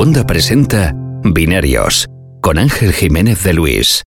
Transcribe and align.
Wanda 0.00 0.24
presenta 0.24 0.94
Binarios 1.24 2.06
con 2.40 2.56
Ángel 2.56 2.94
Jiménez 2.94 3.44
de 3.44 3.52
Luis. 3.52 4.02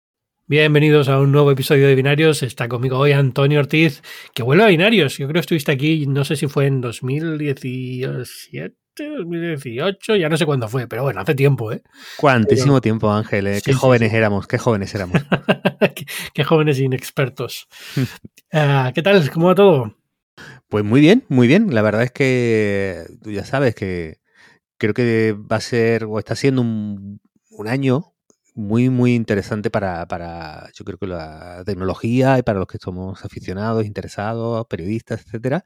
Bienvenidos 0.47 1.09
a 1.09 1.19
un 1.19 1.33
nuevo 1.33 1.51
episodio 1.51 1.87
de 1.87 1.95
Binarios. 1.95 2.43
Está 2.43 2.69
conmigo 2.69 2.99
hoy 2.99 3.13
Antonio 3.13 3.59
Ortiz, 3.59 4.03
que 4.35 4.43
vuelve 4.43 4.65
a 4.65 4.67
Binarios. 4.67 5.17
Yo 5.17 5.27
creo 5.27 5.41
que 5.41 5.41
estuviste 5.41 5.73
aquí, 5.73 6.07
no 6.07 6.27
sé 6.27 6.37
si 6.37 6.47
fue 6.47 6.67
en 6.67 6.83
2017. 6.83 8.77
2018, 8.99 10.17
ya 10.17 10.29
no 10.29 10.37
sé 10.37 10.45
cuándo 10.45 10.69
fue, 10.69 10.87
pero 10.89 11.05
bueno, 11.05 11.23
hace 11.23 11.35
tiempo, 11.35 11.73
¿eh? 11.73 11.81
Cuantísimo 12.19 12.83
tiempo, 12.83 13.11
Ángel, 13.11 13.47
¿eh? 13.47 13.63
qué 13.65 13.73
jóvenes 13.73 14.13
éramos, 14.13 14.47
qué 14.47 14.59
jóvenes 14.59 14.95
éramos. 14.95 15.23
qué, 16.35 16.45
jóvenes 16.45 16.81
inexpertos. 16.81 17.67
Ah, 18.53 18.93
¿Qué 18.95 19.01
tal? 19.01 19.31
¿Cómo 19.31 19.47
va 19.47 19.55
todo? 19.55 19.97
Pues 20.69 20.85
muy 20.85 21.01
bien, 21.01 21.25
muy 21.29 21.49
bien. 21.49 21.75
La 21.75 21.81
verdad 21.81 22.03
es 22.03 22.11
que 22.11 23.07
tú 23.23 23.31
ya 23.31 23.47
sabes 23.47 23.75
que 23.75 24.19
creo 24.79 24.95
que 24.95 25.33
va 25.35 25.57
a 25.57 25.61
ser 25.61 26.05
o 26.05 26.19
está 26.19 26.37
siendo 26.37 26.63
un, 26.63 27.21
año 27.67 28.15
muy, 28.55 28.89
muy 28.91 29.15
interesante 29.15 29.71
para, 29.71 30.07
para, 30.07 30.71
yo 30.75 30.85
creo 30.85 30.99
que 30.99 31.07
la 31.09 31.63
tecnología 31.67 32.39
y 32.39 32.43
para 32.43 32.59
los 32.61 32.69
que 32.69 32.79
somos 32.79 33.25
aficionados, 33.25 33.85
interesados, 33.85 34.67
periodistas, 34.69 35.23
etcétera, 35.27 35.65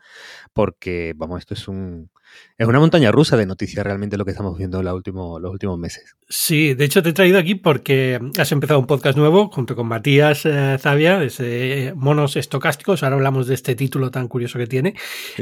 porque, 0.54 1.14
vamos, 1.16 1.40
esto 1.40 1.54
es 1.54 1.68
un, 1.68 2.10
es 2.58 2.66
una 2.66 2.78
montaña 2.78 3.10
rusa 3.10 3.36
de 3.36 3.46
noticias 3.46 3.84
realmente 3.84 4.16
lo 4.16 4.24
que 4.24 4.30
estamos 4.30 4.56
viendo 4.56 4.80
en 4.80 4.84
los 4.84 5.52
últimos 5.52 5.78
meses. 5.78 6.16
Sí, 6.28 6.74
de 6.74 6.84
hecho 6.84 7.02
te 7.02 7.10
he 7.10 7.12
traído 7.12 7.38
aquí 7.38 7.54
porque 7.54 8.20
has 8.38 8.52
empezado 8.52 8.78
un 8.78 8.86
podcast 8.86 9.18
nuevo 9.18 9.48
junto 9.50 9.74
con 9.74 9.86
Matías 9.88 10.46
eh, 10.46 10.76
Zavia, 10.78 11.18
de 11.18 11.92
Monos 11.96 12.36
Estocásticos. 12.36 13.02
Ahora 13.02 13.16
hablamos 13.16 13.46
de 13.46 13.54
este 13.54 13.74
título 13.74 14.10
tan 14.10 14.28
curioso 14.28 14.58
que 14.58 14.66
tiene. 14.66 14.94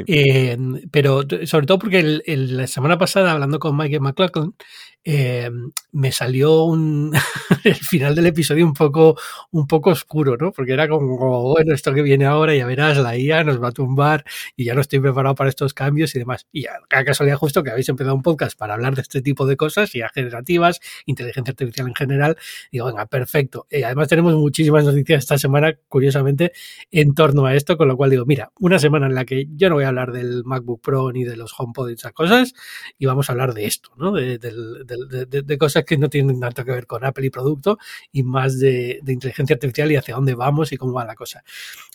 Eh, 0.07 0.57
pero 0.91 1.23
sobre 1.45 1.67
todo 1.67 1.79
porque 1.79 2.21
la 2.27 2.67
semana 2.67 2.99
pasada, 2.99 3.33
hablando 3.33 3.59
con 3.59 3.77
Mike 3.77 4.01
McLaughlin, 4.01 4.55
eh, 5.03 5.51
me 5.93 6.13
salió 6.13 6.65
un 6.65 7.13
el 7.65 7.75
final 7.75 8.15
del 8.15 8.27
episodio 8.27 8.67
un 8.67 8.75
poco, 8.75 9.17
un 9.51 9.67
poco 9.67 9.91
oscuro, 9.91 10.37
¿no? 10.37 10.53
Porque 10.53 10.73
era 10.73 10.89
como, 10.89 11.43
bueno, 11.43 11.75
esto 11.75 11.95
que 11.95 12.03
viene 12.03 12.27
ahora, 12.27 12.55
ya 12.55 12.67
verás, 12.67 12.99
la 12.99 13.17
IA 13.17 13.45
nos 13.45 13.63
va 13.63 13.69
a 13.69 13.73
tumbar 13.73 14.25
y 14.57 14.65
ya 14.65 14.75
no 14.75 14.83
estoy 14.83 15.01
preparado 15.01 15.35
para 15.35 15.49
estos 15.51 15.73
cambios 15.73 16.15
y 16.15 16.19
demás. 16.19 16.47
Y 16.53 16.63
ya, 16.63 16.73
casualidad 16.89 17.37
justo 17.37 17.63
que 17.63 17.71
habéis 17.71 17.89
empezado 17.89 18.15
un 18.15 18.23
podcast 18.23 18.59
para 18.59 18.75
hablar 18.75 18.95
de 18.95 19.03
este 19.03 19.23
tipo 19.23 19.47
de 19.47 19.57
cosas, 19.57 19.93
ya 19.93 20.09
generativas, 20.15 20.81
inteligencia 21.07 21.53
artificial 21.53 21.89
en 21.89 21.95
general. 21.95 22.37
Digo, 22.73 22.87
venga, 22.87 23.07
perfecto. 23.07 23.67
Y 23.71 23.83
además 23.83 24.09
tenemos 24.09 24.35
muchísimas 24.35 24.85
noticias 24.85 25.21
esta 25.21 25.39
semana, 25.39 25.75
curiosamente, 25.89 26.53
en 26.91 27.15
torno 27.15 27.47
a 27.47 27.55
esto, 27.55 27.77
con 27.77 27.89
lo 27.89 27.97
cual 27.97 28.11
digo, 28.11 28.25
mira, 28.27 28.53
una 28.61 28.79
semana 28.79 29.07
en 29.07 29.15
la 29.15 29.25
que 29.25 29.47
yo 29.57 29.69
no 29.69 29.77
voy 29.77 29.85
a 29.85 29.89
hablar 29.89 30.13
del 30.13 30.45
MacBook 30.45 30.81
Pro 30.81 31.13
ni 31.13 31.25
de 31.25 31.37
los 31.37 31.53
HomePod 31.57 31.91
y 31.91 31.95
esas 31.95 32.13
cosas, 32.13 32.55
y 32.99 33.07
vamos 33.07 33.29
a 33.29 33.33
hablar 33.33 33.55
de 33.55 33.67
esto, 33.67 33.91
¿no? 33.97 34.13
De, 34.13 34.39
de 34.39 35.59
cosas 35.59 35.85
que 35.85 35.97
no 35.97 36.09
tienen 36.09 36.41
tanto 36.41 36.65
que 36.65 36.73
ver 36.73 36.87
con 36.87 37.05
Apple 37.05 37.27
y 37.27 37.31
producto 37.31 37.79
y 38.13 38.23
más 38.23 38.59
de, 38.59 39.01
inteligencia 39.07 39.55
artificial 39.55 39.91
y 39.93 39.97
hacia 39.97 40.15
dónde 40.15 40.35
vamos 40.35 40.73
y 40.73 40.77
cómo 40.77 40.93
va 40.93 41.05
la 41.05 41.15
cosa. 41.15 41.43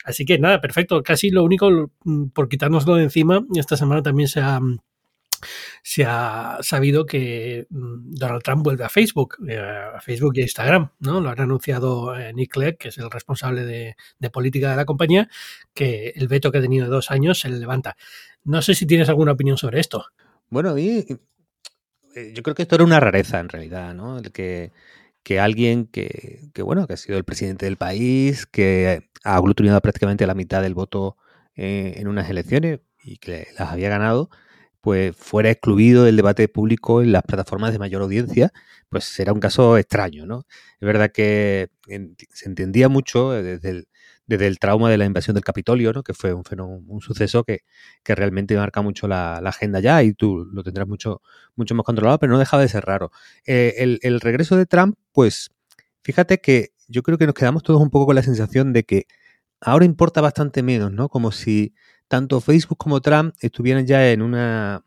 Así 0.04 0.26
que 0.26 0.40
nada, 0.40 0.62
perfecto. 0.62 1.02
Casi 1.04 1.32
lo 1.32 1.44
único, 1.44 1.92
mm, 2.04 2.28
por 2.28 2.50
quitárnoslo 2.50 2.96
de 2.96 3.04
encima, 3.04 3.46
esta 3.56 3.78
semana 3.78 4.02
también 4.02 4.28
se 4.28 4.40
ha 4.40 4.60
se 5.84 6.06
ha 6.06 6.58
sabido 6.62 7.06
que 7.06 7.68
mm, 7.70 8.16
Donald 8.16 8.44
Trump 8.44 8.64
vuelve 8.64 8.84
a 8.84 8.90
Facebook, 8.90 9.38
eh, 9.48 9.58
a 9.58 10.02
Facebook 10.02 10.34
y 10.36 10.42
a 10.42 10.44
Instagram, 10.44 10.92
¿no? 11.00 11.22
Lo 11.22 11.30
han 11.30 11.40
anunciado 11.40 12.16
eh, 12.18 12.34
Nick 12.34 12.54
Clegg, 12.54 12.78
que 12.78 12.90
es 12.90 12.98
el 12.98 13.10
responsable 13.10 13.66
de, 13.66 13.96
política 14.32 14.72
de 14.72 14.76
la 14.76 14.86
compañía, 14.86 15.30
que 15.74 16.14
el 16.16 16.28
veto 16.28 16.52
que 16.52 16.58
ha 16.58 16.62
tenido 16.62 16.86
de 16.86 16.92
dos 16.92 17.12
años 17.12 17.40
se 17.40 17.50
le 17.50 17.58
levanta. 17.58 17.96
No 18.44 18.62
sé 18.62 18.76
si 18.76 18.86
tienes 18.86 19.10
alguna 19.10 19.34
opinión 19.34 19.58
sobre 19.58 19.80
esto. 19.80 20.06
Bueno, 20.50 20.76
eh, 20.78 21.06
yo 22.34 22.44
creo 22.44 22.56
que 22.56 22.64
esto 22.64 22.76
era 22.76 22.84
una 22.84 23.00
rareza 23.00 23.40
en 23.40 23.50
realidad, 23.50 23.94
¿no? 23.94 24.18
El 24.18 24.32
que 24.32 24.72
que 25.24 25.40
alguien 25.40 25.88
que, 25.88 26.52
bueno, 26.64 26.86
que 26.86 26.94
ha 26.94 26.98
sido 26.98 27.18
el 27.18 27.24
presidente 27.24 27.66
del 27.66 27.78
país, 27.78 28.46
que 28.46 29.10
ha 29.24 29.36
aglutinado 29.36 29.82
prácticamente 29.82 30.28
la 30.28 30.36
mitad 30.36 30.62
del 30.62 30.76
voto 30.76 31.18
en 31.56 32.08
unas 32.08 32.30
elecciones 32.30 32.82
y 33.04 33.18
que 33.18 33.48
las 33.58 33.72
había 33.72 33.90
ganado, 33.90 34.30
pues 34.86 35.16
fuera 35.16 35.50
excluido 35.50 36.04
del 36.04 36.16
debate 36.16 36.48
público 36.48 37.02
en 37.02 37.12
las 37.12 37.24
plataformas 37.24 37.72
de 37.72 37.80
mayor 37.80 38.04
audiencia, 38.04 38.54
pues 38.88 39.06
será 39.06 39.34
un 39.34 39.40
caso 39.40 39.80
extraño, 39.80 40.28
¿no? 40.28 40.46
Es 40.80 40.86
verdad 40.86 41.12
que 41.12 41.70
se 42.32 42.48
entendía 42.48 42.88
mucho 42.88 43.32
desde 43.32 43.68
el, 43.68 43.88
desde 44.28 44.46
el 44.46 44.60
trauma 44.60 44.92
de 44.92 45.00
la 45.00 45.06
invasión 45.06 45.34
del 45.34 45.44
Capitolio, 45.44 45.92
¿no? 45.92 46.04
que 46.04 46.14
fue 46.14 46.36
un, 46.36 46.44
un 46.88 47.02
suceso 47.02 47.44
que, 47.44 47.62
realmente 48.06 48.56
marca 48.58 48.84
mucho 48.84 49.08
la, 49.08 49.38
agenda 49.38 49.80
ya 49.80 50.04
y 50.04 50.14
tú 50.14 50.46
lo 50.54 50.62
tendrás 50.62 50.88
mucho, 50.88 51.24
mucho 51.56 51.74
más 51.74 51.84
controlado, 51.84 52.20
pero 52.20 52.34
no 52.34 52.38
dejaba 52.38 52.62
de 52.62 52.70
ser 52.70 52.86
raro. 52.86 53.10
Eh, 53.48 53.98
el, 54.04 54.22
regreso 54.22 54.56
de 54.56 54.68
Trump, 54.68 55.00
pues 55.14 55.50
fíjate 56.04 56.38
que 56.42 56.74
yo 56.88 57.02
creo 57.02 57.18
que 57.18 57.26
nos 57.26 57.34
quedamos 57.34 57.64
todos 57.64 57.82
un 57.82 57.90
poco 57.90 58.06
con 58.06 58.16
la 58.16 58.22
sensación 58.22 58.72
de 58.72 58.84
que 58.84 59.08
ahora 59.62 59.86
importa 59.86 60.22
bastante 60.22 60.62
menos, 60.62 60.92
¿no? 60.92 61.10
Como 61.10 61.32
si 61.32 61.74
tanto 62.08 62.42
Facebook 62.42 62.78
como 62.78 63.02
Trump 63.02 63.36
estuvieran 63.40 63.86
ya 63.86 64.12
en 64.12 64.22
una, 64.22 64.84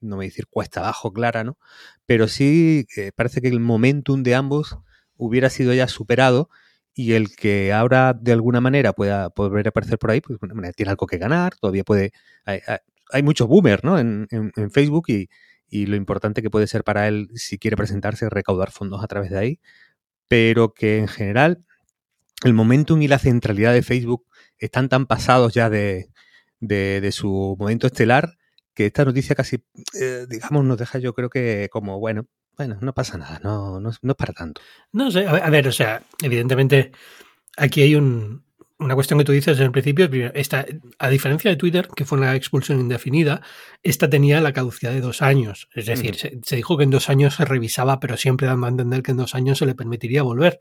no 0.00 0.16
me 0.16 0.24
a 0.24 0.28
decir 0.28 0.46
cuesta 0.48 0.80
abajo 0.80 1.12
clara, 1.12 1.44
¿no? 1.44 1.58
Pero 2.06 2.28
sí 2.28 2.86
eh, 2.96 3.12
parece 3.14 3.40
que 3.40 3.48
el 3.48 3.60
momentum 3.60 4.22
de 4.22 4.34
ambos 4.34 4.78
hubiera 5.16 5.50
sido 5.50 5.72
ya 5.72 5.88
superado 5.88 6.50
y 6.94 7.12
el 7.12 7.34
que 7.34 7.72
ahora 7.72 8.12
de 8.12 8.32
alguna 8.32 8.60
manera 8.60 8.92
pueda 8.92 9.30
poder 9.30 9.68
aparecer 9.68 9.98
por 9.98 10.10
ahí, 10.10 10.20
pues 10.20 10.38
tiene 10.76 10.90
algo 10.90 11.06
que 11.06 11.18
ganar, 11.18 11.54
todavía 11.56 11.84
puede... 11.84 12.12
Hay, 12.44 13.22
muchos 13.22 13.46
boomers 13.48 13.84
¿no? 13.84 13.98
en, 13.98 14.28
Facebook 14.72 15.06
y, 15.08 15.28
lo 15.86 15.96
importante 15.96 16.42
que 16.42 16.50
puede 16.50 16.66
ser 16.66 16.84
para 16.84 17.08
él 17.08 17.30
si 17.34 17.58
quiere 17.58 17.76
presentarse 17.76 18.28
recaudar 18.28 18.70
fondos 18.70 19.02
a 19.02 19.06
través 19.06 19.30
de 19.30 19.38
ahí, 19.38 19.60
pero 20.28 20.74
que 20.74 20.98
en 20.98 21.08
general 21.08 21.64
el 22.44 22.52
momentum 22.52 23.00
y 23.00 23.08
la 23.08 23.18
centralidad 23.18 23.72
de 23.72 23.82
Facebook 23.82 24.26
están 24.58 24.88
tan 24.88 25.06
pasados 25.06 25.54
ya 25.54 25.70
de, 25.70 26.10
de, 26.62 27.12
su 27.12 27.56
momento 27.58 27.86
estelar 27.86 28.38
que 28.74 28.86
esta 28.86 29.04
noticia 29.04 29.34
casi, 29.34 29.62
eh, 30.00 30.26
digamos, 30.28 30.64
nos 30.64 30.78
deja 30.78 30.98
yo 30.98 31.12
creo 31.12 31.28
que 31.28 31.68
como, 31.70 31.98
bueno, 31.98 32.26
bueno, 32.56 32.78
no 32.80 32.94
pasa 32.94 33.18
nada, 33.18 33.40
no, 33.42 33.80
no, 33.80 33.90
es 33.90 33.98
para 34.16 34.32
tanto. 34.32 34.60
No 34.92 35.10
sé, 35.10 35.26
a 35.26 35.50
ver, 35.50 35.68
o 35.68 35.72
sea, 35.72 36.02
evidentemente 36.22 36.92
aquí 37.56 37.82
hay 37.82 37.94
un, 37.94 38.44
una 38.78 38.94
cuestión 38.94 39.18
que 39.18 39.24
tú 39.24 39.32
dices 39.32 39.58
en 39.58 39.64
el 39.64 39.72
principio. 39.72 40.08
Esta, 40.34 40.66
a 40.98 41.08
diferencia 41.08 41.50
de 41.50 41.56
Twitter, 41.56 41.88
que 41.94 42.04
fue 42.04 42.18
una 42.18 42.34
expulsión 42.34 42.80
indefinida, 42.80 43.42
esta 43.82 44.08
tenía 44.08 44.40
la 44.40 44.52
caducidad 44.52 44.92
de 44.92 45.00
dos 45.00 45.22
años. 45.22 45.68
Es 45.74 45.86
decir, 45.86 46.16
se, 46.16 46.56
dijo 46.56 46.76
que 46.76 46.84
en 46.84 46.90
dos 46.90 47.08
años 47.08 47.34
se 47.34 47.44
revisaba, 47.44 48.00
pero 48.00 48.16
siempre 48.16 48.46
dando 48.46 48.66
a 48.66 48.70
entender 48.70 49.02
que 49.02 49.12
en 49.12 49.18
dos 49.18 49.34
años 49.34 49.58
se 49.58 49.66
le 49.66 49.74
permitiría 49.74 50.22
volver. 50.22 50.60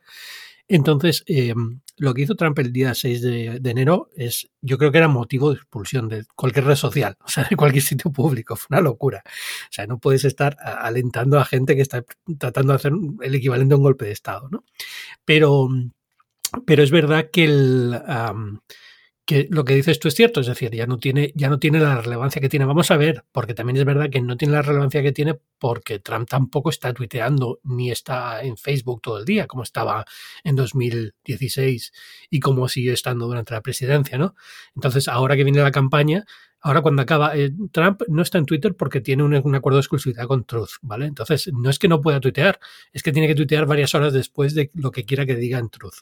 Entonces, 0.68 1.24
eh, 1.28 1.54
lo 1.98 2.14
que 2.14 2.24
hizo 2.24 2.36
Trump 2.36 2.58
el 2.60 2.74
día 2.74 2.96
6 2.96 3.22
de, 3.22 3.62
enero 3.64 4.10
es, 4.16 4.50
yo 4.62 4.78
creo 4.78 4.92
que 4.92 4.98
era 4.98 5.08
motivo 5.08 5.52
de 5.52 5.58
expulsión 5.58 6.10
de 6.10 6.26
cualquier 6.36 6.66
red 6.66 6.76
social, 6.76 7.18
o 7.26 7.28
sea, 7.28 7.46
de 7.50 7.56
cualquier 7.56 7.84
sitio 7.84 8.12
público. 8.12 8.56
Fue 8.56 8.76
una 8.76 8.82
locura. 8.82 9.22
O 9.26 9.72
sea, 9.72 9.86
no 9.88 10.00
puedes 10.00 10.26
estar 10.26 10.58
alentando 10.60 11.40
a 11.40 11.46
gente 11.46 11.76
que 11.76 11.82
está 11.82 12.04
tratando 12.40 12.74
de 12.74 12.78
hacer 12.78 12.94
el 13.22 13.36
equivalente 13.36 13.74
a 13.74 13.78
un 13.78 13.84
golpe 13.84 14.06
de 14.06 14.12
Estado, 14.12 14.50
¿no? 14.50 14.64
Pero, 15.26 15.70
pero 16.66 16.84
es 16.84 16.92
verdad 16.92 17.30
que 17.32 17.44
el, 17.44 18.02
que 19.32 19.48
lo 19.50 19.64
que 19.64 19.76
dices 19.76 19.98
tú 19.98 20.10
es 20.10 20.16
cierto, 20.16 20.42
es 20.42 20.48
decir, 20.48 20.72
ya 20.72 20.86
no 20.86 21.00
tiene, 21.00 21.32
ya 21.36 21.48
no 21.48 21.58
tiene 21.58 21.80
la 21.80 22.02
relevancia 22.02 22.42
que 22.42 22.50
tiene. 22.50 22.66
Vamos 22.66 22.92
a 22.92 22.98
ver, 22.98 23.24
porque 23.32 23.54
también 23.54 23.78
es 23.78 23.86
verdad 23.86 24.10
que 24.10 24.20
no 24.20 24.36
tiene 24.36 24.56
la 24.56 24.62
relevancia 24.62 25.02
que 25.02 25.14
tiene 25.14 25.40
porque 25.58 26.00
Trump 26.00 26.28
tampoco 26.28 26.70
está 26.70 26.94
tuiteando 26.94 27.62
ni 27.64 27.92
está 27.92 28.42
en 28.42 28.58
Facebook 28.58 29.02
todo 29.02 29.20
el 29.20 29.26
día, 29.26 29.48
como 29.48 29.64
estaba 29.64 30.04
en 30.44 30.58
2016 30.58 31.94
y 32.30 32.42
como 32.42 32.68
sigue 32.68 32.92
estando 32.92 33.26
durante 33.26 33.54
la 33.54 33.62
presidencia, 33.62 34.18
¿no? 34.18 34.36
Entonces, 34.76 35.08
ahora 35.08 35.38
que 35.38 35.46
viene 35.46 35.62
la 35.62 35.72
campaña, 35.72 36.26
ahora 36.60 36.82
cuando 36.82 37.02
acaba, 37.02 37.34
eh, 37.38 37.54
Trump 37.72 38.02
no 38.10 38.24
está 38.24 38.38
en 38.38 38.46
Twitter 38.46 38.76
porque 38.76 39.00
tiene 39.00 39.24
un, 39.24 39.34
un, 39.34 39.56
acuerdo 39.56 39.78
de 39.78 39.84
exclusividad 39.84 40.28
con 40.28 40.44
Truth, 40.44 40.72
¿vale? 40.82 41.06
Entonces, 41.06 41.50
no 41.54 41.70
es 41.70 41.80
que 41.80 41.88
no 41.88 42.02
pueda 42.02 42.20
tuitear, 42.20 42.60
es 42.92 43.02
que 43.02 43.14
tiene 43.14 43.30
que 43.30 43.36
tuitear 43.36 43.66
varias 43.66 43.96
horas 43.96 44.12
después 44.12 44.56
de 44.56 44.72
lo 44.74 44.92
que 44.92 45.06
quiera 45.06 45.26
que 45.26 45.38
diga 45.38 45.58
en 45.58 45.70
Truth 45.70 46.00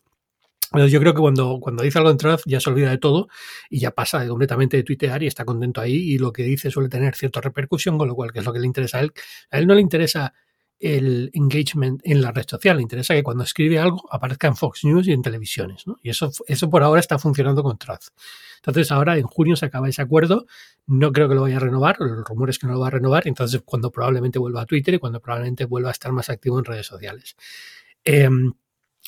yo 0.73 0.99
creo 0.99 1.13
que 1.13 1.21
cuando, 1.21 1.59
cuando 1.59 1.83
dice 1.83 1.97
algo 1.97 2.11
en 2.11 2.17
Truth 2.17 2.41
ya 2.45 2.59
se 2.59 2.69
olvida 2.69 2.91
de 2.91 2.97
todo 2.99 3.27
y 3.69 3.79
ya 3.79 3.91
pasa 3.91 4.27
completamente 4.27 4.77
de 4.77 4.83
tuitear 4.83 5.23
y 5.23 5.27
está 5.27 5.45
contento 5.45 5.81
ahí 5.81 5.95
y 5.95 6.17
lo 6.19 6.31
que 6.31 6.43
dice 6.43 6.69
suele 6.69 6.89
tener 6.89 7.15
cierta 7.15 7.41
repercusión, 7.41 7.97
con 7.97 8.07
lo 8.07 8.15
cual, 8.15 8.31
que 8.31 8.39
es 8.39 8.45
lo 8.45 8.53
que 8.53 8.59
le 8.59 8.67
interesa 8.67 8.99
a 8.99 9.01
él. 9.01 9.13
A 9.51 9.57
él 9.57 9.67
no 9.67 9.73
le 9.73 9.81
interesa 9.81 10.33
el 10.79 11.29
engagement 11.33 12.01
en 12.05 12.21
la 12.21 12.31
red 12.31 12.45
social, 12.47 12.77
le 12.77 12.83
interesa 12.83 13.13
que 13.13 13.23
cuando 13.23 13.43
escribe 13.43 13.79
algo 13.79 14.01
aparezca 14.11 14.47
en 14.47 14.55
Fox 14.55 14.85
News 14.85 15.07
y 15.07 15.11
en 15.11 15.21
televisiones. 15.21 15.83
Y 16.03 16.09
eso, 16.09 16.31
eso 16.47 16.69
por 16.69 16.83
ahora 16.83 16.99
está 16.99 17.19
funcionando 17.19 17.63
con 17.63 17.77
Truth. 17.77 18.09
Entonces 18.57 18.91
ahora 18.91 19.17
en 19.17 19.23
junio 19.23 19.55
se 19.55 19.65
acaba 19.65 19.89
ese 19.89 20.01
acuerdo, 20.01 20.45
no 20.85 21.11
creo 21.11 21.27
que 21.27 21.35
lo 21.35 21.41
vaya 21.41 21.57
a 21.57 21.61
renovar, 21.61 21.97
los 21.99 22.23
rumores 22.25 22.59
que 22.59 22.67
no 22.67 22.73
lo 22.73 22.79
va 22.79 22.87
a 22.87 22.91
renovar, 22.91 23.27
entonces 23.27 23.61
cuando 23.65 23.91
probablemente 23.91 24.37
vuelva 24.37 24.61
a 24.61 24.65
Twitter 24.65 24.93
y 24.93 24.99
cuando 24.99 25.19
probablemente 25.19 25.65
vuelva 25.65 25.89
a 25.89 25.91
estar 25.93 26.11
más 26.11 26.29
activo 26.29 26.59
en 26.59 26.65
redes 26.65 26.85
sociales. 26.85 27.35
Eh, 28.05 28.29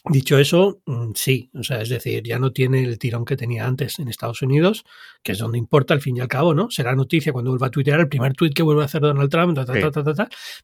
Dicho 0.10 0.40
eso, 0.40 0.82
mm, 0.88 1.12
sí, 1.14 1.52
o 1.54 1.64
sea, 1.64 1.80
es 1.82 1.90
decir, 1.90 2.24
ya 2.24 2.40
no 2.40 2.52
tiene 2.52 2.84
el 2.84 2.98
tirón 2.98 3.24
que 3.24 3.38
tenía 3.38 3.68
antes 3.68 4.00
en 4.00 4.08
Estados 4.08 4.42
Unidos, 4.42 4.84
que 5.22 5.34
es 5.34 5.38
donde 5.38 5.60
importa 5.60 5.94
al 5.94 6.02
fin 6.02 6.18
y 6.18 6.22
al 6.22 6.28
cabo, 6.28 6.56
¿no? 6.56 6.72
Será 6.72 6.96
noticia 6.96 7.32
cuando 7.32 7.52
vuelva 7.52 7.68
a 7.68 7.70
tuitear 7.70 8.00
el 8.00 8.10
primer 8.10 8.34
tuit 8.34 8.56
que 8.56 8.64
vuelva 8.64 8.82
a 8.82 8.86
hacer 8.86 9.02
Donald 9.02 9.30
Trump, 9.30 9.56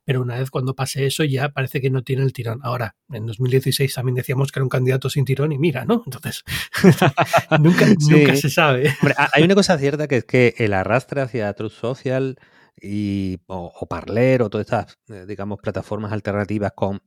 pero 0.04 0.22
una 0.24 0.39
vez 0.39 0.50
cuando 0.50 0.74
pase 0.74 1.06
eso 1.06 1.24
ya 1.24 1.50
parece 1.50 1.80
que 1.81 1.92
no 1.92 2.01
tiene 2.01 2.24
el 2.24 2.34
tirón. 2.34 2.60
Ahora, 2.63 2.95
en 3.12 3.28
2016 3.28 3.94
también 3.94 4.16
decíamos 4.16 4.51
que 4.51 4.57
era 4.57 4.66
un 4.66 4.69
candidato 4.69 5.07
sin 5.07 5.24
tirón 5.24 5.51
y 5.51 5.60
mira, 5.60 5.86
¿no? 5.86 6.01
Entonces, 6.04 6.44
nunca, 7.60 7.86
nunca 8.10 8.36
se 8.36 8.50
sabe. 8.50 8.92
hay 9.34 9.44
una 9.44 9.54
cosa 9.54 9.78
cierta 9.78 10.07
que 10.07 10.18
es 10.18 10.25
que 10.25 10.56
el 10.57 10.74
arrastre 10.74 11.22
hacia 11.22 11.54
Truth 11.54 11.74
Social 11.74 12.38
y, 12.81 13.38
o, 13.45 13.72
o 13.80 13.86
Parler 13.88 14.42
o 14.42 14.50
todas 14.50 14.66
estas, 14.66 14.98
eh, 15.10 15.25
digamos, 15.28 15.60
plataformas 15.62 16.12
alternativas 16.12 16.72
con 16.75 17.01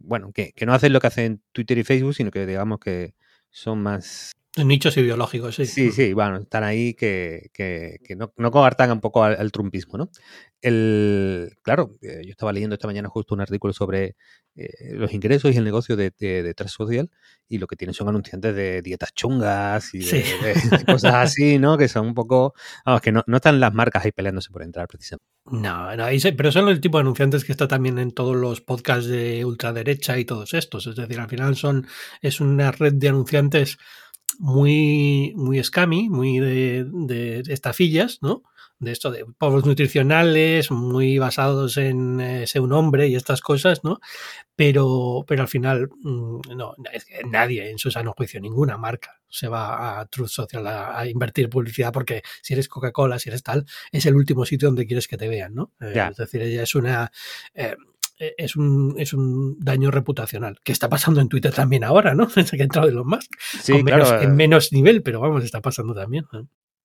bueno, 0.00 0.32
que, 0.32 0.52
que 0.52 0.66
no 0.66 0.74
hacen 0.74 0.92
lo 0.92 1.00
que 1.00 1.06
hacen 1.06 1.42
Twitter 1.52 1.78
y 1.78 1.84
Facebook, 1.84 2.14
sino 2.14 2.30
que 2.30 2.46
digamos 2.46 2.80
que 2.80 3.14
son 3.50 3.82
más 3.82 4.32
Nichos 4.56 4.96
ideológicos, 4.96 5.54
sí. 5.54 5.66
Sí, 5.66 5.92
sí, 5.92 6.12
bueno, 6.12 6.38
están 6.38 6.64
ahí 6.64 6.94
que, 6.94 7.50
que, 7.54 7.98
que 8.04 8.16
no, 8.16 8.32
no 8.36 8.50
coartan 8.50 8.90
un 8.90 9.00
poco 9.00 9.22
al, 9.22 9.52
trumpismo, 9.52 9.96
¿no? 9.96 10.10
El, 10.62 11.56
claro, 11.62 11.92
eh, 12.02 12.20
yo 12.24 12.30
estaba 12.30 12.52
leyendo 12.52 12.74
esta 12.74 12.86
mañana 12.86 13.08
justo 13.08 13.34
un 13.34 13.40
artículo 13.40 13.72
sobre 13.72 14.16
eh, 14.56 14.68
los 14.92 15.12
ingresos 15.14 15.54
y 15.54 15.56
el 15.56 15.64
negocio 15.64 15.96
de, 15.96 16.12
de, 16.18 16.54
Social 16.68 17.10
y 17.48 17.58
lo 17.58 17.66
que 17.66 17.76
tienen 17.76 17.94
son 17.94 18.08
anunciantes 18.08 18.54
de 18.54 18.82
dietas 18.82 19.14
chungas 19.14 19.94
y 19.94 20.00
de, 20.00 20.54
cosas 20.86 21.14
así, 21.14 21.58
¿no? 21.58 21.78
Que 21.78 21.88
son 21.88 22.08
un 22.08 22.14
poco, 22.14 22.54
vamos, 22.84 23.00
que 23.00 23.10
no, 23.10 23.22
no 23.26 23.36
están 23.36 23.58
las 23.58 23.72
marcas 23.72 24.04
ahí 24.04 24.12
peleándose 24.12 24.50
por 24.50 24.62
entrar 24.62 24.86
precisamente. 24.86 25.24
No, 25.46 25.96
no, 25.96 26.06
pero 26.36 26.52
son 26.52 26.68
el 26.68 26.80
tipo 26.80 26.98
de 26.98 27.02
anunciantes 27.02 27.44
que 27.44 27.52
está 27.52 27.66
también 27.66 27.98
en 27.98 28.12
todos 28.12 28.36
los 28.36 28.60
podcasts 28.60 29.06
de 29.06 29.44
ultraderecha 29.44 30.18
y 30.18 30.26
todos 30.26 30.52
estos. 30.52 30.86
Es 30.86 30.96
decir, 30.96 31.18
al 31.18 31.28
final 31.28 31.56
son, 31.56 31.86
es 32.20 32.40
una 32.40 32.70
red 32.70 32.92
de 32.92 33.08
anunciantes 33.08 33.78
muy, 34.38 35.32
muy 35.36 35.62
scammy, 35.62 36.08
muy 36.08 36.38
de, 36.38 36.84
de 36.86 37.42
estafillas, 37.48 38.18
¿no? 38.20 38.42
De 38.80 38.92
esto 38.92 39.10
de 39.10 39.26
povos 39.38 39.66
nutricionales, 39.66 40.70
muy 40.70 41.18
basados 41.18 41.76
en 41.76 42.20
eh, 42.20 42.46
ser 42.46 42.62
un 42.62 42.72
hombre 42.72 43.08
y 43.08 43.14
estas 43.14 43.42
cosas, 43.42 43.84
¿no? 43.84 44.00
Pero, 44.56 45.24
pero 45.28 45.42
al 45.42 45.48
final, 45.48 45.90
mm, 46.02 46.40
no, 46.56 46.74
nadie 47.26 47.70
en 47.70 47.78
su 47.78 47.90
sano 47.90 48.14
juicio, 48.16 48.40
ninguna 48.40 48.78
marca 48.78 49.20
se 49.28 49.48
va 49.48 50.00
a 50.00 50.06
Truth 50.06 50.28
Social 50.28 50.66
a, 50.66 51.06
invertir 51.06 51.48
publicidad 51.48 51.92
porque 51.92 52.22
si 52.42 52.54
eres 52.54 52.68
Coca-Cola, 52.68 53.18
si 53.18 53.28
eres 53.28 53.42
tal, 53.42 53.64
es 53.92 54.04
el 54.06 54.16
último 54.16 54.44
sitio 54.44 54.68
donde 54.68 54.86
quieres 54.86 55.06
que 55.06 55.16
te 55.16 55.28
vean, 55.28 55.54
¿no? 55.54 55.72
Eh, 55.80 56.08
es 56.10 56.16
decir, 56.16 56.42
ella 56.42 56.62
es 56.62 56.74
una... 56.74 57.12
Eh, 57.54 57.76
e, 58.18 58.34
es 58.36 58.56
un, 58.56 58.94
es 58.98 59.12
un 59.12 59.58
daño 59.60 59.90
reputacional, 59.90 60.58
que 60.62 60.72
está 60.72 60.88
pasando 60.88 61.20
en 61.20 61.28
Twitter 61.28 61.54
también 61.54 61.84
ahora, 61.84 62.14
¿no? 62.14 62.26
Desde 62.34 62.56
que 62.56 62.62
ha 62.62 62.64
entrado 62.64 62.88
Elon 62.88 63.06
Musk. 63.06 63.30
Sí, 63.62 63.82
menos, 63.82 64.10
en 64.12 64.34
menos 64.36 64.72
nivel, 64.72 65.02
pero 65.02 65.20
vamos, 65.20 65.44
está 65.44 65.60
pasando 65.60 65.94
también. 65.94 66.26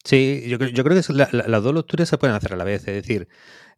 Sí, 0.06 0.44
yo, 0.48 0.60
yo 0.60 0.84
creo 0.84 1.02
que 1.02 1.13
las 1.13 1.63
dos 1.63 1.74
lecturas 1.74 2.07
se 2.07 2.18
pueden 2.19 2.36
hacer 2.36 2.54
a 2.54 2.56
la 2.56 2.63
vez. 2.63 2.88
Es 2.88 2.94
decir, 2.94 3.28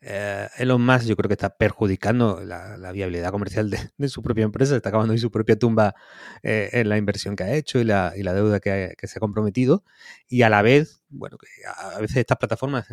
eh, 0.01 0.49
Elon 0.57 0.85
Musk 0.85 1.05
yo 1.05 1.15
creo 1.15 1.29
que 1.29 1.35
está 1.35 1.55
perjudicando 1.55 2.41
la, 2.43 2.91
viabilidad 2.91 3.31
comercial 3.31 3.69
de, 3.97 4.09
su 4.09 4.21
propia 4.21 4.43
empresa, 4.43 4.75
está 4.75 4.89
acabando 4.89 5.13
en 5.13 5.19
su 5.19 5.31
propia 5.31 5.57
tumba 5.57 5.95
eh, 6.43 6.69
en 6.73 6.89
la 6.89 6.97
inversión 6.97 7.37
que 7.37 7.43
ha 7.45 7.53
hecho 7.55 7.79
y 7.79 7.85
la, 7.85 8.13
y 8.15 8.23
la 8.23 8.33
deuda 8.33 8.59
que, 8.59 8.93
que, 8.97 9.07
se 9.07 9.19
ha 9.19 9.21
comprometido. 9.21 9.85
Y 10.27 10.41
a 10.41 10.49
la 10.49 10.61
vez, 10.61 11.01
bueno, 11.09 11.37
a 11.77 11.99
veces 11.99 12.17
estas 12.17 12.37
plataformas 12.37 12.87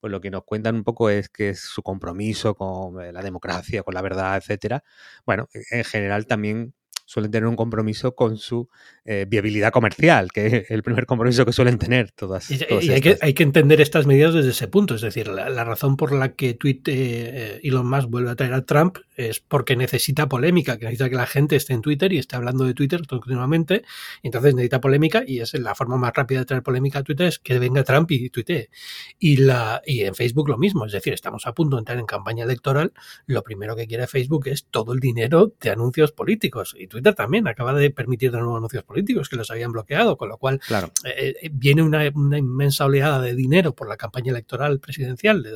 pues 0.00 0.10
lo 0.10 0.20
que 0.20 0.30
nos 0.30 0.44
cuentan 0.44 0.76
un 0.76 0.84
poco 0.84 1.10
es 1.10 1.28
que 1.28 1.50
es 1.50 1.60
su 1.60 1.82
compromiso 1.82 2.54
con 2.54 3.02
eh, 3.02 3.12
la 3.12 3.22
democracia, 3.22 3.82
con 3.82 3.94
la 3.94 4.02
verdad, 4.02 4.36
etcétera. 4.36 4.84
Bueno, 5.24 5.48
en 5.70 5.84
general 5.84 6.26
también 6.26 6.74
suelen 7.06 7.30
tener 7.30 7.46
un 7.46 7.56
compromiso 7.56 8.14
con 8.14 8.36
su 8.36 8.68
eh, 9.04 9.24
viabilidad 9.28 9.70
comercial, 9.70 10.32
que 10.32 10.46
es 10.46 10.70
el 10.70 10.82
primer 10.82 11.06
compromiso 11.06 11.46
que 11.46 11.52
suelen 11.52 11.78
tener 11.78 12.10
todas. 12.10 12.50
Y, 12.50 12.90
hay, 12.90 13.00
que, 13.00 13.16
hay, 13.22 13.32
que, 13.32 13.44
entender 13.44 13.80
estas 13.80 14.06
medidas 14.06 14.34
desde 14.34 14.50
ese 14.50 14.68
punto. 14.68 14.96
Es 14.96 15.00
decir, 15.00 15.28
la, 15.28 15.64
razón 15.64 15.96
por 15.96 16.12
la 16.12 16.34
que 16.34 16.54
Twitter, 16.54 16.94
eh, 16.96 17.60
Elon 17.62 17.88
Musk 17.88 18.08
vuelve 18.08 18.30
a 18.30 18.36
traer 18.36 18.52
a 18.52 18.64
Trump 18.64 18.98
es 19.16 19.40
porque 19.40 19.76
necesita 19.76 20.28
polémica, 20.28 20.76
que 20.76 20.84
necesita 20.84 21.08
que 21.08 21.16
la 21.16 21.26
gente 21.26 21.56
esté 21.56 21.72
en 21.72 21.80
Twitter 21.80 22.12
y 22.12 22.18
esté 22.18 22.36
hablando 22.36 22.64
de 22.64 22.74
Twitter 22.74 23.06
continuamente. 23.06 23.84
Entonces 24.22 24.54
necesita 24.54 24.80
polémica 24.80 25.22
y 25.26 25.40
es 25.40 25.54
la 25.54 25.74
forma 25.74 25.96
más 25.96 26.12
rápida 26.12 26.40
de 26.40 26.44
traer 26.44 26.62
polémica 26.62 26.98
a 26.98 27.02
Twitter 27.02 27.28
es 27.28 27.38
que 27.38 27.58
venga 27.58 27.84
Trump 27.84 28.10
y 28.10 28.28
tuitee. 28.30 28.70
Y, 29.18 29.36
la, 29.36 29.82
y 29.86 30.02
en 30.02 30.14
Facebook 30.14 30.48
lo 30.48 30.58
mismo. 30.58 30.84
Es 30.84 30.92
decir, 30.92 31.12
estamos 31.12 31.46
a 31.46 31.54
punto 31.54 31.76
de 31.76 31.80
entrar 31.80 31.98
en 31.98 32.06
campaña 32.06 32.44
electoral. 32.44 32.92
Lo 33.26 33.42
primero 33.42 33.76
que 33.76 33.86
quiere 33.86 34.06
Facebook 34.06 34.48
es 34.48 34.66
todo 34.66 34.92
el 34.92 35.00
dinero 35.00 35.52
de 35.60 35.70
anuncios 35.70 36.12
políticos. 36.12 36.74
Y 36.78 36.88
Twitter 36.96 37.14
también 37.14 37.46
acaba 37.46 37.74
de 37.74 37.90
permitir 37.90 38.32
de 38.32 38.38
nuevo 38.38 38.56
anuncios 38.56 38.82
políticos 38.84 39.28
que 39.28 39.36
los 39.36 39.50
habían 39.50 39.70
bloqueado, 39.70 40.16
con 40.16 40.30
lo 40.30 40.38
cual 40.38 40.60
eh, 41.04 41.34
eh, 41.42 41.50
viene 41.52 41.82
una, 41.82 42.06
inmensa 42.06 42.86
oleada 42.86 43.20
de 43.20 43.34
dinero 43.34 43.74
por 43.74 43.86
la 43.86 43.98
campaña 43.98 44.30
electoral 44.30 44.80
presidencial 44.80 45.42
de 45.42 45.50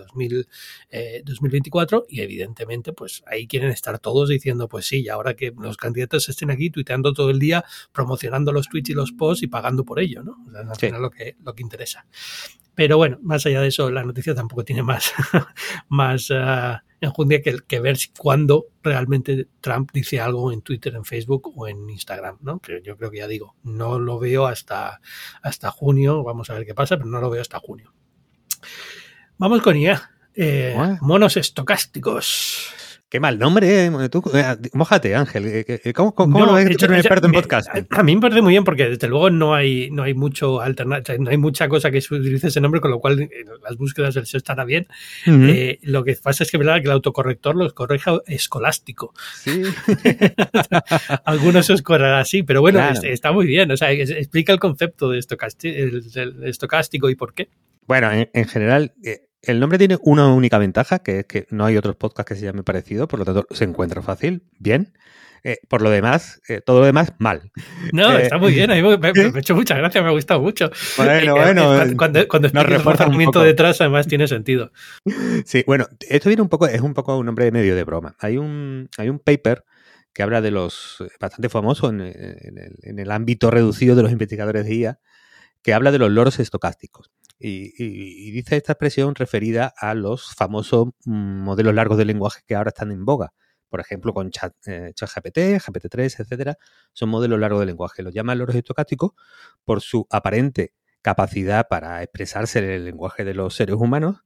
2024 1.25 1.99
eh, 1.99 2.07
y 2.09 2.21
evidentemente 2.21 2.93
pues 2.93 3.23
ahí 3.27 3.47
quieren 3.47 3.71
estar 3.71 3.99
todos 3.99 4.29
diciendo 4.29 4.69
pues 4.69 4.87
sí, 4.87 5.01
y 5.03 5.09
ahora 5.09 5.35
que 5.35 5.55
los 5.59 5.79
candidatos 5.79 6.29
estén 6.29 6.51
aquí 6.51 6.69
tuiteando 6.69 7.15
todo 7.15 7.31
el 7.31 7.39
día, 7.39 7.65
promocionando 7.93 8.53
los 8.53 8.69
tweets 8.69 8.91
y 8.91 8.95
los 8.95 9.13
posts 9.13 9.43
y 9.43 9.47
pagando 9.47 9.85
por 9.85 9.99
ello, 9.99 10.23
¿no? 10.23 10.37
O 10.71 10.75
sea, 10.75 10.99
lo 10.99 11.11
que, 11.11 11.37
lo 11.43 11.55
que 11.55 11.63
interesa. 11.63 12.07
Pero 12.81 12.97
bueno, 12.97 13.19
más 13.21 13.45
allá 13.45 13.61
de 13.61 13.69
eso, 13.69 13.91
la 13.91 14.05
noticia 14.05 14.35
tampoco 14.35 14.65
tiene 14.65 14.83
más, 14.83 15.13
más 15.91 16.31
uh, 16.31 16.79
enjundia 16.99 17.43
que, 17.43 17.59
que 17.69 17.79
ver 17.79 17.99
cuándo 18.17 18.69
realmente 18.83 19.49
Trump 19.61 19.91
dice 19.93 20.19
algo 20.19 20.51
en 20.51 20.63
Twitter, 20.63 20.95
en 20.95 21.05
Facebook 21.05 21.53
o 21.55 21.69
en 21.69 21.91
Instagram, 21.91 22.39
¿no? 22.41 22.59
Que 22.59 22.81
yo 22.83 22.97
creo 22.97 23.11
que 23.11 23.19
ya 23.19 23.29
digo, 23.29 23.55
no 23.65 23.99
lo 23.99 24.19
veo 24.19 24.47
hasta, 24.47 25.03
hasta 25.43 25.71
junio, 25.71 26.25
vamos 26.25 26.49
a 26.49 26.55
ver 26.55 26.65
qué 26.65 26.73
pasa, 26.73 26.97
pero 26.97 27.11
no 27.11 27.21
lo 27.21 27.29
veo 27.29 27.43
hasta 27.43 27.59
junio. 27.59 27.93
Vamos 29.37 29.61
con 29.61 29.77
IA. 29.77 30.13
Eh, 30.35 30.75
monos 31.03 31.37
estocásticos. 31.37 32.73
Qué 33.11 33.19
mal 33.19 33.41
nombre, 33.41 33.87
¿eh? 33.87 34.09
Tú, 34.09 34.23
eh, 34.35 34.57
mójate, 34.73 35.17
Ángel. 35.17 35.45
Eh, 35.45 35.93
¿Cómo, 35.93 36.15
cómo 36.15 36.39
no, 36.39 36.47
lo 36.47 36.53
ves 36.53 36.71
hecho, 36.71 36.87
un 36.87 36.95
experto 36.95 37.27
en 37.27 37.33
podcast? 37.33 37.69
A 37.91 38.03
mí 38.05 38.15
me 38.15 38.21
parece 38.21 38.41
muy 38.41 38.53
bien 38.53 38.63
porque 38.63 38.89
desde 38.89 39.09
luego 39.09 39.31
no 39.31 39.53
hay, 39.53 39.91
no 39.91 40.05
hay 40.05 40.15
mucho 40.15 40.61
alternativa, 40.61 41.19
no 41.19 41.29
hay 41.29 41.37
mucha 41.37 41.69
cosa 41.69 41.91
que 41.91 42.01
se 42.01 42.15
utilice 42.15 42.47
ese 42.47 42.61
nombre, 42.61 42.81
con 42.81 42.93
lo 42.93 43.01
cual 43.01 43.29
las 43.65 43.77
búsquedas 43.77 44.15
del 44.15 44.27
SEO 44.27 44.39
estará 44.39 44.65
bien. 44.65 44.87
lo 45.83 46.05
que 46.05 46.15
pasa 46.23 46.45
es 46.45 46.53
que 46.53 46.59
verdad 46.59 46.77
que 46.77 46.85
el 46.85 46.93
autocorrector 46.93 47.57
los 47.57 47.73
corrija 47.73 48.21
escolástico. 48.29 49.13
Sí. 49.35 49.65
Algunos 51.25 51.69
os 51.69 51.83
correrá 51.83 52.21
así, 52.21 52.45
pero 52.45 52.61
bueno, 52.61 52.81
está 53.03 53.33
muy 53.33 53.47
bien. 53.47 53.73
O 53.73 53.77
sea, 53.77 53.91
explica 53.91 54.53
el 54.53 54.61
concepto 54.61 55.11
de 55.11 55.19
estocástico 55.19 57.11
y 57.11 57.17
por 57.17 57.35
qué. 57.35 57.49
Bueno, 57.89 58.09
en, 58.13 58.47
general, 58.47 58.93
el 59.43 59.61
nombre 59.61 59.79
tiene 59.79 59.99
una 60.03 60.33
única 60.33 60.59
ventaja, 60.59 61.01
que 61.01 61.21
es 61.21 61.27
que 61.27 61.47
no 61.51 61.65
hay 61.65 61.77
otros 61.77 61.97
podcasts 61.97 62.29
que 62.29 62.39
se 62.39 62.47
llamen 62.47 62.65
parecido, 62.65 63.09
por 63.09 63.19
lo 63.19 63.25
tanto 63.25 63.47
se 63.51 63.65
encuentra 63.65 64.03
fácil, 64.03 64.45
bien. 64.59 64.93
Eh, 65.43 65.59
por 65.69 65.81
lo 65.81 65.89
demás, 65.89 66.43
eh, 66.49 66.61
todo 66.61 66.81
lo 66.81 66.87
demás, 66.87 67.15
mal. 67.19 67.51
No, 67.95 68.13
eh, 68.13 68.25
está 68.25 68.37
muy 68.37 68.53
bien, 68.53 68.71
a 68.71 68.75
mí 68.75 68.83
me, 68.83 69.09
ha 69.09 69.39
hecho 69.39 69.55
muchas 69.55 69.79
gracias, 69.79 70.05
me 70.05 70.11
ha 70.11 70.13
gustado 70.13 70.41
mucho. 70.43 70.71
Bueno, 70.99 71.35
bueno. 71.35 71.97
Cuando, 71.97 72.29
cuando 72.29 72.49
el 72.49 72.67
reforzamiento 72.67 73.43
detrás, 73.43 73.81
además 73.81 74.07
tiene 74.07 74.29
sentido. 74.29 74.71
Sí, 75.47 75.65
bueno, 75.67 75.87
esto 76.09 76.29
viene 76.29 76.43
un 76.43 76.51
poco, 76.51 76.67
es 76.67 76.83
un 76.83 76.93
poco 76.93 77.17
un 77.17 77.25
nombre 77.25 77.51
medio 77.51 77.75
de 77.75 77.85
broma. 77.85 78.17
Hay 78.19 78.37
un, 78.37 78.91
hay 78.99 79.09
un 79.09 79.19
paper 79.19 79.65
que 80.13 80.23
habla 80.23 80.43
de 80.43 80.51
los, 80.51 81.03
bastante 81.19 81.49
famoso 81.49 81.89
en 81.89 82.01
el 82.03 83.11
ámbito 83.11 83.51
reducido 83.51 83.97
de 83.97 84.03
los 84.03 84.13
investigadores 84.13 84.67
de 84.67 84.75
IA, 84.75 84.99
que 85.63 85.73
habla 85.73 85.91
de 85.91 85.99
los 85.99 86.11
loros 86.11 86.39
estocásticos. 86.39 87.11
Y, 87.43 88.31
dice 88.33 88.57
esta 88.57 88.73
expresión 88.73 89.15
referida 89.15 89.73
a 89.77 89.95
los 89.95 90.35
famosos 90.35 90.89
mm, 91.07 91.43
modelos 91.43 91.75
largos 91.75 91.97
de 91.97 92.05
lenguaje 92.05 92.43
que 92.47 92.55
ahora 92.55 92.69
están 92.69 92.93
en 92.93 93.05
boga. 93.07 93.33
Por 93.71 93.81
ejemplo, 93.81 94.13
con 94.13 94.31
chat, 94.31 94.55
eh, 94.67 94.93
ChatGPT, 94.95 95.39
GPT-3, 95.59 96.21
etcétera, 96.21 96.59
son 96.93 97.09
modelos 97.09 97.39
largos 97.41 97.61
de 97.61 97.67
lenguaje. 97.67 98.03
Los 98.03 98.13
llaman 98.13 98.39
loros 98.39 98.57
estocásticos 98.57 99.13
por 99.65 99.81
su 99.81 100.07
aparente 100.11 100.75
capacidad 101.03 101.67
para 101.69 102.03
expresarse 102.03 102.59
en 102.59 102.67
el 102.67 102.85
lenguaje 102.85 103.25
de 103.25 103.33
los 103.35 103.55
seres 103.55 103.77
humanos. 103.77 104.19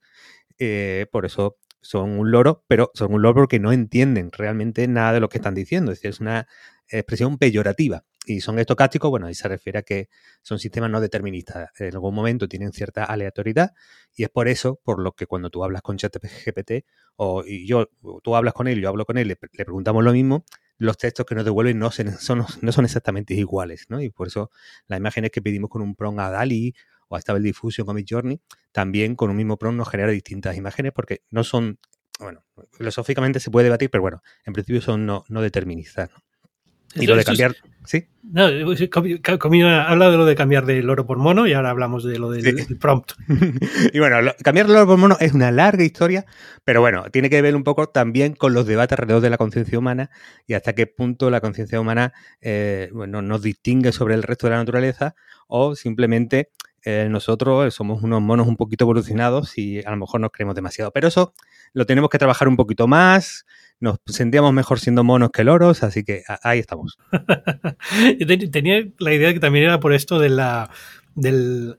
Eh, 0.59 1.07
por 1.13 1.27
eso 1.27 1.59
son 1.83 2.19
un 2.19 2.33
loro, 2.33 2.65
pero 2.67 2.91
son 2.95 3.15
un 3.15 3.23
loro 3.23 3.43
porque 3.43 3.61
no 3.61 3.71
entienden 3.73 4.33
realmente 4.33 4.89
nada 4.89 5.13
de 5.13 5.21
lo 5.21 5.29
que 5.29 5.39
están 5.39 5.55
diciendo. 5.55 5.93
Es 5.93 5.99
decir, 5.99 6.11
es 6.11 6.21
una 6.21 6.49
expresión 6.89 7.39
peyorativa 7.39 8.05
y 8.27 8.41
son 8.41 8.59
estocásticos, 8.59 9.11
bueno, 9.11 9.27
ahí 9.27 9.35
se 9.35 9.49
refiere 9.49 9.79
a 9.79 9.83
que 9.83 10.09
son 10.43 10.59
sistemas 10.59 10.91
no 10.91 11.01
deterministas. 11.01 11.71
En 11.79 11.95
algún 11.95 12.15
momento 12.15 12.49
tienen 12.49 12.73
cierta 12.73 13.05
aleatoriedad 13.05 13.73
y 14.15 14.25
es 14.25 14.31
por 14.31 14.49
eso, 14.49 14.81
por 14.83 15.01
lo 15.01 15.13
que 15.13 15.27
cuando 15.27 15.51
tú 15.51 15.65
hablas 15.65 15.83
con 15.83 15.97
ChatGPT 15.97 16.87
o 17.17 17.45
yo, 17.45 17.91
tú 18.23 18.37
hablas 18.37 18.55
con 18.55 18.69
él, 18.69 18.81
yo 18.81 18.89
hablo 18.89 19.05
con 19.05 19.19
él, 19.19 19.29
le, 19.29 19.37
preguntamos 19.37 20.03
lo 20.03 20.13
mismo, 20.13 20.45
los 20.79 20.97
textos 20.97 21.27
que 21.27 21.35
nos 21.35 21.45
devuelven 21.45 21.79
no, 21.79 21.91
son, 21.91 22.47
no 22.61 22.73
son 22.73 22.85
exactamente 22.85 23.35
iguales, 23.35 23.87
¿no? 23.89 24.01
Y 24.01 24.11
por 24.11 24.29
eso 24.29 24.51
las 24.87 24.99
imágenes 24.99 25.31
que 25.31 25.43
pedimos 25.43 25.71
con 25.71 25.83
un 25.83 25.95
prompt 25.95 26.21
a 26.21 26.31
DALI 26.31 26.75
o 27.09 27.17
a 27.17 27.21
Stable 27.21 27.43
Diffusion 27.43 27.87
con 27.87 27.97
Midjourney, 27.97 28.41
también 28.73 29.15
con 29.17 29.31
un 29.31 29.37
mismo 29.37 29.59
prompt 29.59 29.77
nos 29.77 29.89
genera 29.89 30.11
distintas 30.11 30.57
imágenes 30.57 30.93
porque 30.93 31.23
no 31.31 31.45
son, 31.45 31.79
bueno, 32.19 32.45
filosóficamente 32.73 33.39
se 33.39 33.51
puede 33.51 33.65
debatir, 33.65 33.91
pero 33.91 34.03
bueno, 34.03 34.23
en 34.45 34.55
principio 34.55 34.81
son 34.81 35.05
no, 35.05 35.25
no 35.29 35.43
deterministas, 35.43 36.11
¿no? 36.11 36.25
Y 36.95 37.07
lo 37.07 37.17
de 37.17 37.25
cambiar, 37.25 37.57
¿sí? 37.85 38.07
No, 38.23 38.49
Comino 39.39 39.69
ha 39.69 39.91
hablado 39.91 40.13
de 40.13 40.17
lo 40.17 40.25
de 40.25 40.35
cambiar 40.35 40.65
del 40.65 40.89
oro 40.89 41.07
por 41.07 41.19
mono 41.19 41.47
y 41.47 41.53
ahora 41.53 41.71
hablamos 41.71 42.05
de 42.05 42.19
lo 42.19 42.31
del, 42.31 42.67
prompt. 42.81 43.13
y 43.93 43.99
bueno, 43.99 44.33
cambiar 44.43 44.67
el 44.67 44.73
oro 44.73 44.87
por 44.87 44.99
mono 44.99 45.17
es 45.21 45.33
una 45.33 45.51
larga 45.51 45.85
historia, 45.85 46.25
pero 46.65 46.81
bueno, 46.81 47.05
tiene 47.11 47.31
que 47.31 47.43
ver 47.43 47.55
un 47.55 47.65
poco 47.65 47.89
también 47.89 48.35
con 48.35 48.55
los 48.55 48.67
debates 48.67 48.93
alrededor 48.99 49.23
de 49.23 49.31
la 49.31 49.39
conciencia 49.39 49.79
humana 49.79 50.11
y 50.47 50.55
hasta 50.55 50.75
qué 50.75 50.87
punto 50.87 51.31
la 51.31 51.41
conciencia 51.41 51.81
humana 51.81 52.13
eh, 52.41 52.91
bueno, 52.93 53.23
nos 53.23 53.43
distingue 53.43 53.93
sobre 53.93 54.15
el 54.15 54.23
resto 54.23 54.47
de 54.47 54.53
la 54.53 54.59
naturaleza 54.59 55.15
o 55.47 55.75
simplemente 55.75 56.51
eh, 56.87 57.09
nosotros 57.11 57.75
somos 57.75 58.03
unos 58.03 58.21
monos 58.21 58.47
un 58.47 58.57
poquito 58.57 58.85
evolucionados 58.85 59.57
y 59.57 59.83
a 59.85 59.91
lo 59.91 59.97
mejor 59.97 60.21
nos 60.21 60.31
creemos 60.31 60.55
demasiado. 60.55 60.91
Pero 60.91 61.09
eso 61.09 61.33
lo 61.73 61.87
tenemos 61.87 62.11
que 62.11 62.19
trabajar 62.19 62.47
un 62.47 62.57
poquito 62.57 62.87
más, 62.87 63.47
nos 63.85 63.99
sentíamos 64.07 64.53
mejor 64.53 64.81
siendo 64.81 65.05
monos 65.05 65.31
que 65.31 65.45
loros, 65.45 65.83
así 65.83 66.03
que 66.03 66.23
ahí 66.43 66.59
estamos. 66.59 66.99
Yo 68.19 68.51
tenía 68.51 68.85
la 68.99 69.13
idea 69.13 69.33
que 69.33 69.41
también 69.41 69.67
era 69.67 69.79
por 69.79 69.93
esto 69.93 70.19
de 70.19 70.31
la 70.31 70.71
del 71.15 71.77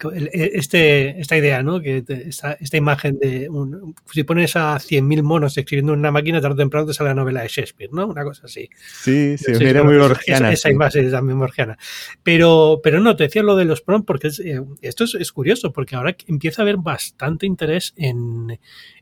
e, 0.00 0.52
este, 0.54 1.20
esta 1.20 1.36
idea, 1.36 1.62
¿no? 1.62 1.80
Que 1.80 2.04
esta, 2.06 2.52
esta 2.52 2.76
imagen 2.76 3.18
de 3.18 3.48
un, 3.48 3.96
si 4.12 4.22
pones 4.22 4.54
a 4.54 4.76
100.000 4.76 5.22
monos 5.22 5.58
escribiendo 5.58 5.92
en 5.92 5.98
una 5.98 6.12
máquina, 6.12 6.40
tarde 6.40 6.54
o 6.54 6.58
temprano 6.58 6.86
te 6.86 6.94
sale 6.94 7.10
la 7.10 7.14
novela 7.14 7.42
de 7.42 7.48
Shakespeare, 7.48 7.90
¿no? 7.92 8.06
Una 8.06 8.22
cosa 8.22 8.42
así. 8.46 8.68
Sí, 9.02 9.36
sí, 9.38 9.54
sí 9.56 9.64
era 9.64 9.82
muy 9.82 9.96
borgiana. 9.96 10.52
Esa, 10.52 10.70
imagen 10.70 11.06
es 11.06 11.12
también 11.12 11.38
borgiana. 11.38 11.76
Pero, 12.22 12.80
pero 12.82 13.00
no, 13.00 13.16
te 13.16 13.24
decía 13.24 13.42
lo 13.42 13.56
de 13.56 13.64
los 13.64 13.80
prompts 13.80 14.06
porque 14.06 14.28
eh, 14.44 14.60
esto 14.82 15.04
es, 15.04 15.14
es, 15.14 15.32
curioso, 15.32 15.72
porque 15.72 15.96
ahora 15.96 16.16
empieza 16.28 16.62
a 16.62 16.64
haber 16.64 16.76
bastante 16.76 17.46
interés 17.46 17.92
en, 17.96 18.58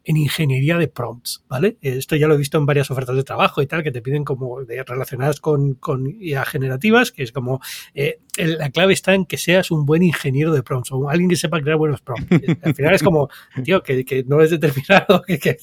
en 0.07 0.17
ingeniería 0.17 0.79
de 0.79 0.87
prompts, 0.87 1.45
¿vale? 1.49 1.79
Esto 1.83 2.15
ya 2.15 2.29
lo 2.29 2.35
he 2.35 2.39
visto 2.39 2.57
en 2.59 2.65
varias 2.65 2.91
ofertas 2.93 3.17
de 3.17 3.25
trabajo 3.25 3.61
y 3.61 3.67
tal, 3.67 3.83
que 3.83 3.91
te 3.91 4.01
piden 4.01 4.25
como 4.25 4.61
relacionadas 4.61 5.41
con, 5.41 5.75
con 5.75 6.17
IA 6.21 6.45
generativas, 6.45 7.11
que 7.11 7.25
es 7.25 7.33
como 7.33 7.61
eh, 7.93 8.21
la 8.37 8.71
clave 8.71 8.93
está 8.93 9.15
en 9.15 9.27
que 9.27 9.37
seas 9.37 9.73
un 9.73 9.85
buen 9.85 10.05
ingeniero 10.05 10.53
de 10.53 10.63
prompts 10.63 10.93
o 10.93 11.11
alguien 11.11 11.29
que 11.29 11.35
sepa 11.35 11.61
crear 11.61 11.77
buenos 11.77 12.03
prompts. 12.03 12.41
Al 12.63 12.75
final 12.75 12.95
es 12.95 13.03
como, 13.03 13.29
tío, 13.65 13.83
que, 13.83 14.05
que 14.05 14.23
no 14.25 14.41
es 14.41 14.51
determinado, 14.51 15.23
que, 15.27 15.41
que, 15.41 15.57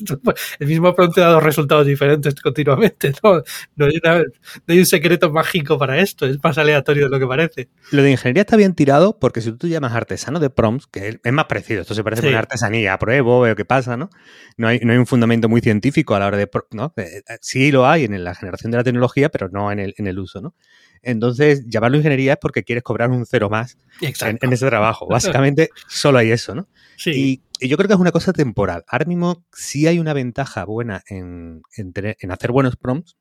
el 0.60 0.68
mismo 0.68 0.94
prompt 0.94 1.16
te 1.16 1.22
da 1.22 1.30
dos 1.30 1.44
resultados 1.44 1.88
diferentes 1.88 2.36
continuamente, 2.36 3.14
¿no? 3.24 3.42
No 3.78 3.86
hay, 3.86 4.00
no 4.04 4.24
hay, 4.68 4.80
un 4.80 4.86
secreto 4.86 5.32
mágico 5.32 5.78
para 5.78 6.00
esto, 6.00 6.26
es 6.26 6.44
más 6.44 6.58
aleatorio 6.58 7.06
de 7.06 7.10
lo 7.10 7.20
que 7.20 7.28
parece. 7.28 7.70
Lo 7.92 8.04
de 8.04 8.12
ingeniería 8.12 8.42
está 8.42 8.58
bien 8.58 8.76
tirado 8.76 9.18
porque 9.20 9.40
si 9.40 9.54
tú 9.54 9.68
llamas 9.68 9.94
artesano 9.94 10.42
de 10.42 10.50
prompts, 10.50 10.88
que 10.88 11.20
es 11.24 11.34
más 11.34 11.46
parecido, 11.46 11.82
esto 11.82 11.94
se 11.94 12.04
parece 12.04 12.28
a 12.28 12.30
una 12.30 12.40
artesanía, 12.40 12.94
apruebo, 12.94 13.40
veo 13.40 13.56
qué 13.56 13.64
pasa, 13.64 13.96
¿no? 13.96 14.10
No 14.58 14.68
hay, 14.68 14.80
no 14.80 14.92
hay 14.92 14.98
un 14.98 15.08
fundamento 15.08 15.50
muy 15.50 15.62
científico 15.62 16.16
a 16.16 16.20
la 16.20 16.28
hora 16.28 16.38
de... 16.38 16.50
¿no? 16.72 16.94
Eh, 16.98 17.24
eh, 17.28 17.38
sí 17.42 17.72
lo 17.72 17.88
hay 17.88 18.06
en 18.06 18.24
la 18.24 18.36
generación 18.36 18.72
de 18.72 18.78
la 18.78 18.84
tecnología, 18.84 19.30
pero 19.30 19.50
no 19.50 19.72
en 19.72 19.80
el, 19.80 19.96
en 19.98 20.08
el 20.08 20.20
uso, 20.20 20.42
¿no? 20.42 20.56
Entonces, 21.02 21.66
llamarlo 21.68 21.98
ingeniería 21.98 22.34
es 22.34 22.40
porque 22.40 22.64
quieres 22.64 22.84
cobrar 22.84 23.12
un 23.12 23.26
cero 23.26 23.50
más 23.50 23.78
en, 24.00 24.54
ese 24.54 24.68
trabajo. 24.68 25.06
Básicamente, 25.08 25.70
solo 25.88 26.18
hay 26.20 26.32
eso, 26.32 26.56
¿no? 26.56 26.68
Sí. 26.98 27.42
Y, 27.60 27.68
yo 27.68 27.78
creo 27.78 27.88
que 27.88 27.94
es 27.94 28.00
una 28.00 28.12
cosa 28.12 28.34
temporal. 28.34 28.84
Ahora 28.88 29.06
mismo 29.06 29.46
sí 29.54 29.88
hay 29.88 30.00
una 30.00 30.14
ventaja 30.14 30.66
buena 30.66 31.04
en, 31.08 31.62
en, 31.78 32.32
hacer 32.32 32.52
buenos 32.52 32.76
prompts, 32.76 33.18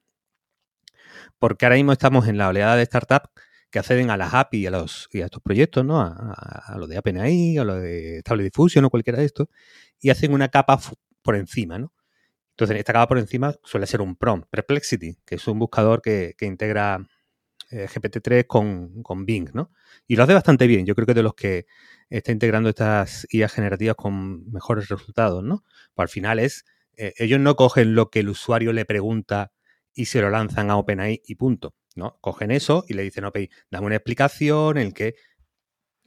porque 1.38 1.64
ahora 1.64 1.76
mismo 1.76 1.92
estamos 1.92 2.26
en 2.26 2.38
la 2.38 2.48
oleada 2.48 2.76
de 2.76 2.84
startups 2.84 3.30
que 3.72 3.78
acceden 3.78 4.10
a 4.10 4.16
las 4.16 4.34
API 4.34 4.58
y 4.58 4.66
a, 4.66 4.70
los, 4.70 5.08
y 5.10 5.22
a 5.22 5.24
estos 5.24 5.42
proyectos, 5.42 5.84
¿no? 5.84 6.00
A, 6.00 6.34
a, 6.66 6.78
lo 6.78 6.86
de 6.86 6.98
OpenAI, 6.98 7.56
a 7.58 7.64
lo 7.64 7.76
de 7.76 8.20
Stable 8.20 8.44
Diffusion 8.44 8.84
o 8.84 8.90
cualquiera 8.90 9.18
de 9.18 9.24
estos, 9.24 9.48
y 9.98 10.10
hacen 10.10 10.34
una 10.34 10.48
capa 10.48 10.78
por 11.22 11.36
encima, 11.36 11.78
¿no? 11.78 11.92
Entonces, 12.50 12.78
esta 12.78 12.92
capa 12.92 13.08
por 13.08 13.18
encima 13.18 13.54
suele 13.64 13.86
ser 13.86 14.02
un 14.02 14.14
prompt. 14.14 14.46
Perplexity, 14.50 15.16
que 15.24 15.36
es 15.36 15.48
un 15.48 15.58
buscador 15.58 16.02
que, 16.02 16.34
integra 16.42 16.98
eh, 17.70 17.88
GPT-3 17.88 18.46
con, 18.46 19.26
Bing, 19.26 19.50
¿no? 19.54 19.72
Y 20.06 20.16
lo 20.16 20.24
hace 20.24 20.34
bastante 20.34 20.66
bien. 20.66 20.84
Yo 20.84 20.94
creo 20.94 21.06
que 21.06 21.14
de 21.14 21.22
los 21.22 21.34
que 21.34 21.66
está 22.10 22.30
integrando 22.30 22.68
estas 22.68 23.26
IA 23.30 23.48
generativas 23.48 23.96
con 23.96 24.50
mejores 24.52 24.88
resultados, 24.88 25.42
¿no? 25.42 25.64
Pues 25.94 26.04
al 26.04 26.08
final 26.10 26.38
es, 26.38 26.66
eh, 26.96 27.14
ellos 27.16 27.40
no 27.40 27.56
cogen 27.56 27.94
lo 27.94 28.10
que 28.10 28.20
el 28.20 28.28
usuario 28.28 28.74
le 28.74 28.84
pregunta 28.84 29.50
y 29.94 30.06
se 30.06 30.20
lo 30.20 30.28
lanzan 30.28 30.70
a 30.70 30.76
OpenAI 30.76 31.22
y 31.24 31.34
punto, 31.36 31.74
¿no? 31.96 32.18
Cogen 32.20 32.50
eso 32.50 32.84
y 32.88 32.94
le 32.94 33.02
dicen, 33.02 33.24
OpenAI, 33.24 33.50
dame 33.70 33.86
una 33.86 33.96
explicación 33.96 34.78
en 34.78 34.92
que 34.92 35.14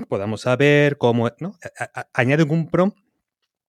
podamos 0.07 0.41
saber 0.41 0.97
cómo, 0.97 1.29
¿no? 1.39 1.57
Añaden 2.13 2.51
un 2.51 2.69
prompt 2.69 2.97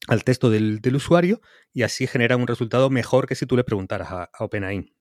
al 0.08 0.24
texto 0.24 0.50
del, 0.50 0.80
usuario 0.94 1.40
y 1.72 1.82
así 1.82 2.06
genera 2.06 2.36
un 2.36 2.46
resultado 2.46 2.90
mejor 2.90 3.26
que 3.26 3.34
si 3.34 3.46
tú 3.46 3.56
le 3.56 3.64
preguntaras 3.64 4.10
a, 4.10 4.30
OpenAI. 4.38 4.92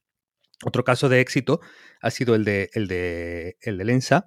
Otro 0.63 0.83
caso 0.83 1.09
de 1.09 1.19
éxito 1.19 1.59
ha 2.01 2.11
sido 2.11 2.35
el 2.35 2.45
de, 2.45 2.69
el 2.73 2.87
de, 2.87 3.57
el 3.61 3.77
de 3.77 3.85
Lensa, 3.85 4.25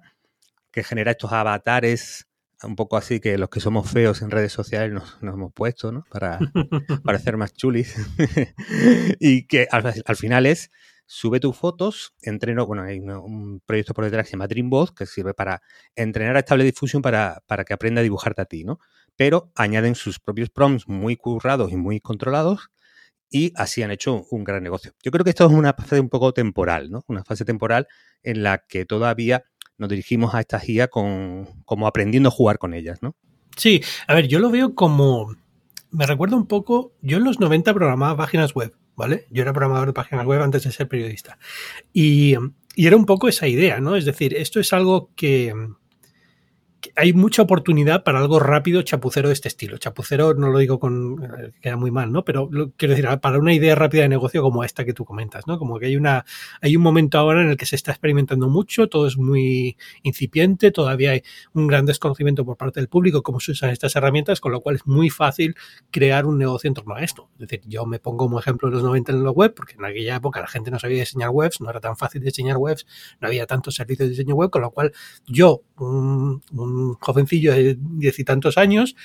que 0.71 0.83
genera 0.83 1.11
estos 1.11 1.31
avatares 1.31 2.29
un 2.63 2.75
poco 2.75 2.97
así 2.97 3.19
que 3.19 3.37
los 3.37 3.49
que 3.49 3.59
somos 3.59 3.89
feos 3.89 4.21
en 4.21 4.31
redes 4.31 4.51
sociales 4.51 4.91
nos, 4.91 5.17
hemos 5.21 5.53
puesto, 5.53 5.91
¿no? 5.91 6.05
Para 6.11 6.39
parecer 7.03 7.37
más 7.37 7.53
chulis. 7.53 7.95
y 9.19 9.47
que 9.47 9.67
al, 9.71 10.15
final 10.15 10.45
es, 10.45 10.71
sube 11.11 11.39
tus 11.39 11.57
fotos, 11.57 12.13
entreno, 12.21 12.67
bueno, 12.67 12.83
hay 12.83 12.99
un, 12.99 13.61
proyecto 13.65 13.95
por 13.95 14.05
detrás 14.05 14.25
que 14.25 14.29
se 14.29 14.31
llama 14.33 14.47
Dreambot, 14.47 14.93
que 14.95 15.07
sirve 15.07 15.33
para 15.33 15.61
entrenar 15.95 16.37
a 16.37 16.41
Stable 16.41 16.65
Diffusion 16.65 17.01
para, 17.01 17.41
para 17.47 17.65
que 17.65 17.73
aprenda 17.73 18.01
a 18.01 18.03
dibujarte 18.03 18.43
a 18.43 18.45
ti, 18.45 18.63
¿no? 18.63 18.79
pero 19.19 19.51
añaden 19.53 19.95
sus 19.95 20.17
propios 20.17 20.49
prompts 20.49 20.87
muy 20.87 21.17
currados 21.17 21.73
y 21.73 21.75
muy 21.75 21.99
controlados 21.99 22.69
y 23.29 23.51
así 23.57 23.83
han 23.83 23.91
hecho 23.91 24.25
un 24.31 24.45
gran 24.45 24.63
negocio. 24.63 24.93
Yo 25.03 25.11
creo 25.11 25.25
que 25.25 25.31
esto 25.31 25.45
es 25.45 25.51
una 25.51 25.73
fase 25.73 25.99
un 25.99 26.07
poco 26.07 26.31
temporal, 26.33 26.89
¿no? 26.89 27.03
Una 27.05 27.25
fase 27.25 27.43
temporal 27.43 27.89
en 28.23 28.43
la 28.43 28.59
que 28.59 28.85
todavía 28.85 29.43
nos 29.77 29.89
dirigimos 29.89 30.33
a 30.33 30.39
esta 30.39 30.57
guía 30.57 30.87
con, 30.87 31.49
como 31.65 31.85
aprendiendo 31.85 32.29
a 32.29 32.31
jugar 32.31 32.59
con 32.59 32.73
ellas, 32.73 32.99
¿no? 33.01 33.17
Sí, 33.57 33.81
a 34.07 34.13
ver, 34.13 34.29
yo 34.29 34.39
lo 34.39 34.51
veo 34.51 34.73
como... 34.73 35.35
Me 35.91 36.05
recuerda 36.05 36.37
un 36.37 36.47
poco, 36.47 36.93
yo 37.01 37.17
en 37.17 37.25
los 37.25 37.41
90 37.41 37.73
programaba 37.73 38.15
páginas 38.15 38.53
web, 38.55 38.73
¿vale? 38.99 39.25
Yo 39.31 39.43
era 39.43 39.53
programador 39.53 39.87
de 39.87 39.93
páginas 39.93 40.25
web 40.25 40.41
antes 40.41 40.63
de 40.63 40.73
ser 40.73 40.89
periodista. 40.89 41.39
Y, 41.93 42.35
y 42.75 42.85
era 42.85 42.97
un 42.97 43.05
poco 43.05 43.29
esa 43.29 43.47
idea, 43.47 43.79
¿no? 43.79 43.95
Es 43.95 44.03
decir, 44.03 44.35
esto 44.35 44.59
es 44.59 44.73
algo 44.73 45.09
que, 45.15 45.53
hay 46.95 47.13
mucha 47.13 47.41
oportunidad 47.41 48.03
para 48.03 48.19
algo 48.19 48.39
rápido 48.39 48.81
chapucero 48.81 49.29
de 49.29 49.33
este 49.33 49.47
estilo. 49.47 49.77
Chapucero 49.77 50.33
no 50.33 50.49
lo 50.49 50.59
digo 50.59 50.79
con 50.79 51.17
que 51.61 51.67
era 51.67 51.77
muy 51.77 51.91
mal, 51.91 52.11
¿no? 52.11 52.23
Pero 52.23 52.49
quiero 52.77 52.95
decir, 52.95 53.09
para 53.21 53.39
una 53.39 53.53
idea 53.53 53.75
rápida 53.75 54.03
de 54.03 54.09
negocio 54.09 54.41
como 54.41 54.63
esta 54.63 54.85
que 54.85 54.93
tú 54.93 55.05
comentas, 55.05 55.47
¿no? 55.47 55.59
Como 55.59 55.79
que 55.79 55.87
hay 55.87 55.97
una 55.97 56.25
hay 56.61 56.75
un 56.75 56.83
momento 56.83 57.17
ahora 57.17 57.41
en 57.41 57.49
el 57.49 57.57
que 57.57 57.65
se 57.65 57.75
está 57.75 57.91
experimentando 57.91 58.49
mucho, 58.49 58.87
todo 58.87 59.07
es 59.07 59.17
muy 59.17 59.77
incipiente, 60.03 60.71
todavía 60.71 61.11
hay 61.11 61.23
un 61.53 61.67
gran 61.67 61.85
desconocimiento 61.85 62.45
por 62.45 62.57
parte 62.57 62.79
del 62.79 62.87
público 62.87 63.23
cómo 63.23 63.39
se 63.39 63.51
usan 63.51 63.69
estas 63.71 63.95
herramientas, 63.95 64.39
con 64.39 64.51
lo 64.51 64.61
cual 64.61 64.75
es 64.75 64.87
muy 64.87 65.09
fácil 65.09 65.55
crear 65.91 66.25
un 66.25 66.37
negocio 66.37 66.67
en 66.67 66.73
torno 66.73 66.95
a 66.95 67.03
esto. 67.03 67.29
Es 67.33 67.47
decir, 67.47 67.61
yo 67.67 67.85
me 67.85 67.99
pongo 67.99 68.25
como 68.25 68.39
ejemplo 68.39 68.69
de 68.69 68.75
los 68.75 68.83
90 68.83 69.11
en 69.11 69.23
la 69.23 69.31
web, 69.31 69.53
porque 69.53 69.73
en 69.73 69.85
aquella 69.85 70.15
época 70.15 70.41
la 70.41 70.47
gente 70.47 70.71
no 70.71 70.79
sabía 70.79 70.99
diseñar 70.99 71.29
webs, 71.29 71.61
no 71.61 71.69
era 71.69 71.79
tan 71.79 71.97
fácil 71.97 72.21
diseñar 72.21 72.57
webs, 72.57 72.85
no 73.19 73.27
había 73.27 73.45
tantos 73.45 73.75
servicios 73.75 74.07
de 74.07 74.09
diseño 74.11 74.35
web, 74.35 74.49
con 74.49 74.61
lo 74.61 74.71
cual 74.71 74.91
yo 75.25 75.61
un 75.77 76.41
jovencillo 76.99 77.53
de 77.53 77.77
diez 77.79 78.19
y 78.19 78.23
tantos 78.23 78.57
años, 78.57 78.95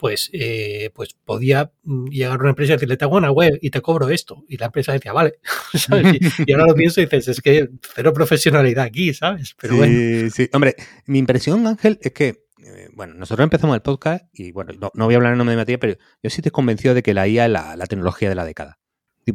pues, 0.00 0.30
eh, 0.32 0.90
pues 0.94 1.14
podía 1.26 1.72
llegar 2.10 2.38
a 2.38 2.40
una 2.40 2.48
empresa 2.50 2.72
y 2.72 2.76
decirle, 2.76 2.96
te 2.96 3.04
hago 3.04 3.18
una 3.18 3.30
web 3.30 3.58
y 3.60 3.68
te 3.68 3.82
cobro 3.82 4.08
esto. 4.08 4.44
Y 4.48 4.56
la 4.56 4.66
empresa 4.66 4.92
decía, 4.92 5.12
vale. 5.12 5.34
Y, 6.46 6.52
ahora 6.52 6.66
lo 6.66 6.74
pienso 6.74 7.00
y 7.02 7.04
dices, 7.04 7.28
es 7.28 7.40
que 7.42 7.68
cero 7.94 8.12
profesionalidad 8.14 8.84
aquí, 8.84 9.12
¿sabes? 9.12 9.54
Pero 9.60 9.84
sí, 9.84 10.30
sí. 10.30 10.48
Hombre, 10.54 10.74
mi 11.04 11.18
impresión, 11.18 11.66
Ángel, 11.66 11.98
es 12.00 12.12
que, 12.12 12.46
eh, 12.64 12.88
bueno, 12.94 13.12
nosotros 13.14 13.44
empezamos 13.44 13.76
el 13.76 13.82
podcast 13.82 14.24
y, 14.32 14.52
bueno, 14.52 14.72
no, 14.94 15.04
voy 15.04 15.14
a 15.14 15.16
hablar 15.18 15.32
en 15.32 15.38
nombre 15.38 15.54
de 15.54 15.60
Matías, 15.60 15.78
pero 15.78 15.98
yo 16.22 16.30
sí 16.30 16.36
estoy 16.36 16.50
convencido 16.50 16.94
de 16.94 17.02
que 17.02 17.12
la 17.12 17.28
IA 17.28 17.44
es 17.44 17.50
la, 17.50 17.86
tecnología 17.86 18.30
de 18.30 18.34
la 18.34 18.46
década. 18.46 18.78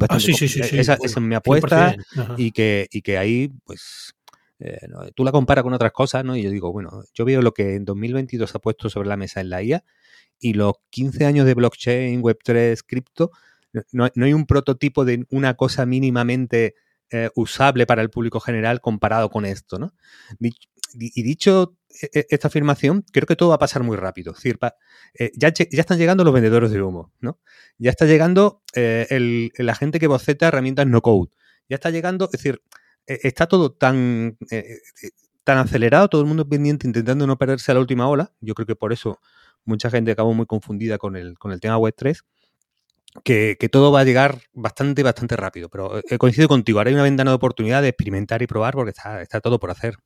Ah, 0.08 0.18
sí, 0.18 0.34
sí, 0.34 0.48
sí, 0.48 0.60
esa, 0.60 0.98
es 1.00 1.20
mi 1.20 1.36
apuesta 1.36 1.94
y 2.36 2.50
que, 2.50 2.88
y 2.90 3.02
que 3.02 3.18
ahí, 3.18 3.52
pues, 3.64 4.15
eh, 4.58 4.78
tú 5.14 5.24
la 5.24 5.32
comparas 5.32 5.62
con 5.62 5.74
otras 5.74 5.92
cosas, 5.92 6.24
¿no? 6.24 6.36
Y 6.36 6.42
yo 6.42 6.50
digo, 6.50 6.72
bueno, 6.72 7.02
yo 7.12 7.24
veo 7.24 7.42
lo 7.42 7.52
que 7.52 7.74
en 7.74 7.84
2022 7.84 8.54
ha 8.54 8.58
puesto 8.58 8.88
sobre 8.88 9.08
la 9.08 9.16
mesa 9.16 9.40
en 9.40 9.50
la 9.50 9.62
IA 9.62 9.84
y 10.38 10.54
los 10.54 10.74
15 10.90 11.26
años 11.26 11.46
de 11.46 11.54
blockchain, 11.54 12.22
Web3, 12.22 12.82
cripto, 12.86 13.30
no, 13.92 14.04
hay 14.04 14.32
un 14.32 14.46
prototipo 14.46 15.04
de 15.04 15.26
una 15.30 15.54
cosa 15.54 15.84
mínimamente 15.84 16.74
eh, 17.10 17.28
usable 17.34 17.86
para 17.86 18.00
el 18.00 18.10
público 18.10 18.40
general 18.40 18.80
comparado 18.80 19.28
con 19.30 19.44
esto, 19.44 19.78
¿no? 19.78 19.92
Y 20.40 21.22
dicho 21.22 21.76
e, 22.00 22.20
e, 22.20 22.26
esta 22.30 22.48
afirmación, 22.48 23.04
creo 23.12 23.26
que 23.26 23.36
todo 23.36 23.50
va 23.50 23.56
a 23.56 23.58
pasar 23.58 23.82
muy 23.82 23.98
rápido. 23.98 24.32
Es 24.32 24.38
decir, 24.38 24.58
eh, 25.18 25.30
ya, 25.36 25.48
están 25.48 25.98
llegando 25.98 26.24
los 26.24 26.32
vendedores 26.32 26.70
de 26.70 26.80
humo, 26.80 27.12
¿no? 27.20 27.38
Ya 27.76 27.90
está 27.90 28.06
llegando 28.06 28.62
el, 28.72 29.52
la 29.58 29.74
gente 29.74 29.98
que 29.98 30.06
boceta 30.06 30.48
herramientas 30.48 30.86
no 30.86 31.02
code. 31.02 31.30
Ya 31.68 31.74
está 31.74 31.90
llegando, 31.90 32.26
es 32.26 32.32
decir, 32.32 32.62
está 33.06 33.46
todo 33.46 33.72
tan, 33.72 34.36
eh, 34.50 34.78
eh, 35.02 35.10
tan 35.44 35.58
acelerado, 35.58 36.08
todo 36.08 36.20
el 36.22 36.26
mundo 36.26 36.48
pendiente 36.48 36.86
intentando 36.86 37.26
no 37.26 37.38
perderse 37.38 37.70
a 37.72 37.74
la 37.74 37.80
última 37.80 38.08
ola. 38.08 38.32
Yo 38.40 38.54
creo 38.54 38.66
que 38.66 38.76
por 38.76 38.92
eso 38.92 39.20
mucha 39.64 39.90
gente 39.90 40.10
acabó 40.10 40.34
muy 40.34 40.46
confundida 40.46 40.98
con 40.98 41.16
el, 41.16 41.38
con 41.38 41.52
el 41.52 41.60
tema 41.60 41.78
Web 41.78 41.94
3. 41.96 42.22
que, 43.24 43.56
todo 43.70 43.92
va 43.92 44.00
a 44.00 44.04
llegar 44.04 44.40
bastante, 44.52 45.02
bastante 45.02 45.36
rápido. 45.36 45.68
Pero 45.68 46.00
he 46.08 46.18
coincidido 46.18 46.48
contigo, 46.48 46.78
ahora 46.78 46.90
hay 46.90 46.94
una 46.94 47.04
ventana 47.04 47.30
de 47.30 47.36
oportunidad 47.36 47.82
de 47.82 47.88
experimentar 47.88 48.42
y 48.42 48.46
probar 48.46 48.74
porque 48.74 48.90
está, 48.90 49.22
está 49.22 49.40
todo 49.40 49.58
por 49.58 49.70
hacer. 49.70 49.96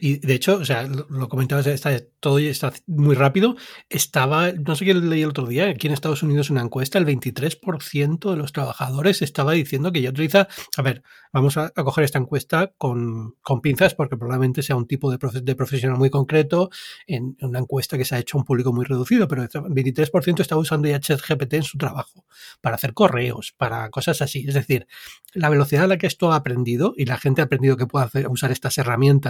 Y 0.00 0.16
de 0.18 0.34
hecho, 0.34 0.56
o 0.56 0.64
sea, 0.64 0.84
lo, 0.84 1.28
comentabas, 1.28 1.66
está, 1.66 1.98
todo 2.20 2.38
está 2.38 2.72
muy 2.86 3.14
rápido. 3.14 3.56
Estaba, 3.90 4.52
no 4.52 4.74
sé 4.76 4.84
qué 4.84 4.94
leí 4.94 5.22
el 5.22 5.28
otro 5.28 5.46
día, 5.46 5.68
aquí 5.68 5.86
en 5.86 5.92
Estados 5.92 6.22
Unidos 6.22 6.48
una 6.50 6.62
encuesta, 6.62 6.98
el 6.98 7.06
23% 7.06 8.30
de 8.30 8.36
los 8.36 8.52
trabajadores 8.52 9.20
estaba 9.22 9.52
diciendo 9.52 9.92
que 9.92 10.00
ya 10.00 10.10
utiliza, 10.10 10.48
a 10.76 10.82
ver, 10.82 11.02
vamos 11.32 11.56
a, 11.58 11.70
coger 11.70 12.04
esta 12.04 12.18
encuesta 12.18 12.72
con, 12.78 13.34
con, 13.42 13.60
pinzas 13.60 13.94
porque 13.94 14.16
probablemente 14.16 14.62
sea 14.62 14.74
un 14.74 14.86
tipo 14.86 15.10
de, 15.10 15.18
de 15.42 15.54
profesional 15.54 15.98
muy 15.98 16.10
concreto, 16.10 16.70
en, 17.06 17.36
una 17.40 17.58
encuesta 17.58 17.98
que 17.98 18.04
se 18.04 18.14
ha 18.14 18.18
hecho 18.18 18.38
a 18.38 18.40
un 18.40 18.44
público 18.44 18.72
muy 18.72 18.86
reducido, 18.86 19.28
pero 19.28 19.42
el 19.42 19.48
23% 19.48 20.40
está 20.40 20.56
usando 20.56 20.88
ya 20.88 20.98
ChatGPT 20.98 21.54
en 21.54 21.62
su 21.62 21.78
trabajo, 21.78 22.24
para 22.60 22.76
hacer 22.76 22.94
correos, 22.94 23.54
para 23.56 23.90
cosas 23.90 24.22
así. 24.22 24.46
Es 24.48 24.54
decir, 24.54 24.86
la 25.34 25.50
velocidad 25.50 25.84
a 25.84 25.88
la 25.88 25.98
que 25.98 26.06
esto 26.06 26.32
ha 26.32 26.36
aprendido 26.36 26.94
y 26.96 27.04
la 27.04 27.18
gente 27.18 27.42
ha 27.42 27.44
aprendido 27.44 27.76
que 27.76 27.86
puede 27.86 28.26
usar 28.28 28.50
estas 28.50 28.78
herramientas 28.78 29.25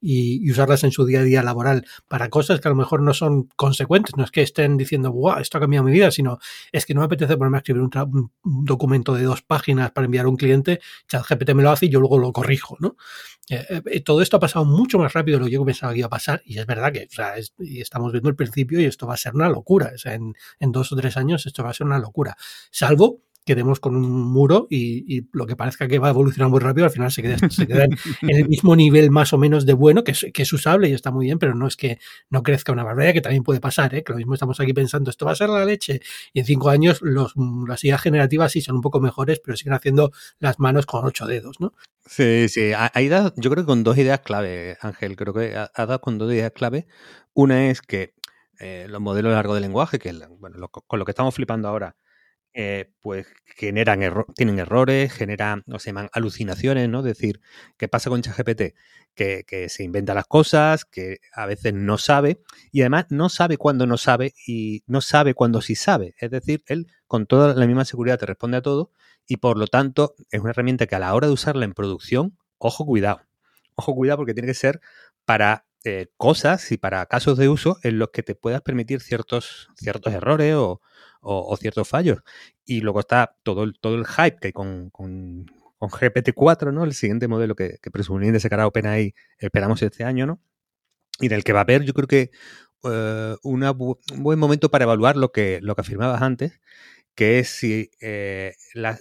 y, 0.00 0.50
usarlas 0.50 0.84
en 0.84 0.92
su 0.92 1.04
día 1.04 1.20
a 1.20 1.22
día 1.22 1.42
laboral 1.42 1.86
para 2.08 2.28
cosas 2.28 2.60
que 2.60 2.68
a 2.68 2.70
lo 2.70 2.76
mejor 2.76 3.02
no 3.02 3.14
son 3.14 3.48
consecuentes. 3.56 4.16
No 4.16 4.24
es 4.24 4.30
que 4.30 4.42
estén 4.42 4.76
diciendo, 4.76 5.12
wow, 5.12 5.38
esto 5.38 5.58
ha 5.58 5.60
cambiado 5.60 5.84
mi 5.84 5.92
vida, 5.92 6.10
sino 6.10 6.38
es 6.72 6.86
que 6.86 6.94
no 6.94 7.00
me 7.00 7.06
apetece 7.06 7.36
ponerme 7.36 7.58
a 7.58 7.60
escribir 7.60 7.82
un, 7.82 8.30
documento 8.42 9.14
de 9.14 9.22
dos 9.22 9.42
páginas 9.42 9.90
para 9.92 10.06
enviar 10.06 10.26
a 10.26 10.28
un 10.28 10.36
cliente, 10.36 10.80
ChatGPT 11.08 11.54
me 11.54 11.62
lo 11.62 11.70
hace 11.70 11.86
y 11.86 11.88
yo 11.88 12.00
luego 12.00 12.18
lo 12.18 12.32
corrijo, 12.32 12.76
¿no? 12.80 12.96
Eh, 13.50 13.82
eh, 13.86 14.00
todo 14.00 14.20
esto 14.20 14.36
ha 14.36 14.40
pasado 14.40 14.64
mucho 14.64 14.98
más 14.98 15.12
rápido 15.14 15.38
de 15.38 15.40
lo 15.40 15.46
que 15.46 15.52
yo 15.52 15.64
pensaba 15.64 15.92
que 15.92 16.00
iba 16.00 16.06
a 16.06 16.10
pasar 16.10 16.42
y 16.44 16.58
es 16.58 16.66
verdad 16.66 16.92
que 16.92 17.08
estamos 17.80 18.12
viendo 18.12 18.28
el 18.28 18.36
principio 18.36 18.80
y 18.80 18.84
esto 18.84 19.06
va 19.06 19.14
a 19.14 19.16
ser 19.16 19.34
una 19.34 19.48
locura. 19.48 19.92
En 20.04 20.72
dos 20.72 20.92
o 20.92 20.96
tres 20.96 21.16
años 21.16 21.46
esto 21.46 21.64
va 21.64 21.70
a 21.70 21.74
ser 21.74 21.86
una 21.86 21.98
locura. 21.98 22.36
Salvo 22.70 23.22
quedemos 23.48 23.80
con 23.80 23.96
un 23.96 24.10
muro 24.30 24.66
y, 24.70 25.26
lo 25.32 25.46
que 25.46 25.56
parezca 25.56 25.88
que 25.88 25.98
va 25.98 26.08
a 26.08 26.10
evolucionar 26.10 26.50
muy 26.50 26.60
rápido, 26.60 26.84
al 26.84 26.92
final 26.92 27.10
se 27.10 27.22
queda, 27.22 27.36
se 27.48 27.66
queda 27.66 27.84
en, 27.84 27.96
el 28.22 28.48
mismo 28.48 28.76
nivel 28.76 29.10
más 29.10 29.32
o 29.32 29.38
menos 29.38 29.64
de 29.64 29.72
bueno, 29.72 30.04
que 30.04 30.12
es, 30.12 30.26
que 30.34 30.42
es, 30.42 30.52
usable 30.52 30.88
y 30.88 30.92
está 30.92 31.10
muy 31.10 31.26
bien, 31.26 31.38
pero 31.38 31.54
no 31.54 31.66
es 31.66 31.76
que 31.76 31.98
no 32.28 32.42
crezca 32.42 32.72
una 32.72 32.84
barbaridad, 32.84 33.14
que 33.14 33.20
también 33.22 33.42
puede 33.42 33.60
pasar, 33.60 33.94
¿eh? 33.94 34.04
que 34.04 34.12
lo 34.12 34.18
mismo 34.18 34.34
estamos 34.34 34.60
aquí 34.60 34.74
pensando, 34.74 35.10
esto 35.10 35.24
va 35.24 35.32
a 35.32 35.36
ser 35.36 35.48
la 35.48 35.64
leche, 35.64 36.00
y 36.32 36.40
en 36.40 36.44
cinco 36.44 36.68
años 36.68 37.00
las 37.02 37.84
ideas 37.84 38.02
generativas 38.02 38.52
sí 38.52 38.60
son 38.60 38.76
un 38.76 38.82
poco 38.82 39.00
mejores, 39.00 39.40
pero 39.42 39.56
siguen 39.56 39.72
haciendo 39.72 40.12
las 40.38 40.58
manos 40.58 40.84
con 40.84 41.04
ocho 41.04 41.26
dedos, 41.26 41.58
¿no? 41.58 41.72
Sí, 42.06 42.48
sí, 42.48 42.72
hay 42.74 43.08
dado, 43.08 43.32
yo 43.36 43.50
creo 43.50 43.64
que 43.64 43.66
con 43.66 43.84
dos 43.84 43.98
ideas 43.98 44.20
clave, 44.20 44.78
Ángel, 44.80 45.16
creo 45.16 45.34
que 45.34 45.56
ha, 45.56 45.70
dado 45.76 46.00
con 46.00 46.16
dos 46.16 46.32
ideas 46.32 46.52
clave. 46.52 46.86
Una 47.34 47.68
es 47.70 47.82
que 47.82 48.14
eh, 48.58 48.86
los 48.88 49.00
modelos 49.00 49.32
largos 49.32 49.54
de 49.56 49.60
lenguaje, 49.60 49.98
que 49.98 50.12
bueno, 50.38 50.68
con 50.68 50.98
lo 50.98 51.04
que 51.04 51.12
estamos 51.12 51.34
flipando 51.34 51.68
ahora, 51.68 51.96
eh, 52.54 52.90
pues 53.00 53.26
generan 53.44 54.00
tienen 54.34 54.58
errores, 54.58 55.12
generan, 55.12 55.64
o 55.70 55.78
se 55.78 55.90
llaman 55.90 56.08
alucinaciones, 56.12 56.88
¿no? 56.88 57.00
Es 57.00 57.04
decir, 57.04 57.40
¿qué 57.76 57.88
pasa 57.88 58.10
con 58.10 58.22
ChatGPT? 58.22 58.74
Que, 59.14 59.44
que, 59.46 59.68
se 59.68 59.82
inventa 59.82 60.14
las 60.14 60.26
cosas, 60.26 60.84
que 60.84 61.18
a 61.32 61.46
veces 61.46 61.74
no 61.74 61.98
sabe, 61.98 62.40
y 62.70 62.82
además 62.82 63.06
no 63.10 63.28
sabe 63.28 63.56
cuándo 63.56 63.86
no 63.86 63.96
sabe 63.98 64.34
y 64.46 64.84
no 64.86 65.00
sabe 65.00 65.34
cuándo 65.34 65.60
sí 65.60 65.74
sabe. 65.74 66.14
Es 66.18 66.30
decir, 66.30 66.62
él 66.66 66.86
con 67.06 67.26
toda 67.26 67.54
la 67.54 67.66
misma 67.66 67.84
seguridad 67.84 68.18
te 68.18 68.26
responde 68.26 68.58
a 68.58 68.62
todo 68.62 68.92
y 69.26 69.38
por 69.38 69.58
lo 69.58 69.66
tanto 69.66 70.14
es 70.30 70.40
una 70.40 70.50
herramienta 70.50 70.86
que 70.86 70.94
a 70.94 71.00
la 71.00 71.14
hora 71.14 71.26
de 71.26 71.32
usarla 71.32 71.64
en 71.64 71.74
producción, 71.74 72.38
ojo, 72.58 72.86
cuidado. 72.86 73.22
Ojo, 73.74 73.94
cuidado 73.94 74.18
porque 74.18 74.34
tiene 74.34 74.48
que 74.48 74.54
ser 74.54 74.80
para 75.24 75.66
eh, 75.84 76.08
cosas 76.16 76.72
y 76.72 76.78
para 76.78 77.06
casos 77.06 77.38
de 77.38 77.48
uso 77.48 77.78
en 77.82 77.98
los 77.98 78.10
que 78.10 78.22
te 78.22 78.34
puedas 78.34 78.62
permitir 78.62 79.00
ciertos, 79.00 79.68
ciertos 79.76 80.12
errores 80.12 80.54
o, 80.54 80.80
o, 81.20 81.56
ciertos 81.56 81.88
fallos. 81.88 82.18
Y 82.64 82.80
luego 82.80 83.00
está 83.00 83.36
todo 83.42 83.64
el, 83.64 83.78
todo 83.80 83.96
el 83.96 84.06
hype 84.06 84.38
que 84.40 84.48
hay 84.48 84.52
con, 84.52 84.90
con, 84.90 85.46
GPT-4, 85.80 86.72
¿no? 86.72 86.84
El 86.84 86.92
siguiente 86.92 87.28
modelo 87.28 87.54
que, 87.54 87.78
que 87.80 87.90
presumiblemente 87.90 88.40
sacará 88.40 88.66
OpenAI, 88.66 89.14
esperamos 89.38 89.80
este 89.82 90.04
año, 90.04 90.26
¿no? 90.26 90.40
Y 91.20 91.28
del 91.28 91.44
que 91.44 91.52
va 91.52 91.60
a 91.60 91.62
haber, 91.62 91.84
yo 91.84 91.94
creo 91.94 92.08
que 92.08 92.30
eh, 92.84 93.36
un 93.42 93.96
buen 94.16 94.38
momento 94.38 94.70
para 94.70 94.84
evaluar 94.84 95.16
lo 95.16 95.32
que, 95.32 95.60
lo 95.62 95.74
que 95.74 95.80
afirmabas 95.80 96.22
antes, 96.22 96.60
que 97.14 97.40
es 97.40 97.48
si 97.48 97.90
eh, 98.00 98.54
la, 98.74 99.00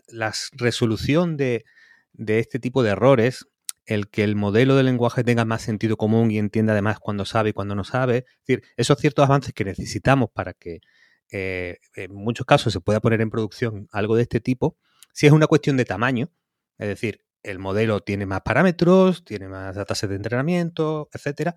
resolución 0.53 1.38
de, 1.38 1.65
de, 2.13 2.39
este 2.39 2.60
tipo 2.60 2.82
de 2.82 2.91
errores, 2.91 3.47
el 3.86 4.10
que 4.10 4.23
el 4.23 4.36
modelo 4.36 4.75
de 4.75 4.84
lenguaje 4.84 5.23
tenga 5.23 5.45
más 5.45 5.62
sentido 5.62 5.95
común 5.95 6.32
y 6.32 6.39
entienda 6.39 6.73
además 6.73 6.99
cuando 6.99 7.25
sabe 7.25 7.51
y 7.51 7.53
cuando 7.53 7.75
no 7.75 7.84
sabe, 7.84 8.17
es 8.17 8.47
decir, 8.47 8.63
esos 8.77 8.97
ciertos 8.99 9.25
avances 9.25 9.53
que 9.53 9.63
necesitamos 9.63 10.30
para 10.32 10.53
que 10.53 10.82
eh, 11.31 11.79
en 11.95 12.13
muchos 12.13 12.45
casos 12.45 12.73
se 12.73 12.79
pueda 12.79 12.99
poner 12.99 13.21
en 13.21 13.29
producción 13.29 13.87
algo 13.91 14.15
de 14.15 14.23
este 14.23 14.39
tipo, 14.39 14.77
si 15.13 15.27
es 15.27 15.31
una 15.31 15.47
cuestión 15.47 15.77
de 15.77 15.85
tamaño, 15.85 16.29
es 16.77 16.87
decir, 16.87 17.23
el 17.43 17.59
modelo 17.59 18.01
tiene 18.01 18.25
más 18.25 18.41
parámetros, 18.41 19.23
tiene 19.23 19.47
más 19.47 19.75
datasets 19.75 20.09
de 20.09 20.15
entrenamiento, 20.15 21.09
etcétera, 21.13 21.55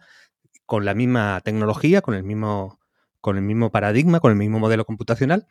con 0.67 0.85
la 0.85 0.95
misma 0.95 1.41
tecnología, 1.45 2.01
con 2.01 2.15
el 2.15 2.23
mismo, 2.23 2.81
con 3.21 3.37
el 3.37 3.43
mismo 3.43 3.71
paradigma, 3.71 4.21
con 4.21 4.31
el 4.31 4.39
mismo 4.39 4.59
modelo 4.59 4.85
computacional, 4.85 5.47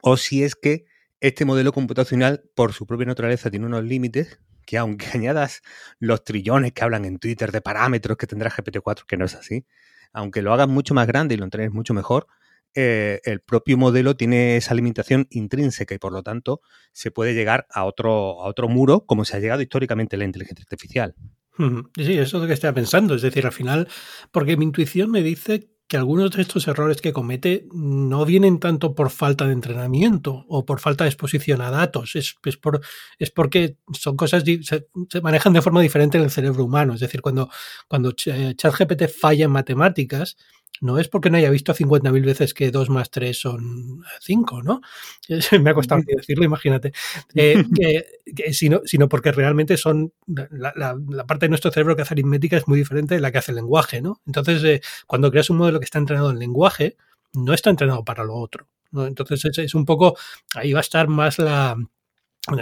o 0.00 0.16
si 0.16 0.42
es 0.44 0.54
que 0.54 0.86
este 1.20 1.44
modelo 1.44 1.72
computacional, 1.72 2.44
por 2.54 2.72
su 2.72 2.86
propia 2.86 3.06
naturaleza, 3.06 3.50
tiene 3.50 3.66
unos 3.66 3.84
límites 3.84 4.40
que 4.66 4.78
aunque 4.78 5.06
añadas 5.14 5.62
los 5.98 6.24
trillones 6.24 6.72
que 6.72 6.84
hablan 6.84 7.04
en 7.04 7.18
Twitter 7.18 7.52
de 7.52 7.60
parámetros 7.60 8.16
que 8.16 8.26
tendrá 8.26 8.50
GPT-4, 8.50 9.04
que 9.06 9.16
no 9.16 9.24
es 9.24 9.34
así, 9.34 9.66
aunque 10.12 10.42
lo 10.42 10.52
hagas 10.52 10.68
mucho 10.68 10.94
más 10.94 11.06
grande 11.06 11.34
y 11.34 11.38
lo 11.38 11.44
entrenes 11.44 11.72
mucho 11.72 11.94
mejor, 11.94 12.26
eh, 12.74 13.20
el 13.24 13.40
propio 13.40 13.76
modelo 13.78 14.16
tiene 14.16 14.56
esa 14.56 14.74
limitación 14.74 15.26
intrínseca 15.30 15.94
y 15.94 15.98
por 15.98 16.12
lo 16.12 16.22
tanto 16.22 16.60
se 16.92 17.10
puede 17.10 17.34
llegar 17.34 17.66
a 17.70 17.84
otro, 17.84 18.42
a 18.42 18.46
otro 18.46 18.68
muro 18.68 19.06
como 19.06 19.24
se 19.24 19.36
ha 19.36 19.40
llegado 19.40 19.62
históricamente 19.62 20.16
la 20.16 20.24
inteligencia 20.24 20.62
artificial. 20.62 21.14
Sí, 21.56 22.18
eso 22.18 22.36
es 22.36 22.42
lo 22.42 22.46
que 22.46 22.52
estaba 22.52 22.74
pensando. 22.74 23.14
Es 23.14 23.22
decir, 23.22 23.46
al 23.46 23.52
final, 23.52 23.88
porque 24.32 24.56
mi 24.56 24.64
intuición 24.64 25.10
me 25.10 25.22
dice 25.22 25.70
que 25.94 25.98
algunos 25.98 26.32
de 26.32 26.42
estos 26.42 26.66
errores 26.66 27.00
que 27.00 27.12
comete 27.12 27.68
no 27.72 28.24
vienen 28.24 28.58
tanto 28.58 28.96
por 28.96 29.10
falta 29.10 29.46
de 29.46 29.52
entrenamiento 29.52 30.44
o 30.48 30.66
por 30.66 30.80
falta 30.80 31.04
de 31.04 31.10
exposición 31.10 31.60
a 31.60 31.70
datos, 31.70 32.16
es, 32.16 32.34
es, 32.44 32.56
por, 32.56 32.80
es 33.16 33.30
porque 33.30 33.76
son 33.92 34.16
cosas 34.16 34.42
se, 34.42 34.88
se, 35.08 35.20
manejan 35.20 35.52
de 35.52 35.62
forma 35.62 35.80
diferente 35.80 36.18
en 36.18 36.24
el 36.24 36.32
cerebro 36.32 36.64
humano. 36.64 36.94
Es 36.94 37.00
decir, 37.00 37.22
cuando, 37.22 37.48
cuando 37.86 38.10
ChatGPT 38.10 39.06
falla 39.06 39.44
en 39.44 39.52
matemáticas, 39.52 40.36
no 40.80 40.98
es 40.98 41.08
porque 41.08 41.30
no 41.30 41.36
haya 41.36 41.50
visto 41.50 41.72
50.000 41.72 42.24
veces 42.24 42.52
que 42.52 42.70
2 42.70 42.90
más 42.90 43.10
3 43.10 43.38
son 43.38 44.02
5, 44.20 44.62
¿no? 44.62 44.80
Me 45.62 45.70
ha 45.70 45.74
costado 45.74 46.02
decirlo, 46.06 46.44
imagínate. 46.44 46.92
Eh, 47.34 47.64
sino, 48.52 48.80
sino, 48.84 49.08
porque 49.08 49.32
realmente 49.32 49.76
son. 49.76 50.12
La, 50.26 50.96
parte 51.26 51.46
de 51.46 51.50
nuestro 51.50 51.70
cerebro 51.70 51.94
que 51.96 52.02
hace 52.02 52.14
aritmética 52.14 52.56
es 52.56 52.66
muy 52.66 52.78
diferente 52.78 53.14
de 53.14 53.20
la 53.20 53.30
que 53.30 53.38
hace 53.38 53.52
el 53.52 53.56
lenguaje, 53.56 54.02
¿no? 54.02 54.20
Entonces, 54.26 54.62
eh, 54.64 54.80
cuando 55.06 55.30
creas 55.30 55.48
un 55.48 55.58
modelo 55.58 55.80
está 55.84 55.98
entrenado 55.98 56.30
en 56.30 56.38
lenguaje, 56.38 56.96
no 57.32 57.54
está 57.54 57.70
entrenado 57.70 58.04
para 58.04 58.24
lo 58.24 58.34
otro. 58.34 58.68
Entonces, 58.92 59.58
es 59.58 59.74
un 59.74 59.84
poco. 59.84 60.16
Ahí 60.54 60.72
va 60.72 60.80
a 60.80 60.82
estar 60.82 61.08
más 61.08 61.38
la 61.38 61.76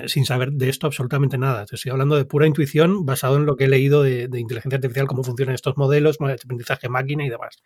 sin 0.06 0.24
saber 0.24 0.52
de 0.52 0.68
esto 0.68 0.86
absolutamente 0.86 1.38
nada. 1.38 1.66
Estoy 1.70 1.90
hablando 1.90 2.16
de 2.16 2.24
pura 2.24 2.46
intuición 2.46 3.04
basado 3.04 3.36
en 3.36 3.46
lo 3.46 3.56
que 3.56 3.64
he 3.64 3.68
leído 3.68 4.02
de, 4.02 4.28
inteligencia 4.38 4.76
artificial, 4.76 5.06
cómo 5.08 5.24
funcionan 5.24 5.54
estos 5.54 5.76
modelos, 5.76 6.18
aprendizaje 6.20 6.88
máquina 6.88 7.26
y 7.26 7.28
demás. 7.28 7.62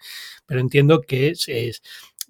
Pero 0.46 0.60
entiendo 0.60 1.02
que 1.02 1.28
es, 1.28 1.82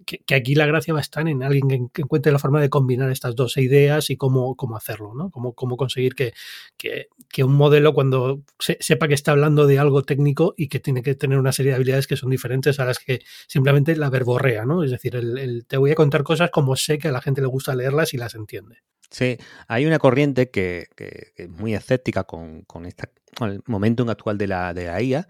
que, 0.04 0.35
aquí 0.35 0.54
la 0.54 0.66
gracia 0.66 0.92
va 0.92 1.00
a 1.00 1.02
estar 1.02 1.26
en 1.28 1.42
alguien 1.42 1.88
que, 1.88 2.02
encuentre 2.02 2.32
la 2.32 2.38
forma 2.38 2.61
de 2.61 2.68
combinar 2.68 3.11
estas 3.11 3.35
dos 3.35 3.56
ideas 3.56 4.11
y 4.11 4.16
cómo, 4.16 4.54
cómo 4.56 4.76
hacerlo, 4.76 5.14
¿no? 5.14 5.30
Cómo, 5.30 5.54
cómo 5.54 5.76
conseguir 5.76 6.14
que, 6.14 6.35
que, 6.76 7.44
un 7.44 7.54
modelo 7.54 7.94
cuando 7.94 8.42
sepa 8.59 9.09
que 9.09 9.14
está 9.14 9.32
hablando 9.32 9.66
de 9.66 9.78
algo 9.78 10.02
técnico 10.02 10.54
y 10.56 10.68
que 10.68 10.80
tiene 10.80 11.02
que 11.02 11.14
tener 11.14 11.38
una 11.38 11.52
serie 11.52 11.70
de 11.70 11.76
habilidades 11.76 12.06
que 12.06 12.16
son 12.16 12.30
diferentes 12.30 12.78
a 12.80 12.85
las 12.85 12.98
que 12.98 13.20
simplemente 13.46 13.96
la 13.96 14.11
verborrea, 14.11 14.64
¿no? 14.64 14.82
Es 14.85 14.90
decir, 14.90 15.16
el, 15.16 15.64
te 15.66 15.76
voy 15.76 15.90
a 15.90 15.94
contar 15.94 16.22
cosas 16.22 16.50
como 16.50 16.76
sé 16.76 16.98
que 16.98 17.09
a 17.09 17.12
la 17.12 17.20
gente 17.20 17.40
le 17.40 17.46
gusta 17.46 17.74
leerlas 17.74 18.14
y 18.14 18.16
las 18.16 18.35
entiende. 18.35 18.78
Sí, 19.11 19.38
hay 19.68 19.87
una 19.87 19.98
corriente 19.98 20.50
que, 20.50 20.88
es 21.37 21.48
muy 21.48 21.74
escéptica 21.74 22.24
con, 22.24 22.62
con, 22.62 22.87
el 22.87 23.62
momento 23.66 24.09
actual 24.11 24.37
de 24.38 24.46
la, 24.46 24.74
de 24.74 24.87
la 24.87 25.00
IA, 25.00 25.28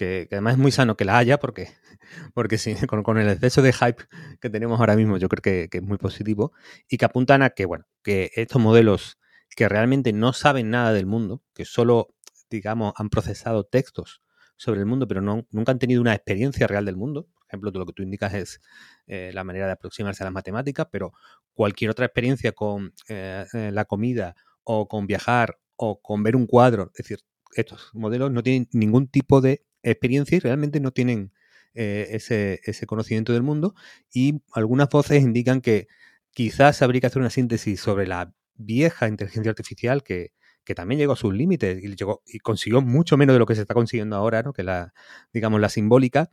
que, 0.00 0.28
además 0.30 0.54
es 0.54 0.58
muy 0.58 0.72
sano 0.72 0.96
que 0.96 1.04
la 1.04 1.18
haya, 1.18 1.38
porque, 1.38 1.68
porque 2.34 2.56
con, 3.04 3.18
el 3.18 3.28
exceso 3.28 3.60
de 3.60 3.72
hype 3.72 4.04
que 4.40 4.48
tenemos 4.48 4.80
ahora 4.80 4.96
mismo, 4.96 5.18
yo 5.18 5.28
creo 5.28 5.42
que, 5.42 5.68
que, 5.68 5.78
es 5.78 5.84
muy 5.84 5.98
positivo, 5.98 6.52
y 6.88 6.96
que 6.96 7.04
apuntan 7.04 7.42
a 7.42 7.50
que, 7.50 7.66
bueno, 7.66 7.84
que 8.02 8.30
estos 8.34 8.62
modelos 8.62 9.18
que 9.54 9.68
realmente 9.68 10.12
no 10.12 10.32
saben 10.32 10.70
nada 10.70 10.92
del 10.94 11.04
mundo, 11.04 11.42
que 11.54 11.66
solo, 11.66 12.14
digamos, 12.48 12.94
han 12.96 13.10
procesado 13.10 13.64
textos 13.64 14.22
sobre 14.56 14.80
el 14.80 14.86
mundo, 14.86 15.06
pero 15.06 15.20
no, 15.20 15.46
nunca 15.50 15.72
han 15.72 15.78
tenido 15.78 16.00
una 16.00 16.14
experiencia 16.14 16.66
real 16.66 16.84
del 16.84 16.96
mundo. 16.96 17.24
Por 17.24 17.46
ejemplo, 17.48 17.70
lo 17.72 17.86
que 17.86 17.92
tú 17.92 18.02
indicas 18.02 18.32
es 18.34 18.60
eh, 19.06 19.32
la 19.34 19.44
manera 19.44 19.66
de 19.66 19.72
aproximarse 19.72 20.22
a 20.22 20.26
las 20.26 20.32
matemáticas, 20.32 20.86
pero 20.90 21.12
cualquier 21.52 21.90
otra 21.90 22.06
experiencia 22.06 22.52
con 22.52 22.94
eh, 23.08 23.44
eh, 23.52 23.70
la 23.72 23.84
comida 23.84 24.34
o 24.62 24.86
con 24.86 25.06
viajar 25.06 25.58
o 25.76 26.00
con 26.00 26.22
ver 26.22 26.36
un 26.36 26.46
cuadro, 26.46 26.90
es 26.94 27.04
decir, 27.04 27.20
estos 27.54 27.90
modelos 27.94 28.30
no 28.30 28.42
tienen 28.42 28.68
ningún 28.72 29.08
tipo 29.08 29.40
de 29.40 29.64
experiencia 29.82 30.36
y 30.36 30.40
realmente 30.40 30.80
no 30.80 30.92
tienen 30.92 31.32
ese, 31.72 32.60
ese, 32.64 32.84
conocimiento 32.86 33.32
del 33.32 33.44
mundo 33.44 33.74
y 34.12 34.42
algunas 34.52 34.88
voces 34.88 35.22
indican 35.22 35.60
que 35.60 35.86
quizás 36.32 36.82
habría 36.82 37.00
que 37.00 37.06
hacer 37.06 37.20
una 37.20 37.30
síntesis 37.30 37.80
sobre 37.80 38.08
la 38.08 38.34
vieja 38.56 39.06
inteligencia 39.08 39.50
artificial 39.50 40.02
que, 40.02 40.32
que 40.64 40.74
también 40.74 40.98
llegó 40.98 41.14
a 41.14 41.16
sus 41.16 41.34
límites 41.34 41.82
y, 41.82 41.94
llegó, 41.96 42.22
y 42.26 42.38
consiguió 42.38 42.80
mucho 42.80 43.16
menos 43.16 43.34
de 43.34 43.38
lo 43.38 43.46
que 43.46 43.54
se 43.54 43.62
está 43.62 43.74
consiguiendo 43.74 44.16
ahora, 44.16 44.42
¿no? 44.42 44.52
que 44.52 44.62
la, 44.62 44.92
digamos, 45.32 45.60
la 45.60 45.68
simbólica, 45.68 46.30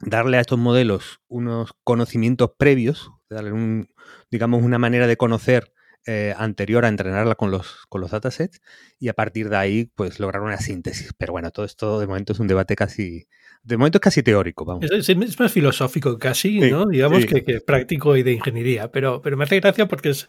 darle 0.00 0.38
a 0.38 0.40
estos 0.40 0.58
modelos 0.58 1.20
unos 1.28 1.72
conocimientos 1.84 2.52
previos, 2.56 3.10
darle 3.28 3.52
un, 3.52 3.88
digamos, 4.30 4.62
una 4.62 4.78
manera 4.78 5.06
de 5.06 5.16
conocer 5.16 5.72
eh, 6.06 6.34
anterior 6.36 6.84
a 6.84 6.88
entrenarla 6.88 7.34
con 7.34 7.50
los, 7.50 7.84
con 7.88 8.00
los 8.00 8.10
datasets 8.10 8.60
y 8.98 9.08
a 9.08 9.14
partir 9.14 9.48
de 9.50 9.56
ahí, 9.56 9.90
pues 9.94 10.20
lograr 10.20 10.42
una 10.42 10.58
síntesis. 10.58 11.12
Pero 11.18 11.32
bueno, 11.32 11.50
todo 11.50 11.66
esto 11.66 12.00
de 12.00 12.06
momento 12.06 12.32
es 12.32 12.40
un 12.40 12.46
debate 12.46 12.76
casi, 12.76 13.26
de 13.62 13.76
momento 13.76 13.98
es 13.98 14.02
casi 14.02 14.22
teórico, 14.22 14.64
vamos. 14.64 14.90
Es, 14.90 15.38
más 15.38 15.52
filosófico 15.52 16.18
casi, 16.18 16.60
¿no? 16.60 16.86
Digamos 16.86 17.26
que, 17.26 17.60
práctico 17.60 18.16
y 18.16 18.22
de 18.22 18.32
ingeniería, 18.32 18.90
pero, 18.90 19.20
pero 19.20 19.36
me 19.36 19.44
hace 19.44 19.60
gracia 19.60 19.86
porque 19.86 20.10
es, 20.10 20.26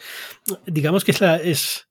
digamos 0.65 1.05
que 1.05 1.11
es, 1.11 1.21
la, 1.21 1.37
es, 1.37 1.87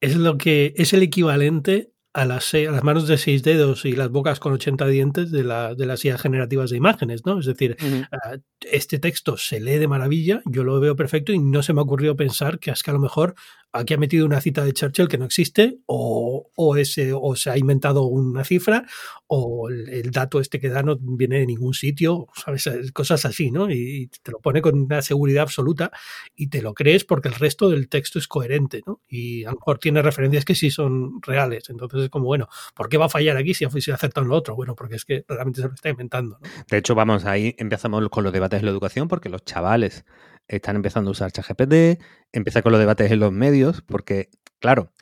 es 0.00 0.16
lo 0.16 0.38
que 0.38 0.72
es 0.76 0.92
el 0.92 1.02
equivalente 1.02 1.92
a 2.16 2.24
las, 2.24 2.54
a 2.54 2.58
las 2.58 2.82
manos 2.82 3.06
de 3.06 3.18
seis 3.18 3.42
dedos 3.42 3.84
y 3.84 3.92
las 3.92 4.08
bocas 4.08 4.40
con 4.40 4.54
80 4.54 4.86
dientes 4.86 5.30
de, 5.30 5.44
la, 5.44 5.74
de 5.74 5.84
las 5.84 6.02
ideas 6.02 6.18
generativas 6.18 6.70
de 6.70 6.78
imágenes, 6.78 7.26
¿no? 7.26 7.38
Es 7.38 7.44
decir, 7.44 7.76
ah, 8.10 8.38
este 8.60 8.98
texto 8.98 9.36
se 9.36 9.60
lee 9.60 9.76
de 9.76 9.86
maravilla, 9.86 10.40
yo 10.46 10.64
lo 10.64 10.80
veo 10.80 10.96
perfecto 10.96 11.34
y 11.34 11.38
no 11.38 11.62
se 11.62 11.74
me 11.74 11.80
ha 11.80 11.84
ocurrido 11.84 12.16
pensar 12.16 12.58
que 12.58 12.70
es 12.70 12.82
que 12.82 12.90
a 12.90 12.94
lo 12.94 13.00
mejor 13.00 13.34
aquí 13.76 13.94
ha 13.94 13.98
metido 13.98 14.26
una 14.26 14.40
cita 14.40 14.64
de 14.64 14.72
Churchill 14.72 15.08
que 15.08 15.18
no 15.18 15.24
existe, 15.24 15.78
o, 15.86 16.50
o, 16.54 16.76
ese, 16.76 17.12
o 17.12 17.36
se 17.36 17.50
ha 17.50 17.58
inventado 17.58 18.04
una 18.04 18.44
cifra, 18.44 18.84
o 19.26 19.68
el, 19.68 20.10
dato 20.10 20.40
este 20.40 20.60
que 20.60 20.68
da 20.68 20.82
no 20.82 20.96
viene 21.00 21.40
de 21.40 21.46
ningún 21.46 21.74
sitio, 21.74 22.28
¿sabes? 22.34 22.68
Cosas 22.92 23.24
así, 23.24 23.50
¿no? 23.50 23.70
Y, 23.70 24.08
te 24.22 24.30
lo 24.30 24.40
pone 24.40 24.62
con 24.62 24.78
una 24.80 25.02
seguridad 25.02 25.42
absoluta 25.42 25.90
y 26.34 26.48
te 26.48 26.62
lo 26.62 26.74
crees 26.74 27.04
porque 27.04 27.28
el 27.28 27.34
resto 27.34 27.68
del 27.68 27.88
texto 27.88 28.18
es 28.18 28.28
coherente, 28.28 28.82
¿no? 28.86 29.00
Y 29.08 29.44
a 29.44 29.50
lo 29.50 29.56
mejor 29.56 29.78
tiene 29.78 30.02
referencias 30.02 30.44
que 30.44 30.54
sí 30.54 30.70
son 30.70 31.20
reales. 31.22 31.68
Entonces 31.70 32.02
es 32.04 32.08
como, 32.10 32.26
bueno, 32.26 32.48
¿por 32.74 32.88
qué 32.88 32.98
va 32.98 33.06
a 33.06 33.10
fallar 33.10 33.36
aquí 33.36 33.54
si 33.54 33.64
ha 33.64 33.68
acertado 33.68 34.22
en 34.22 34.28
lo 34.28 34.36
otro? 34.36 34.54
Bueno, 34.54 34.74
porque 34.74 34.96
es 34.96 35.04
que 35.04 35.24
realmente 35.28 35.60
se 35.60 35.68
lo 35.68 35.74
está 35.74 35.88
inventando. 35.88 36.38
De 36.70 36.78
hecho, 36.78 36.94
vamos, 36.94 37.24
ahí 37.24 37.54
empezamos 37.58 38.08
con 38.08 38.24
los 38.24 38.32
debates 38.32 38.60
de 38.60 38.66
la 38.66 38.70
educación 38.70 39.08
porque 39.08 39.28
los 39.28 39.44
chavales 39.44 40.04
están 40.48 40.76
empezando 40.76 41.10
a 41.10 41.12
usar 41.12 41.32
ChatGPT, 41.32 42.00
empieza 42.32 42.62
con 42.62 42.72
los 42.72 42.78
debates 42.78 43.10
en 43.10 43.20
los 43.20 43.32
medios, 43.32 43.82
porque, 43.82 44.30
claro, 44.58 44.92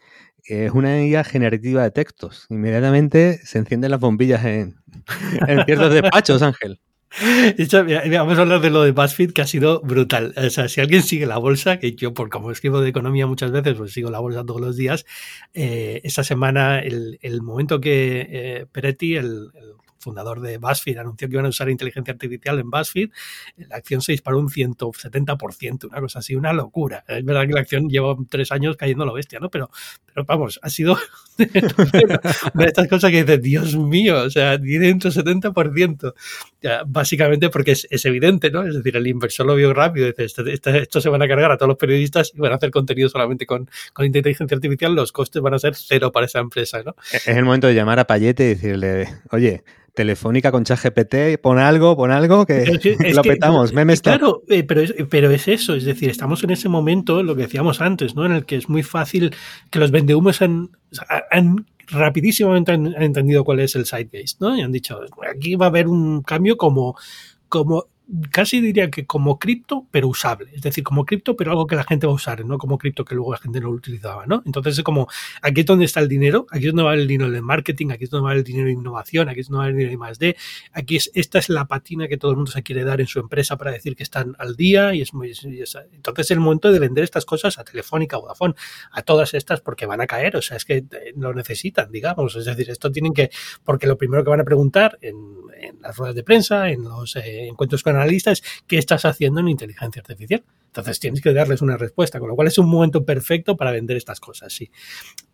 es 0.45 0.73
una 0.73 1.05
IA 1.05 1.25
generativa 1.25 1.83
de 1.83 1.91
textos. 1.91 2.47
Inmediatamente 2.51 3.39
se 3.45 3.59
encienden 3.59 3.91
las 3.91 4.01
bombillas 4.01 4.45
en, 4.45 4.77
ciertos 5.67 5.93
despachos, 5.93 6.43
Ángel. 6.43 6.81
vamos 8.13 8.39
a 8.39 8.41
hablar 8.41 8.61
de 8.61 8.71
lo 8.71 8.83
de 8.83 8.91
BuzzFeed, 8.91 9.33
que 9.33 9.43
ha 9.43 9.47
sido 9.47 9.81
brutal. 9.81 10.35
O 10.37 10.51
sea, 10.51 10.69
si 10.69 10.81
alguien 10.81 11.03
sigue 11.03 11.27
la 11.27 11.39
bolsa, 11.39 11.79
que 11.79 11.95
yo, 11.95 12.13
por 12.13 12.29
como 12.29 12.51
escribo 12.51 12.81
de 12.81 12.89
economía 12.89 13.27
muchas 13.27 13.53
veces, 13.53 13.75
pues 13.75 13.93
sigo 13.93 14.11
la 14.11 14.19
bolsa 14.19 14.45
todos 14.45 14.61
los 14.61 14.77
días, 14.77 15.07
eh, 15.55 16.01
esta 16.05 16.25
semana, 16.25 16.81
el, 16.81 17.19
momento 17.43 17.81
que 17.81 18.27
eh, 18.31 18.67
Peretti, 18.71 19.17
el 19.17 19.51
fundador 20.05 20.41
de 20.41 20.59
BuzzFeed, 20.59 20.99
anunció 20.99 21.29
que 21.29 21.35
iban 21.35 21.47
a 21.47 21.49
usar 21.49 21.69
inteligencia 21.69 22.13
artificial 22.13 22.61
en 22.61 22.71
BuzzFeed, 22.71 23.11
la 23.57 23.77
acción 23.77 24.01
se 24.03 24.13
disparó 24.13 24.39
un 24.39 24.49
170%, 24.49 25.89
una 25.89 26.01
cosa 26.01 26.19
así, 26.21 26.37
una 26.37 26.53
locura. 26.53 27.05
Es 27.09 27.25
verdad 27.25 27.47
que 27.47 27.53
la 27.53 27.61
acción 27.61 27.89
lleva 27.89 28.15
tres 28.29 28.53
años 28.53 28.77
cayendo 28.77 29.05
a 29.05 29.07
lo 29.07 29.15
bestia, 29.15 29.41
¿no? 29.41 29.51
Pero, 29.51 29.71
vamos, 30.27 30.61
ha 30.63 30.71
sido 30.71 30.97
una 31.39 32.21
de 32.55 32.65
estas 32.67 32.87
cosas 32.89 33.11
que 33.11 33.25
dices, 33.25 33.43
Dios 33.43 33.77
mío, 33.77 34.23
o 34.23 34.31
sea, 34.31 34.61
tiene 34.61 34.93
un 34.93 35.01
70%. 35.01 36.15
básicamente 36.87 37.49
porque 37.49 37.73
es, 37.73 38.05
evidente, 38.05 38.51
¿no? 38.51 38.63
Es 38.63 38.75
decir, 38.75 38.97
el 38.97 39.07
inversor 39.07 39.47
lo 39.47 39.57
vio 39.57 39.73
rápido, 39.73 40.07
dice, 40.07 40.25
esto, 40.25 41.01
se 41.01 41.09
van 41.09 41.23
a 41.23 41.29
cargar 41.29 41.51
a 41.51 41.57
todos 41.57 41.69
los 41.69 41.79
periodistas 41.79 42.33
y 42.35 42.39
van 42.39 42.53
a 42.53 42.57
hacer 42.57 42.71
contenido 42.71 43.09
solamente 43.09 43.47
con, 43.47 43.69
con 43.93 44.05
inteligencia 44.05 44.55
artificial, 44.55 44.95
los 44.95 45.13
costes 45.13 45.41
van 45.43 45.55
a 45.55 45.59
ser 45.59 45.75
cero 45.75 46.13
para 46.13 46.27
esa 46.27 46.41
empresa, 46.41 46.83
¿no? 46.83 46.95
Es 47.13 47.27
el 47.27 47.45
momento 47.45 47.67
de 47.67 47.75
llamar 47.75 47.99
a 47.99 48.07
Payete 48.07 48.45
y 48.45 48.49
decirle, 48.49 49.09
oye, 49.31 49.65
Telefónica 49.95 50.51
con 50.51 50.65
ChatGPT, 50.65 51.41
pon 51.41 51.59
algo, 51.59 51.97
pon 51.97 52.11
algo, 52.11 52.47
que 52.47 52.65
lo 53.15 53.23
petamos, 53.23 53.73
memes 53.73 54.03
Claro, 54.03 54.43
eh, 54.49 54.65
pero, 54.65 54.81
es, 54.81 54.95
pero 55.09 55.31
es 55.31 55.47
eso, 55.47 55.75
es 55.75 55.85
decir, 55.85 56.11
estamos 56.11 56.43
en 56.43 56.51
ese 56.51 56.69
momento, 56.69 57.23
lo 57.23 57.37
que 57.37 57.43
decíamos 57.43 57.81
antes, 57.81 58.17
¿no? 58.17 58.27
En 58.27 58.33
el 58.33 58.45
que 58.45 58.57
es 58.57 58.69
muy 58.69 58.83
fácil 58.83 59.35
que 59.71 59.79
los 59.79 59.93
vendehumos 59.93 60.43
han, 60.43 60.71
han 61.31 61.67
rapidísimamente 61.87 62.73
han, 62.73 62.87
entendido 63.01 63.45
cuál 63.45 63.61
es 63.61 63.77
el 63.77 63.87
sidebase, 63.87 64.37
¿no? 64.41 64.57
Y 64.57 64.63
han 64.63 64.73
dicho, 64.73 65.01
aquí 65.33 65.55
va 65.55 65.67
a 65.67 65.69
haber 65.69 65.87
un 65.87 66.23
cambio 66.23 66.57
como, 66.57 66.97
como 67.49 67.87
casi 68.31 68.61
diría 68.61 68.91
que 68.91 69.07
como 69.07 69.39
cripto, 69.39 69.87
pero 69.91 70.09
usable. 70.09 70.51
Es 70.53 70.63
decir, 70.63 70.85
como 70.85 71.05
cripto, 71.05 71.37
pero 71.37 71.53
algo 71.53 71.67
que 71.67 71.77
la 71.77 71.85
gente 71.85 72.07
va 72.07 72.13
a 72.13 72.17
usar, 72.17 72.45
no 72.45 72.59
como 72.59 72.79
cripto 72.79 73.05
que 73.05 73.15
luego 73.15 73.33
la 73.33 73.39
gente 73.39 73.61
no 73.61 73.69
lo 73.69 73.77
utilizaba, 73.77 74.27
¿no? 74.27 74.43
Entonces 74.45 74.79
es 74.79 74.85
como, 74.85 75.09
aquí 75.43 75.61
es 75.61 75.67
donde 75.67 75.87
está 75.87 76.01
el 76.01 76.09
dinero, 76.09 76.47
aquí 76.51 76.67
es 76.67 76.73
donde 76.73 76.83
va 76.83 76.95
el 76.95 77.07
dinero 77.07 77.31
de 77.31 77.41
marketing, 77.41 77.91
aquí 77.91 78.05
es 78.05 78.11
donde 78.11 78.27
va 78.27 78.35
el 78.35 78.45
dinero 78.45 78.67
de 78.67 78.73
innovación, 78.73 79.29
aquí 79.29 79.41
es 79.41 79.49
donde 79.49 79.59
va 79.65 79.69
el 79.69 79.77
dinero 79.77 79.91
de 79.91 79.97
más 79.97 80.19
de, 80.19 80.37
aquí 80.73 80.97
es, 80.97 81.11
esta 81.15 81.39
es 81.39 81.49
la 81.49 81.67
patina 81.67 82.07
que 82.09 82.17
todo 82.17 82.31
el 82.33 82.37
mundo 82.37 82.51
se 82.51 82.63
quiere 82.63 82.85
dar 82.85 83.01
en 83.01 83.07
su 83.07 83.21
empresa 83.21 83.57
para 83.57 83.71
decir 83.71 83.97
que 83.97 84.03
están 84.03 84.37
al 84.39 84.57
día 84.57 84.95
y 84.95 85.01
es 85.01 85.15
muy, 85.15 85.33
entonces 85.93 86.27
es 86.27 86.31
el 86.31 86.41
momento 86.41 86.71
de 86.71 86.79
vender 86.79 87.05
estas 87.05 87.25
cosas 87.25 87.59
a 87.59 87.65
Telefónica, 87.65 88.17
Vodafone, 88.19 88.55
a 88.93 89.03
todas 89.03 89.35
estas 89.35 89.61
porque 89.61 89.87
van 89.87 90.01
a 90.01 90.07
caer, 90.07 90.37
o 90.37 90.43
sea, 90.43 90.57
es 90.57 90.65
que 90.65 90.77
eh, 90.77 90.87
lo 91.17 91.33
necesitan, 91.33 91.91
digamos, 91.91 92.37
es 92.37 92.45
decir, 92.45 92.71
esto 92.71 92.93
tienen 92.93 93.15
que, 93.15 93.31
porque 93.65 93.87
lo 93.87 93.97
primero 93.97 94.23
que 94.23 94.31
van 94.31 94.41
a 94.41 94.45
preguntar 94.45 94.99
en, 95.01 95.45
las 95.81 95.97
ruedas 95.97 96.15
de 96.15 96.23
prensa, 96.23 96.71
en 96.71 96.83
los 96.85 97.17
eh, 97.17 97.47
encuentros 97.47 97.83
con 97.83 97.94
analistas, 97.95 98.43
¿qué 98.67 98.79
estás 98.79 99.05
haciendo 99.05 99.41
en 99.41 99.49
inteligencia 99.49 100.01
artificial? 100.01 100.45
Entonces 100.67 100.99
tienes 100.99 101.21
que 101.21 101.33
darles 101.33 101.63
una 101.63 101.77
respuesta, 101.77 102.19
con 102.19 102.29
lo 102.29 102.35
cual 102.35 102.49
es 102.49 102.59
un 102.59 102.69
momento 102.69 103.05
perfecto 103.05 103.57
para 103.57 103.71
vender 103.71 103.97
estas 103.97 104.21
cosas, 104.21 104.53
sí. 104.53 104.71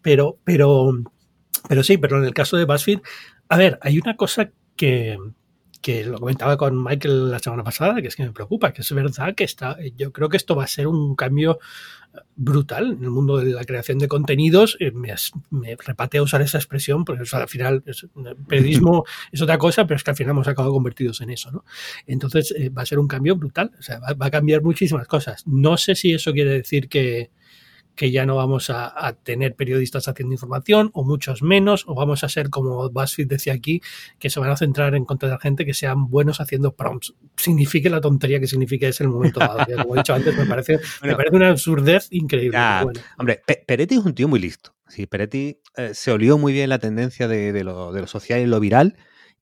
Pero, 0.03 0.39
pero, 0.45 0.93
pero 1.69 1.83
sí, 1.83 1.97
pero 1.97 2.19
en 2.19 2.25
el 2.25 2.35
caso 2.35 2.57
de 2.57 2.65
BuzzFeed, 2.65 3.01
a 3.49 3.57
ver, 3.57 3.79
hay 3.83 3.99
una 3.99 4.17
cosa 4.17 4.51
que, 4.77 5.17
que 5.81 6.05
lo 6.05 6.19
comentaba 6.19 6.57
con 6.57 6.83
Michael 6.83 7.31
la 7.31 7.39
semana 7.39 7.65
pasada, 7.65 8.01
que 8.03 8.09
es 8.09 8.17
que 8.17 8.25
me 8.25 8.33
preocupa, 8.33 8.73
que 8.73 8.83
es 8.83 8.93
verdad 8.93 9.35
que 9.35 9.45
está, 9.45 9.77
yo 9.97 10.13
creo 10.13 10.29
que 10.29 10.37
esto 10.37 10.55
va 10.55 10.65
a 10.65 10.69
ser 10.69 10.87
un 10.87 11.17
cambio 11.17 11.59
brutal 12.37 12.93
en 12.93 13.05
el 13.05 13.11
mundo 13.11 13.37
de 13.37 13.53
la 13.53 13.65
creación 13.65 13.99
de 13.99 14.09
contenidos. 14.09 14.77
Eh, 14.81 14.91
me, 14.93 15.15
me 15.51 15.77
a 15.77 16.23
usar 16.23 16.43
esa 16.43 16.59
expresión, 16.59 17.05
porque 17.05 17.25
al 17.33 17.49
final 17.49 17.83
el 17.87 18.37
periodismo 18.49 19.05
es 19.33 19.43
otra 19.43 19.59
cosa, 19.59 19.87
pero 19.87 19.97
es 19.97 20.05
que 20.05 20.11
al 20.11 20.17
final 20.17 20.33
hemos 20.33 20.49
acabado 20.49 20.73
convertidos 20.73 21.21
en 21.21 21.31
eso, 21.31 21.51
¿no? 21.53 21.65
Entonces 22.07 22.53
eh, 22.57 22.71
va 22.71 22.83
a 22.83 22.87
ser 22.87 22.99
un 22.99 23.09
cambio 23.09 23.37
brutal, 23.37 23.71
o 23.79 23.83
sea, 23.83 24.01
va, 24.01 24.27
a 24.27 24.31
cambiar 24.31 24.63
muchísimas 24.63 25.07
cosas. 25.07 25.47
No 25.47 25.77
sé 25.77 25.95
si 25.95 26.13
eso 26.13 26.33
quiere 26.33 26.51
decir 26.51 26.89
que, 26.89 27.31
que 28.01 28.11
ya 28.11 28.25
no 28.25 28.35
vamos 28.35 28.71
a, 28.71 29.15
tener 29.25 29.55
periodistas 29.55 30.09
haciendo 30.09 30.33
información, 30.33 30.89
o 30.95 31.05
muchos 31.05 31.43
menos, 31.43 31.85
o 31.87 31.95
vamos 31.95 32.25
a 32.25 32.31
ser 32.31 32.49
como 32.49 32.89
BuzzFeed 32.89 33.29
decía 33.29 33.53
aquí, 33.53 33.83
que 34.19 34.31
se 34.31 34.41
van 34.41 34.49
a 34.49 34.57
centrar 34.57 34.95
en 34.95 35.05
contratar 35.05 35.39
gente 35.39 35.67
que 35.67 35.75
sean 35.75 36.09
buenos 36.09 36.41
haciendo 36.41 36.75
prompts. 36.75 37.13
Signifique 37.37 37.91
la 37.91 38.01
tontería 38.01 38.41
que 38.41 38.47
signifique 38.47 38.89
ese 38.89 39.03
el 39.03 39.11
momento 39.11 39.41
dado. 39.41 39.67
Como 39.83 39.95
he 39.95 39.99
dicho 39.99 40.15
antes, 40.15 40.35
me 40.35 40.47
parece, 40.47 40.81
me 41.03 41.15
parece 41.15 41.37
una 41.37 41.51
absurdez 41.51 42.09
increíble. 42.11 42.59
Hombre, 43.19 43.43
Peretti 43.67 43.97
es 43.97 44.05
un 44.07 44.15
tío 44.15 44.29
muy 44.29 44.41
listo. 44.41 44.75
Sí, 44.89 45.05
Peretti 45.05 45.61
eh, 45.77 45.91
se 45.93 46.11
olió 46.11 46.39
muy 46.39 46.55
bien 46.55 46.71
la 46.71 46.79
tendencia 46.79 47.29
de, 47.29 47.63
lo, 47.63 47.93
de 47.93 48.01
lo 48.01 48.07
social 48.07 48.41
y 48.41 48.47
lo 48.47 48.61
viral 48.61 48.97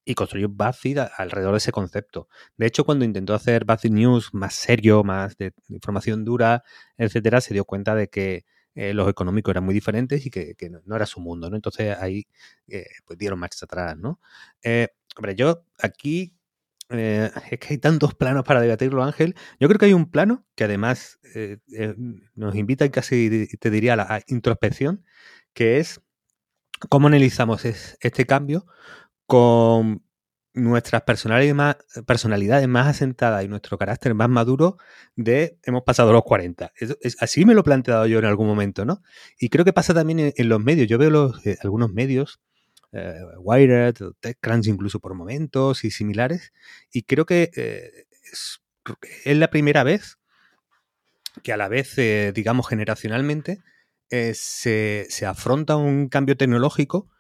y 0.09 0.15
construyó 0.15 0.49
BuzzFeed 0.49 1.01
alrededor 1.19 1.53
de 1.53 1.59
ese 1.59 1.71
concepto. 1.71 2.29
De 2.57 2.65
hecho, 2.67 2.85
cuando 2.85 3.05
intentó 3.05 3.35
hacer 3.35 3.67
BuzzFeed 3.67 3.93
News 3.93 4.31
más 4.33 4.55
serio, 4.55 5.05
más 5.05 5.37
de 5.37 5.53
información 5.69 6.25
dura, 6.25 6.65
etcétera, 6.97 7.43
se 7.43 7.53
dio 7.53 7.67
cuenta 7.67 7.95
de 7.95 8.09
que 8.09 8.47
eh, 8.75 8.95
los 8.95 9.07
económicos 9.07 9.53
eran 9.53 9.65
muy 9.65 9.75
diferentes 9.75 10.25
y 10.25 10.31
que, 10.31 10.57
no, 10.87 10.97
era 10.97 11.05
su 11.05 11.21
mundo, 11.21 11.51
¿no? 11.51 11.57
Entonces 11.57 11.95
ahí 11.99 12.27
eh, 12.69 12.87
pues 13.05 13.19
dieron 13.19 13.39
marcha 13.39 13.67
atrás, 13.67 13.99
¿no? 13.99 14.19
Eh, 14.63 14.89
hombre, 15.15 15.35
yo 15.35 15.67
aquí 15.79 16.35
es 16.89 17.59
que 17.61 17.75
hay 17.75 17.79
tantos 17.79 18.15
planos 18.15 18.45
para 18.45 18.63
debatirlo, 18.63 19.05
Ángel. 19.05 19.35
Yo 19.61 19.69
creo 19.69 19.79
que 19.79 19.85
hay 19.87 19.93
un 19.93 20.11
plano 20.11 20.47
que 20.55 20.65
además 20.65 21.19
nos 22.35 22.55
invita 22.55 22.91
casi, 22.91 23.47
te 23.61 23.71
diría, 23.71 23.93
a 23.93 23.97
la 23.97 24.23
introspección, 24.27 25.05
que 25.53 25.81
es 25.81 26.01
cómo 26.89 27.09
analizamos 27.09 27.67
este 27.67 28.25
cambio 28.25 28.65
con 29.29 30.03
nuestras 30.55 31.03
personalidades 31.03 31.55
más, 32.67 32.87
asentadas 32.87 33.45
y 33.45 33.49
nuestro 33.49 33.77
carácter 33.77 34.15
más 34.15 34.31
maduro 34.31 34.79
de 35.17 35.59
hemos 35.65 35.83
pasado 35.83 36.15
los 36.15 36.23
40. 36.25 36.73
así 37.21 37.45
me 37.45 37.53
lo 37.53 37.61
he 37.61 37.63
planteado 37.63 38.07
yo 38.07 38.19
en 38.19 38.25
algún 38.25 38.47
momento, 38.47 38.87
¿no? 38.87 39.03
Y 39.39 39.51
creo 39.51 39.67
que 39.67 39.75
pasa 39.75 39.93
también 39.93 40.33
en, 40.35 40.49
los 40.49 40.65
medios. 40.65 40.89
Yo 40.89 40.97
veo 40.97 41.11
los, 41.11 41.47
eh, 41.47 41.59
algunos 41.63 41.93
medios, 41.93 42.41
eh, 42.93 43.21
Wired, 43.41 43.97
TechCrunch 44.19 44.67
incluso 44.67 44.99
por 44.99 45.13
momentos 45.13 45.85
y 45.85 45.91
similares, 45.91 46.55
y 46.91 47.03
creo 47.03 47.27
que 47.27 47.51
eh, 47.55 48.07
es, 48.33 48.61
la 49.37 49.51
primera 49.51 49.85
vez 49.85 50.19
que 51.43 51.53
a 51.53 51.59
la 51.59 51.69
vez, 51.69 51.97
digamos, 52.35 52.67
generacionalmente, 52.67 53.61
se, 54.09 55.07
se 55.11 55.27
afronta 55.27 55.77
un 55.77 56.09
cambio 56.09 56.35
tecnológico 56.35 57.11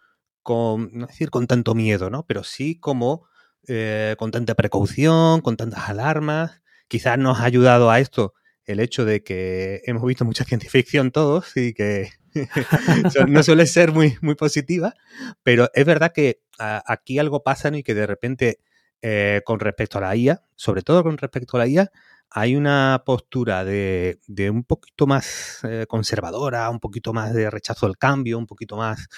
con, 0.48 0.88
no 0.94 1.06
decir 1.06 1.28
con 1.28 1.46
tanto 1.46 1.74
miedo, 1.74 2.08
¿no? 2.08 2.24
Pero 2.24 2.42
sí 2.42 2.80
como 2.80 3.26
eh, 3.66 4.16
con 4.18 4.30
tanta 4.30 4.54
precaución, 4.54 5.42
con 5.42 5.58
tantas 5.58 5.90
alarmas. 5.90 6.62
Quizás 6.88 7.18
nos 7.18 7.40
ha 7.40 7.44
ayudado 7.44 7.90
a 7.90 8.00
esto 8.00 8.32
el 8.64 8.80
hecho 8.80 9.04
de 9.04 9.22
que 9.22 9.82
hemos 9.84 10.02
visto 10.06 10.24
mucha 10.24 10.44
ciencia 10.44 10.70
ficción 10.70 11.10
todos 11.10 11.54
y 11.54 11.74
que 11.74 12.08
no 13.28 13.42
suele 13.42 13.66
ser 13.66 13.92
muy, 13.92 14.16
muy 14.22 14.36
positiva, 14.36 14.94
pero 15.42 15.68
es 15.74 15.84
verdad 15.84 16.12
que 16.14 16.40
aquí 16.58 17.18
algo 17.18 17.42
pasa 17.42 17.68
y 17.76 17.82
que 17.82 17.94
de 17.94 18.06
repente 18.06 18.60
eh, 19.02 19.42
con 19.44 19.60
respecto 19.60 19.98
a 19.98 20.00
la 20.00 20.16
IA, 20.16 20.42
sobre 20.56 20.80
todo 20.80 21.02
con 21.02 21.18
respecto 21.18 21.58
a 21.58 21.60
la 21.60 21.66
IA, 21.66 21.90
hay 22.30 22.56
una 22.56 23.02
postura 23.04 23.66
de, 23.66 24.18
un 24.50 24.64
poquito 24.64 25.06
más 25.06 25.60
eh, 25.64 25.84
conservadora, 25.86 26.70
un 26.70 26.80
poquito 26.80 27.12
más 27.12 27.34
de 27.34 27.50
rechazo 27.50 27.84
al 27.84 27.98
cambio, 27.98 28.38
un 28.38 28.46
poquito 28.46 28.78
más 28.78 29.08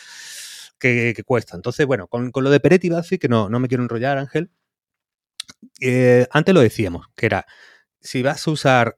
que, 0.81 1.15
cuesta. 1.25 1.57
Entonces, 1.57 1.87
bueno, 1.87 2.09
con, 2.09 2.33
lo 2.35 2.51
de 2.51 2.61
Peretti 2.61 2.91
Buffy, 2.91 3.19
que 3.19 3.29
no, 3.29 3.49
no 3.49 3.61
me 3.61 3.69
quiero 3.69 3.85
enrollar, 3.85 4.19
Ángel, 4.19 4.51
eh, 5.81 6.27
antes 6.31 6.55
lo 6.55 6.61
decíamos, 6.61 7.07
que 7.17 7.27
era, 7.27 7.47
si 8.01 8.23
vas 8.23 8.47
a 8.47 8.51
usar 8.51 8.97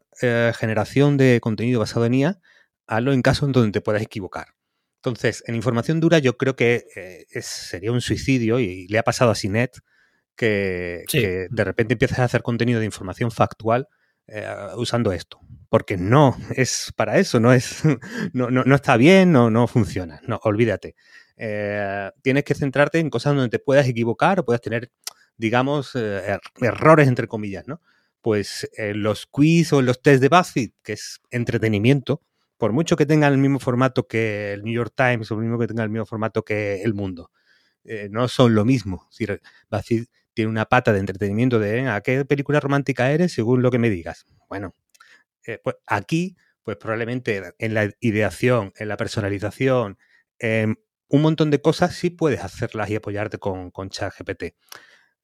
generación 0.54 1.16
de 1.16 1.40
contenido 1.42 1.80
basado 1.80 2.06
en 2.06 2.14
IA, 2.14 2.40
hazlo 2.86 3.12
en 3.12 3.22
casos 3.22 3.48
en 3.48 3.52
donde 3.52 3.72
te 3.72 3.80
puedas 3.80 4.02
equivocar. 4.02 4.54
Entonces, 4.96 5.42
en 5.48 5.56
información 5.56 5.98
dura 5.98 6.20
yo 6.20 6.36
creo 6.36 6.54
que 6.54 6.84
sería 7.40 7.90
un 7.90 8.00
suicidio 8.00 8.60
y 8.60 8.86
le 8.86 8.98
ha 8.98 9.02
pasado 9.02 9.32
a 9.32 9.34
Sinet 9.34 9.80
que, 10.36 11.46
de 11.50 11.64
repente 11.64 11.94
empiezas 11.94 12.20
a 12.20 12.24
hacer 12.24 12.42
contenido 12.42 12.80
de 12.80 12.86
información 12.86 13.30
factual 13.30 13.88
eh, 14.26 14.46
usando 14.76 15.12
esto. 15.12 15.40
Porque 15.68 15.96
no 15.96 16.36
es 16.54 16.92
para 16.96 17.18
eso, 17.18 17.40
no 17.40 17.52
es, 17.52 17.82
no, 18.32 18.50
no, 18.50 18.74
está 18.74 18.96
bien, 18.96 19.32
no, 19.32 19.50
no 19.50 19.66
funciona. 19.66 20.20
No, 20.26 20.40
olvídate. 20.44 20.94
Eh, 21.36 22.10
tienes 22.22 22.44
que 22.44 22.54
centrarte 22.54 22.98
en 22.98 23.10
cosas 23.10 23.34
donde 23.34 23.50
te 23.50 23.58
puedas 23.58 23.86
equivocar 23.88 24.40
o 24.40 24.44
puedas 24.44 24.60
tener, 24.60 24.90
digamos, 25.36 25.94
eh, 25.94 26.22
er, 26.26 26.40
errores 26.60 27.08
entre 27.08 27.28
comillas, 27.28 27.66
¿no? 27.66 27.80
Pues 28.20 28.70
los 28.94 29.26
quiz 29.26 29.72
o 29.72 29.82
los 29.82 30.00
test 30.00 30.22
de 30.22 30.28
BuzzFeed, 30.28 30.70
que 30.84 30.92
es 30.92 31.20
entretenimiento, 31.30 32.22
por 32.56 32.72
mucho 32.72 32.94
que 32.94 33.04
tengan 33.04 33.32
el 33.32 33.38
mismo 33.38 33.58
formato 33.58 34.06
que 34.06 34.52
el 34.52 34.62
New 34.62 34.72
York 34.72 34.92
Times 34.94 35.28
o 35.32 35.34
lo 35.34 35.40
mismo 35.40 35.58
que 35.58 35.66
tengan 35.66 35.84
el 35.84 35.90
mismo 35.90 36.06
formato 36.06 36.44
que 36.44 36.82
El 36.82 36.94
Mundo, 36.94 37.32
no 38.10 38.28
son 38.28 38.54
lo 38.54 38.64
mismo. 38.64 39.08
Es 39.18 39.40
BuzzFeed 39.70 40.04
tiene 40.34 40.50
una 40.50 40.66
pata 40.66 40.92
de 40.92 41.00
entretenimiento 41.00 41.58
de 41.58 41.88
¿a 41.88 42.00
qué 42.00 42.24
película 42.24 42.60
romántica 42.60 43.10
eres 43.10 43.32
según 43.32 43.62
lo 43.62 43.70
que 43.70 43.78
me 43.78 43.90
digas? 43.90 44.26
Bueno, 44.48 44.74
eh, 45.46 45.58
pues 45.62 45.76
aquí, 45.86 46.36
pues 46.62 46.76
probablemente 46.76 47.54
en 47.58 47.74
la 47.74 47.90
ideación, 48.00 48.72
en 48.76 48.88
la 48.88 48.96
personalización, 48.96 49.98
en 50.38 50.78
un 51.12 51.22
montón 51.22 51.50
de 51.50 51.60
cosas 51.60 51.94
sí 51.94 52.10
puedes 52.10 52.42
hacerlas 52.42 52.90
y 52.90 52.96
apoyarte 52.96 53.38
con, 53.38 53.70
con 53.70 53.88
ChatGPT. 53.90 54.54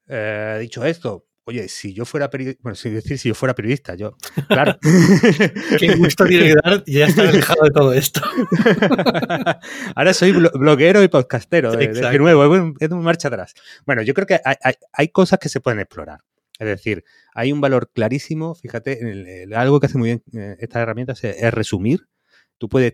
Eh, 0.07 0.57
dicho 0.61 0.85
esto, 0.85 1.25
Oye, 1.49 1.67
si 1.67 1.95
yo 1.95 2.05
fuera 2.05 2.29
periodista, 2.29 2.61
bueno, 2.61 2.75
si 2.75 2.91
decir 2.91 3.17
si 3.17 3.29
yo 3.29 3.33
fuera 3.33 3.55
periodista, 3.55 3.95
yo, 3.95 4.15
claro. 4.47 4.77
Qué 5.79 5.95
gusto 5.95 6.25
tiene 6.25 6.49
que 6.49 6.55
dar 6.63 6.83
ya 6.85 7.07
estar 7.07 7.25
alejado 7.25 7.63
de 7.63 7.71
todo 7.71 7.91
esto. 7.91 8.21
Ahora 9.95 10.13
soy 10.13 10.31
bloguero 10.31 11.01
y 11.01 11.07
podcastero, 11.07 11.71
de, 11.71 12.19
nuevo, 12.19 12.75
es 12.79 12.91
un 12.91 13.01
marcha 13.01 13.29
atrás. 13.29 13.55
Bueno, 13.83 14.03
yo 14.03 14.13
creo 14.13 14.27
que 14.27 14.39
hay, 14.93 15.07
cosas 15.07 15.39
que 15.39 15.49
se 15.49 15.59
pueden 15.59 15.79
explorar. 15.79 16.19
Es 16.59 16.67
decir, 16.67 17.03
hay 17.33 17.51
un 17.51 17.61
valor 17.61 17.89
clarísimo, 17.91 18.53
fíjate, 18.53 19.47
algo 19.55 19.79
que 19.79 19.87
hace 19.87 19.97
muy 19.97 20.09
bien 20.09 20.23
eh, 20.33 20.55
estas 20.59 20.83
herramientas 20.83 21.23
es, 21.23 21.51
resumir. 21.51 22.07
Tú 22.59 22.69
puedes 22.69 22.93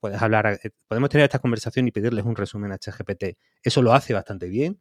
puedes 0.00 0.22
hablar, 0.22 0.60
eh, 0.62 0.70
podemos 0.88 1.10
tener 1.10 1.24
esta 1.24 1.40
conversación 1.40 1.88
y 1.88 1.90
pedirles 1.90 2.24
un 2.24 2.36
resumen 2.36 2.72
a 2.72 2.78
ChatGPT. 2.78 3.36
Eso 3.62 3.82
lo 3.82 3.92
hace 3.92 4.14
bastante 4.14 4.48
bien. 4.48 4.80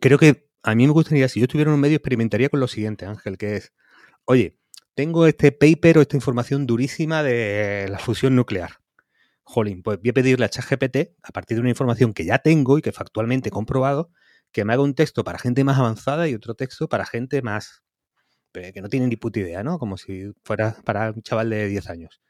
Creo 0.00 0.18
que 0.18 0.48
a 0.62 0.74
mí 0.74 0.86
me 0.86 0.92
gustaría, 0.92 1.28
si 1.28 1.38
yo 1.38 1.44
estuviera 1.44 1.70
en 1.70 1.74
un 1.74 1.80
medio, 1.80 1.96
experimentaría 1.96 2.48
con 2.48 2.60
lo 2.60 2.66
siguiente, 2.66 3.06
Ángel, 3.06 3.38
que 3.38 3.56
es, 3.56 3.72
oye, 4.24 4.58
tengo 4.94 5.26
este 5.26 5.52
paper 5.52 5.98
o 5.98 6.00
esta 6.00 6.16
información 6.16 6.66
durísima 6.66 7.22
de 7.22 7.88
la 7.90 7.98
fusión 7.98 8.34
nuclear. 8.34 8.78
Jolín, 9.42 9.82
pues 9.82 9.98
voy 10.00 10.10
a 10.10 10.12
pedirle 10.14 10.46
a 10.46 10.48
ChatGPT, 10.48 11.16
a 11.22 11.32
partir 11.32 11.56
de 11.56 11.60
una 11.60 11.70
información 11.70 12.14
que 12.14 12.24
ya 12.24 12.38
tengo 12.38 12.78
y 12.78 12.82
que 12.82 12.92
factualmente 12.92 13.50
he 13.50 13.52
comprobado, 13.52 14.10
que 14.52 14.64
me 14.64 14.72
haga 14.72 14.82
un 14.82 14.94
texto 14.94 15.24
para 15.24 15.38
gente 15.38 15.62
más 15.64 15.78
avanzada 15.78 16.26
y 16.28 16.34
otro 16.34 16.54
texto 16.54 16.88
para 16.88 17.04
gente 17.04 17.42
más 17.42 17.82
que 18.52 18.82
no 18.82 18.88
tiene 18.88 19.06
ni 19.06 19.16
puta 19.16 19.40
idea, 19.40 19.62
¿no? 19.62 19.78
Como 19.78 19.96
si 19.96 20.32
fuera 20.42 20.76
para 20.84 21.10
un 21.10 21.22
chaval 21.22 21.50
de 21.50 21.68
10 21.68 21.88
años. 21.90 22.20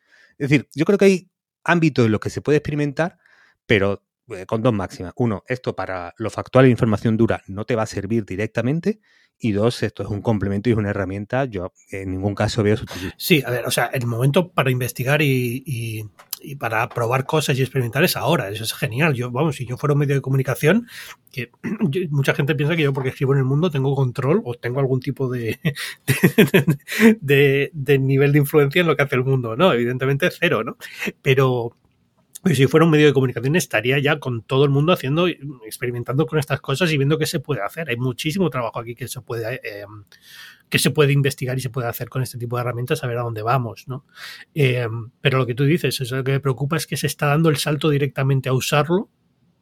Es 0.41 0.49
decir, 0.49 0.69
yo 0.75 0.87
creo 0.87 0.99
que 0.99 1.05
hay 1.05 1.31
ámbitos 1.65 2.07
en 2.07 2.13
los 2.13 2.21
que 2.21 2.31
se 2.31 2.41
puede 2.41 2.57
experimentar, 2.57 3.19
pero 3.67 4.03
eh, 4.29 4.47
con 4.47 4.63
dos 4.63 4.73
máximas. 4.73 5.13
Uno, 5.17 5.45
esto 5.47 5.77
para 5.77 6.15
lo 6.17 6.31
factual 6.31 6.65
e 6.65 6.71
información 6.71 7.19
dura 7.19 7.43
no 7.47 7.67
te 7.67 7.77
va 7.77 7.83
a 7.83 7.87
servir 7.87 8.25
directamente. 8.25 9.01
Y 9.39 9.53
dos, 9.53 9.83
esto 9.83 10.03
es 10.03 10.09
un 10.09 10.23
complemento 10.23 10.69
y 10.69 10.73
es 10.73 10.79
una 10.79 10.91
herramienta. 10.91 11.45
Yo 11.45 11.75
en 11.91 12.11
ningún 12.11 12.35
caso 12.35 12.63
veo 12.63 12.79
su 12.79 12.87
Sí, 13.19 13.43
a 13.45 13.51
ver, 13.51 13.67
o 13.67 13.71
sea, 13.71 13.87
el 13.87 14.07
momento 14.07 14.51
para 14.51 14.71
investigar 14.71 15.21
y, 15.21 16.07
para 16.59 16.89
probar 16.89 17.27
cosas 17.27 17.59
y 17.59 17.63
experimentar 17.63 18.05
es 18.05 18.17
ahora. 18.17 18.49
Eso 18.49 18.65
es 18.65 18.73
genial. 18.73 19.15
Yo, 19.15 19.31
vamos, 19.31 19.57
si 19.57 19.67
yo 19.67 19.77
fuera 19.77 19.93
un 19.93 20.01
medio 20.01 20.15
de 20.15 20.21
comunicación, 20.21 20.87
que 21.31 21.51
mucha 22.11 22.35
gente 22.35 22.55
piensa 22.55 22.77
que 22.77 22.83
yo 22.83 22.93
porque 22.93 23.11
escribo 23.11 23.33
en 23.33 23.39
el 23.39 23.45
mundo 23.45 23.71
tengo 23.71 23.95
control 23.95 24.43
o 24.45 24.55
tengo 24.55 24.81
algún 24.81 25.01
tipo 25.01 25.29
de, 25.31 25.59
de, 27.21 27.71
de 27.73 27.99
nivel 27.99 28.33
de 28.33 28.39
influencia 28.39 28.81
en 28.81 28.87
lo 28.87 28.97
que 28.97 29.03
hace 29.03 29.17
el 29.17 29.25
mundo. 29.25 29.57
No, 29.57 29.73
evidentemente 29.73 30.31
cero, 30.31 30.65
¿no? 30.65 30.77
Pero, 31.23 31.77
y 32.45 32.55
si 32.55 32.67
fuera 32.67 32.87
un 32.87 32.91
medio 32.91 33.07
de 33.07 33.13
comunicación 33.13 33.55
estaría 33.57 33.99
ya 33.99 34.19
con 34.19 34.43
todo 34.43 34.65
el 34.65 34.71
mundo 34.71 34.93
haciendo, 34.93 35.29
experimentando 35.29 36.27
con 36.27 36.39
estas 36.39 36.61
cosas 36.61 36.91
y 36.91 36.97
viendo 36.97 37.19
qué 37.19 37.27
se 37.27 37.41
puede 37.41 37.61
hacer. 37.63 37.91
Hay 37.91 37.97
muchísimo 37.97 38.49
trabajo 38.49 38.79
aquí 38.79 38.95
que 38.95 39.09
se 39.09 39.21
puede, 39.21 39.57
eh, 39.57 39.85
que 40.71 40.79
se 40.79 40.91
puede 40.91 41.13
investigar 41.13 41.59
y 41.59 41.61
se 41.61 41.69
puede 41.69 41.89
hacer 41.89 42.09
con 42.09 42.23
este 42.23 42.39
tipo 42.39 42.57
de 42.57 42.63
herramientas, 42.63 43.05
a 43.05 43.07
ver 43.07 43.19
a 43.19 43.23
dónde 43.23 43.43
vamos, 43.43 43.89
¿no? 43.89 44.07
Eh, 44.55 44.89
pero 45.21 45.39
lo 45.39 45.47
que 45.47 45.55
tú 45.55 45.65
dices, 45.65 46.01
eso 46.01 46.17
lo 46.17 46.25
que 46.25 46.33
me 46.33 46.41
preocupa 46.41 46.77
es 46.77 46.87
que 46.87 46.97
se 46.97 47.07
está 47.07 47.27
dando 47.27 47.51
el 47.51 47.57
salto 47.57 47.91
directamente 47.91 48.49
a 48.49 48.55
usarlo 48.55 49.11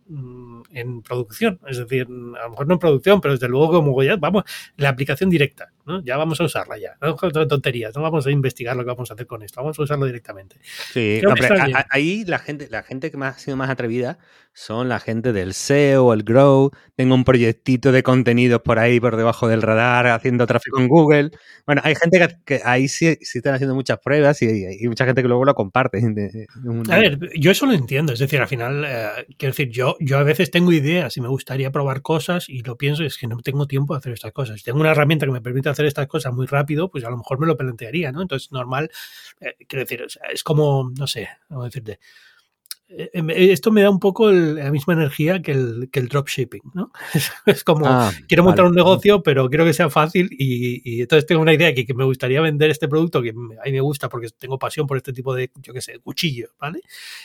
mm, 0.06 0.57
en 0.72 1.02
producción, 1.02 1.60
es 1.66 1.78
decir, 1.78 2.06
a 2.06 2.44
lo 2.44 2.50
mejor 2.50 2.66
no 2.66 2.74
en 2.74 2.78
producción, 2.78 3.20
pero 3.20 3.34
desde 3.34 3.48
luego 3.48 3.72
como 3.72 4.02
ya 4.02 4.16
vamos, 4.16 4.44
la 4.76 4.90
aplicación 4.90 5.30
directa. 5.30 5.72
Ya 6.04 6.18
vamos 6.18 6.38
a 6.40 6.44
usarla 6.44 6.76
ya. 6.78 6.96
No 7.00 7.16
tonterías, 7.46 7.94
no 7.96 8.02
vamos 8.02 8.26
a 8.26 8.30
investigar 8.30 8.76
lo 8.76 8.84
que 8.84 8.90
vamos 8.90 9.10
a 9.10 9.14
hacer 9.14 9.26
con 9.26 9.42
esto, 9.42 9.60
vamos 9.60 9.78
a 9.78 9.82
usarlo 9.82 10.04
directamente. 10.04 10.56
Sí, 10.92 11.22
ahí 11.90 12.24
la 12.26 12.38
gente, 12.38 12.68
la 12.70 12.82
gente 12.82 13.10
que 13.10 13.16
más 13.16 13.36
ha 13.36 13.38
sido 13.38 13.56
más 13.56 13.70
atrevida 13.70 14.18
son 14.58 14.88
la 14.88 14.98
gente 14.98 15.32
del 15.32 15.54
SEO, 15.54 16.12
el 16.12 16.24
Grow. 16.24 16.72
Tengo 16.96 17.14
un 17.14 17.22
proyectito 17.22 17.92
de 17.92 18.02
contenidos 18.02 18.60
por 18.60 18.80
ahí, 18.80 18.98
por 18.98 19.16
debajo 19.16 19.46
del 19.46 19.62
radar, 19.62 20.08
haciendo 20.08 20.46
tráfico 20.46 20.80
en 20.80 20.88
Google. 20.88 21.30
Bueno, 21.64 21.80
hay 21.84 21.94
gente 21.94 22.36
que, 22.44 22.60
ahí 22.64 22.88
sí, 22.88 23.16
sí, 23.20 23.38
están 23.38 23.54
haciendo 23.54 23.76
muchas 23.76 24.00
pruebas 24.00 24.42
y, 24.42 24.66
hay 24.66 24.88
mucha 24.88 25.04
gente 25.04 25.22
que 25.22 25.28
luego 25.28 25.44
lo 25.44 25.54
comparte. 25.54 26.02
a 26.90 26.98
ver, 26.98 27.18
yo 27.38 27.52
eso 27.52 27.66
lo 27.66 27.72
entiendo. 27.72 28.12
Es 28.12 28.18
decir, 28.18 28.40
al 28.40 28.48
final, 28.48 28.84
eh, 28.84 29.26
quiero 29.38 29.52
decir, 29.52 29.70
yo, 29.70 29.96
yo 30.00 30.18
a 30.18 30.24
veces 30.24 30.50
tengo 30.50 30.57
ideas 30.72 31.16
y 31.16 31.20
me 31.20 31.28
gustaría 31.28 31.70
probar 31.70 32.02
cosas 32.02 32.48
y 32.48 32.62
lo 32.62 32.76
pienso, 32.76 33.04
es 33.04 33.16
que 33.16 33.26
no 33.26 33.38
tengo 33.38 33.66
tiempo 33.66 33.94
de 33.94 33.98
hacer 33.98 34.12
estas 34.12 34.32
cosas. 34.32 34.62
tengo 34.62 34.80
una 34.80 34.90
herramienta 34.90 35.26
que 35.26 35.32
me 35.32 35.40
permite 35.40 35.68
hacer 35.68 35.86
estas 35.86 36.06
cosas 36.06 36.32
muy 36.32 36.46
rápido, 36.46 36.90
pues 36.90 37.04
a 37.04 37.10
lo 37.10 37.16
mejor 37.16 37.38
me 37.38 37.46
lo 37.46 37.56
plantearía, 37.56 38.12
¿no? 38.12 38.22
Entonces, 38.22 38.52
normal, 38.52 38.90
eh, 39.40 39.54
quiero 39.68 39.84
decir, 39.84 40.04
es 40.32 40.42
como, 40.42 40.90
no 40.96 41.06
sé, 41.06 41.28
cómo 41.48 41.64
decirte, 41.64 42.00
esto 42.88 43.70
me 43.70 43.82
da 43.82 43.90
un 43.90 44.00
poco 44.00 44.30
la 44.30 44.70
misma 44.70 44.94
energía 44.94 45.42
que 45.42 45.52
el, 45.52 45.90
que 45.92 46.00
el 46.00 46.08
dropshipping, 46.08 46.62
¿no? 46.72 46.90
Es, 47.46 47.62
como, 47.62 47.86
ah, 47.86 48.10
quiero 48.26 48.44
montar 48.44 48.64
un 48.64 48.74
negocio, 48.74 49.22
pero 49.22 49.48
quiero 49.50 49.66
que 49.66 49.74
sea 49.74 49.90
fácil 49.90 50.28
y, 50.30 51.02
entonces 51.02 51.26
tengo 51.26 51.42
una 51.42 51.52
idea 51.52 51.74
que, 51.74 51.84
que, 51.84 51.92
me 51.92 52.04
gustaría 52.04 52.40
vender 52.40 52.70
este 52.70 52.88
producto 52.88 53.20
que 53.20 53.30
a 53.30 53.32
mí 53.32 53.72
me 53.72 53.80
gusta 53.80 54.08
porque 54.08 54.28
tengo 54.38 54.58
pasión 54.58 54.86
por 54.86 54.96
este 54.96 55.12
tipo 55.12 55.34
de, 55.34 55.50
yo 55.56 55.74
qué 55.74 55.82
sé, 55.82 55.98
cuchillos, 55.98 56.50
¿vale? 56.58 56.80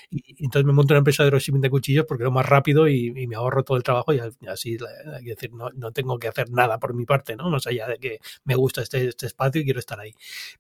Y, 0.10 0.44
entonces 0.44 0.66
me 0.66 0.74
monto 0.74 0.94
una 0.94 1.00
empresa 1.00 1.24
de 1.24 1.30
dropshipping 1.30 1.62
de 1.62 1.70
cuchillos 1.70 2.06
porque 2.06 2.26
es 2.26 2.32
más 2.32 2.46
rápido 2.46 2.88
y, 2.90 3.12
me 3.26 3.36
ahorro 3.36 3.64
todo 3.64 3.78
el 3.78 3.84
trabajo 3.84 4.14
y 4.14 4.20
así, 4.48 4.74
es 4.74 5.24
decir, 5.24 5.54
no, 5.54 5.70
no, 5.76 5.92
tengo 5.94 6.20
que 6.20 6.28
hacer 6.28 6.50
nada 6.50 6.78
por 6.78 6.94
mi 6.94 7.06
parte, 7.06 7.38
¿no? 7.38 7.50
Más 7.50 7.68
allá 7.68 7.88
de 7.88 7.98
que 8.00 8.20
me 8.44 8.56
gusta 8.56 8.82
este, 8.82 9.08
este 9.08 9.28
espacio 9.28 9.62
y 9.62 9.64
quiero 9.64 9.80
estar 9.80 10.00
ahí. 10.00 10.14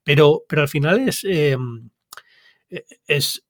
Pero, 0.04 0.44
pero 0.48 0.62
al 0.62 0.70
final 0.70 1.10
es... 1.10 1.26
Em, 1.26 1.90
e, 2.70 2.86
es 3.08 3.44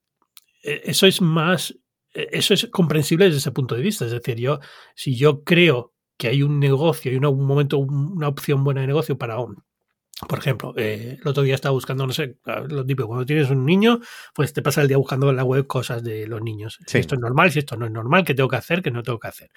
eso 0.64 1.06
es 1.06 1.22
más, 1.22 1.78
e, 2.14 2.30
eso 2.32 2.54
es 2.54 2.68
comprensible 2.72 3.26
desde 3.26 3.40
ese 3.40 3.52
punto 3.52 3.76
de 3.76 3.82
vista. 3.82 4.06
Es 4.06 4.12
decir, 4.12 4.38
yo, 4.38 4.60
si 4.96 5.16
yo 5.16 5.44
creo 5.44 5.94
que 6.18 6.28
hay 6.30 6.44
un 6.44 6.60
negocio 6.60 7.12
y 7.12 7.18
un 7.18 7.46
momento, 7.46 7.78
una 7.78 8.28
opción 8.28 8.64
buena 8.64 8.82
de 8.82 8.88
negocio 8.88 9.18
para 9.18 9.38
por 10.28 10.40
ejemplo, 10.40 10.74
eh, 10.78 11.18
el 11.20 11.28
otro 11.28 11.44
día 11.44 11.56
estaba 11.56 11.74
buscando, 11.74 12.06
no 12.06 12.14
sé, 12.14 12.38
lo 12.70 12.86
típico, 12.86 13.08
cuando 13.08 13.26
tienes 13.26 13.50
un 13.50 13.66
niño, 13.66 14.00
pues 14.34 14.54
te 14.54 14.62
pasa 14.62 14.82
el 14.82 14.88
día 14.88 14.98
buscando 14.98 15.30
en 15.30 15.36
la 15.36 15.44
web 15.44 15.66
cosas 15.66 16.04
de 16.04 16.28
los 16.28 16.42
niños. 16.42 16.80
Si 16.86 17.00
esto 17.00 17.16
es 17.16 17.22
normal, 17.22 17.52
si 17.52 17.60
esto 17.60 17.76
no 17.78 17.86
es 17.86 17.92
normal, 17.92 18.24
qué 18.24 18.36
tengo 18.36 18.48
que 18.48 18.56
hacer, 18.56 18.84
qué 18.84 18.92
no 18.92 19.02
tengo 19.02 19.20
que 19.20 19.28
hacer. 19.28 19.50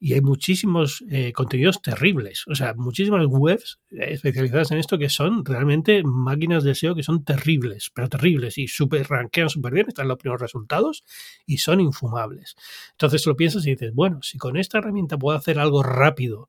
Y 0.00 0.14
hay 0.14 0.22
muchísimos 0.22 1.04
eh, 1.10 1.32
contenidos 1.32 1.82
terribles, 1.82 2.44
o 2.48 2.54
sea, 2.54 2.74
muchísimas 2.74 3.26
webs 3.26 3.80
eh, 3.90 4.12
especializadas 4.12 4.70
en 4.70 4.78
esto 4.78 4.98
que 4.98 5.10
son 5.10 5.44
realmente 5.44 6.02
máquinas 6.04 6.64
de 6.64 6.74
SEO 6.74 6.94
que 6.94 7.02
son 7.02 7.24
terribles, 7.24 7.90
pero 7.94 8.08
terribles 8.08 8.56
y 8.56 8.66
super 8.66 9.06
rankean 9.08 9.50
súper 9.50 9.74
bien, 9.74 9.86
están 9.88 10.08
los 10.08 10.16
primeros 10.16 10.40
resultados 10.40 11.04
y 11.46 11.58
son 11.58 11.80
infumables. 11.80 12.56
Entonces 12.92 13.26
lo 13.26 13.36
piensas 13.36 13.66
y 13.66 13.70
dices, 13.70 13.94
bueno, 13.94 14.22
si 14.22 14.38
con 14.38 14.56
esta 14.56 14.78
herramienta 14.78 15.18
puedo 15.18 15.36
hacer 15.36 15.58
algo 15.58 15.82
rápido, 15.82 16.48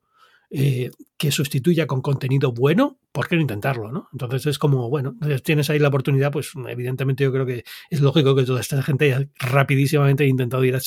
eh, 0.51 0.89
que 1.17 1.31
sustituya 1.31 1.85
con 1.85 2.01
contenido 2.01 2.51
bueno, 2.51 2.97
¿por 3.11 3.27
qué 3.27 3.35
no 3.35 3.41
intentarlo? 3.41 3.91
¿no? 3.91 4.07
Entonces 4.11 4.47
es 4.47 4.57
como, 4.57 4.89
bueno, 4.89 5.15
tienes 5.43 5.69
ahí 5.69 5.77
la 5.77 5.89
oportunidad, 5.89 6.31
pues 6.31 6.51
evidentemente 6.67 7.23
yo 7.23 7.31
creo 7.31 7.45
que 7.45 7.63
es 7.89 8.01
lógico 8.01 8.35
que 8.35 8.45
toda 8.45 8.61
esta 8.61 8.81
gente 8.81 9.29
rapidísimamente 9.37 10.23
haya 10.23 10.31
intentado 10.31 10.63
ir 10.63 10.75
a, 10.75 10.79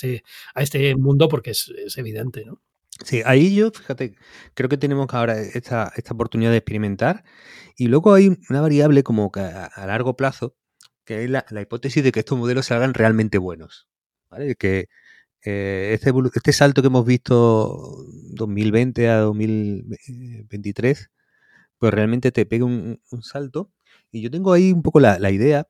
a 0.54 0.62
este 0.62 0.96
mundo 0.96 1.28
porque 1.28 1.50
es, 1.50 1.72
evidente, 1.96 2.44
¿no? 2.44 2.60
Sí, 3.04 3.22
ahí 3.24 3.54
yo, 3.54 3.70
fíjate, 3.70 4.16
creo 4.54 4.68
que 4.68 4.76
tenemos 4.76 5.06
ahora 5.10 5.40
esta, 5.40 5.92
esta 5.96 6.14
oportunidad 6.14 6.50
de 6.50 6.58
experimentar 6.58 7.24
y 7.76 7.88
luego 7.88 8.14
hay 8.14 8.36
una 8.50 8.60
variable 8.60 9.02
como 9.02 9.30
que 9.30 9.40
a, 9.40 9.86
largo 9.86 10.16
plazo, 10.16 10.56
que 11.04 11.24
es 11.24 11.30
la, 11.30 11.44
la, 11.50 11.62
hipótesis 11.62 12.02
de 12.02 12.12
que 12.12 12.20
estos 12.20 12.38
modelos 12.38 12.66
salgan 12.66 12.94
realmente 12.94 13.38
buenos. 13.38 13.88
¿vale? 14.30 14.56
Que, 14.56 14.88
eh, 15.44 15.90
este, 15.94 16.12
este, 16.34 16.52
salto 16.52 16.82
que 16.82 16.88
hemos 16.88 17.04
visto 17.04 18.04
2020 18.34 19.08
a 19.08 19.18
2023, 19.18 21.10
pues 21.78 21.94
realmente 21.94 22.32
te 22.32 22.46
pega 22.46 22.64
un, 22.64 23.00
salto. 23.22 23.70
Y 24.10 24.22
yo 24.22 24.30
tengo 24.30 24.52
ahí 24.52 24.72
un 24.72 24.82
poco 24.82 25.00
la, 25.00 25.30
idea 25.30 25.66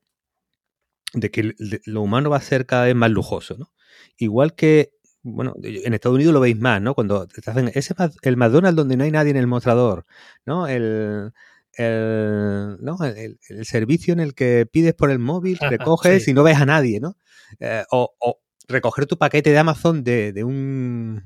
de 1.15 1.31
que 1.31 1.55
lo 1.87 2.03
humano 2.03 2.31
va 2.31 2.39
a 2.39 2.43
ser 2.43 2.67
cada 2.67 2.85
vez 2.85 2.95
más 2.95 3.11
lujoso, 3.11 3.57
¿no? 3.59 3.73
Igual 4.19 4.55
que, 4.55 4.93
bueno, 5.23 5.55
en 5.63 5.95
Estados 5.95 6.17
Unidos 6.17 6.35
lo 6.35 6.41
veis 6.41 6.59
más, 6.59 6.83
¿no? 6.83 6.95
Cuando 6.95 7.27
te 7.27 7.51
hacen 7.51 7.71
ese 7.75 7.95
el 8.23 8.37
McDonald's 8.37 8.77
donde 8.77 8.97
no 8.97 9.05
hay 9.05 9.11
nadie 9.11 9.31
en 9.31 9.37
el 9.37 9.47
mostrador, 9.47 10.07
¿no? 10.45 10.67
El, 10.67 11.33
el, 11.75 12.77
¿no? 12.81 12.99
el, 13.03 13.39
servicio 13.65 14.13
en 14.13 14.21
el 14.21 14.35
que 14.35 14.67
pides 14.71 14.95
por 14.95 15.11
el 15.11 15.19
móvil, 15.19 15.59
recoges 15.59 16.27
y 16.29 16.35
no 16.35 16.43
ves 16.43 16.59
a 16.59 16.67
nadie, 16.67 17.01
¿no? 17.01 17.17
Eh, 17.61 17.85
o, 17.91 18.42
recoger 18.69 19.07
tu 19.07 19.19
paquete 19.19 19.51
de 19.51 19.59
Amazon 19.59 20.05
de, 20.05 20.45
un. 20.45 21.25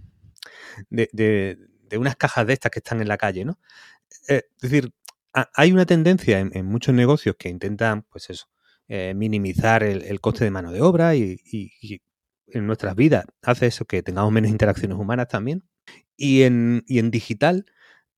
De, 0.91 1.59
unas 1.97 2.17
cajas 2.17 2.47
de 2.47 2.53
estas 2.53 2.71
que 2.71 2.81
están 2.81 3.01
en 3.01 3.09
la 3.09 3.17
calle, 3.17 3.45
¿no? 3.45 3.59
Eh, 4.29 4.43
es 4.57 4.71
decir, 4.71 4.93
hay 5.33 5.73
una 5.73 5.87
tendencia 5.87 6.41
en, 6.41 6.67
muchos 6.67 6.95
negocios 6.95 7.37
que 7.39 7.49
intentan, 7.49 8.03
pues 8.03 8.31
eso, 8.31 8.47
eh, 8.89 9.15
minimizar 9.15 9.83
el, 9.83 10.21
coste 10.21 10.45
de 10.45 10.51
mano 10.51 10.73
de 10.73 10.81
obra 10.81 11.15
y, 11.15 11.41
en 12.49 12.67
nuestras 12.67 12.95
vidas 12.95 13.25
hace 13.43 13.67
eso 13.67 13.87
que 13.87 14.05
tengamos 14.05 14.33
menos 14.33 14.51
interacciones 14.51 14.97
humanas 14.97 15.29
también. 15.29 15.65
Y 16.17 16.43
en, 16.43 16.85
y 16.87 16.99
en 16.99 17.11
digital 17.11 17.67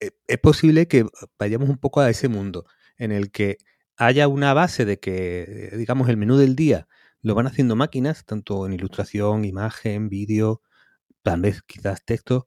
eh, 0.01 0.11
es 0.27 0.39
posible 0.39 0.87
que 0.87 1.07
vayamos 1.39 1.69
un 1.69 1.79
poco 1.79 2.01
a 2.01 2.11
ese 2.11 2.29
mundo 2.29 2.67
en 2.99 3.13
el 3.13 3.31
que 3.31 3.59
haya 3.97 4.29
una 4.29 4.55
base 4.55 4.85
de 4.85 5.01
que, 5.01 5.73
digamos, 5.77 6.09
el 6.09 6.17
menú 6.17 6.37
del 6.37 6.55
día 6.55 6.87
lo 7.23 7.35
van 7.35 7.47
haciendo 7.47 7.77
máquinas, 7.77 8.25
tanto 8.25 8.67
en 8.67 8.73
ilustración, 8.73 9.45
imagen, 9.45 10.09
vídeo, 10.09 10.63
tal 11.23 11.41
vez 11.41 11.63
quizás 11.63 12.05
texto, 12.05 12.47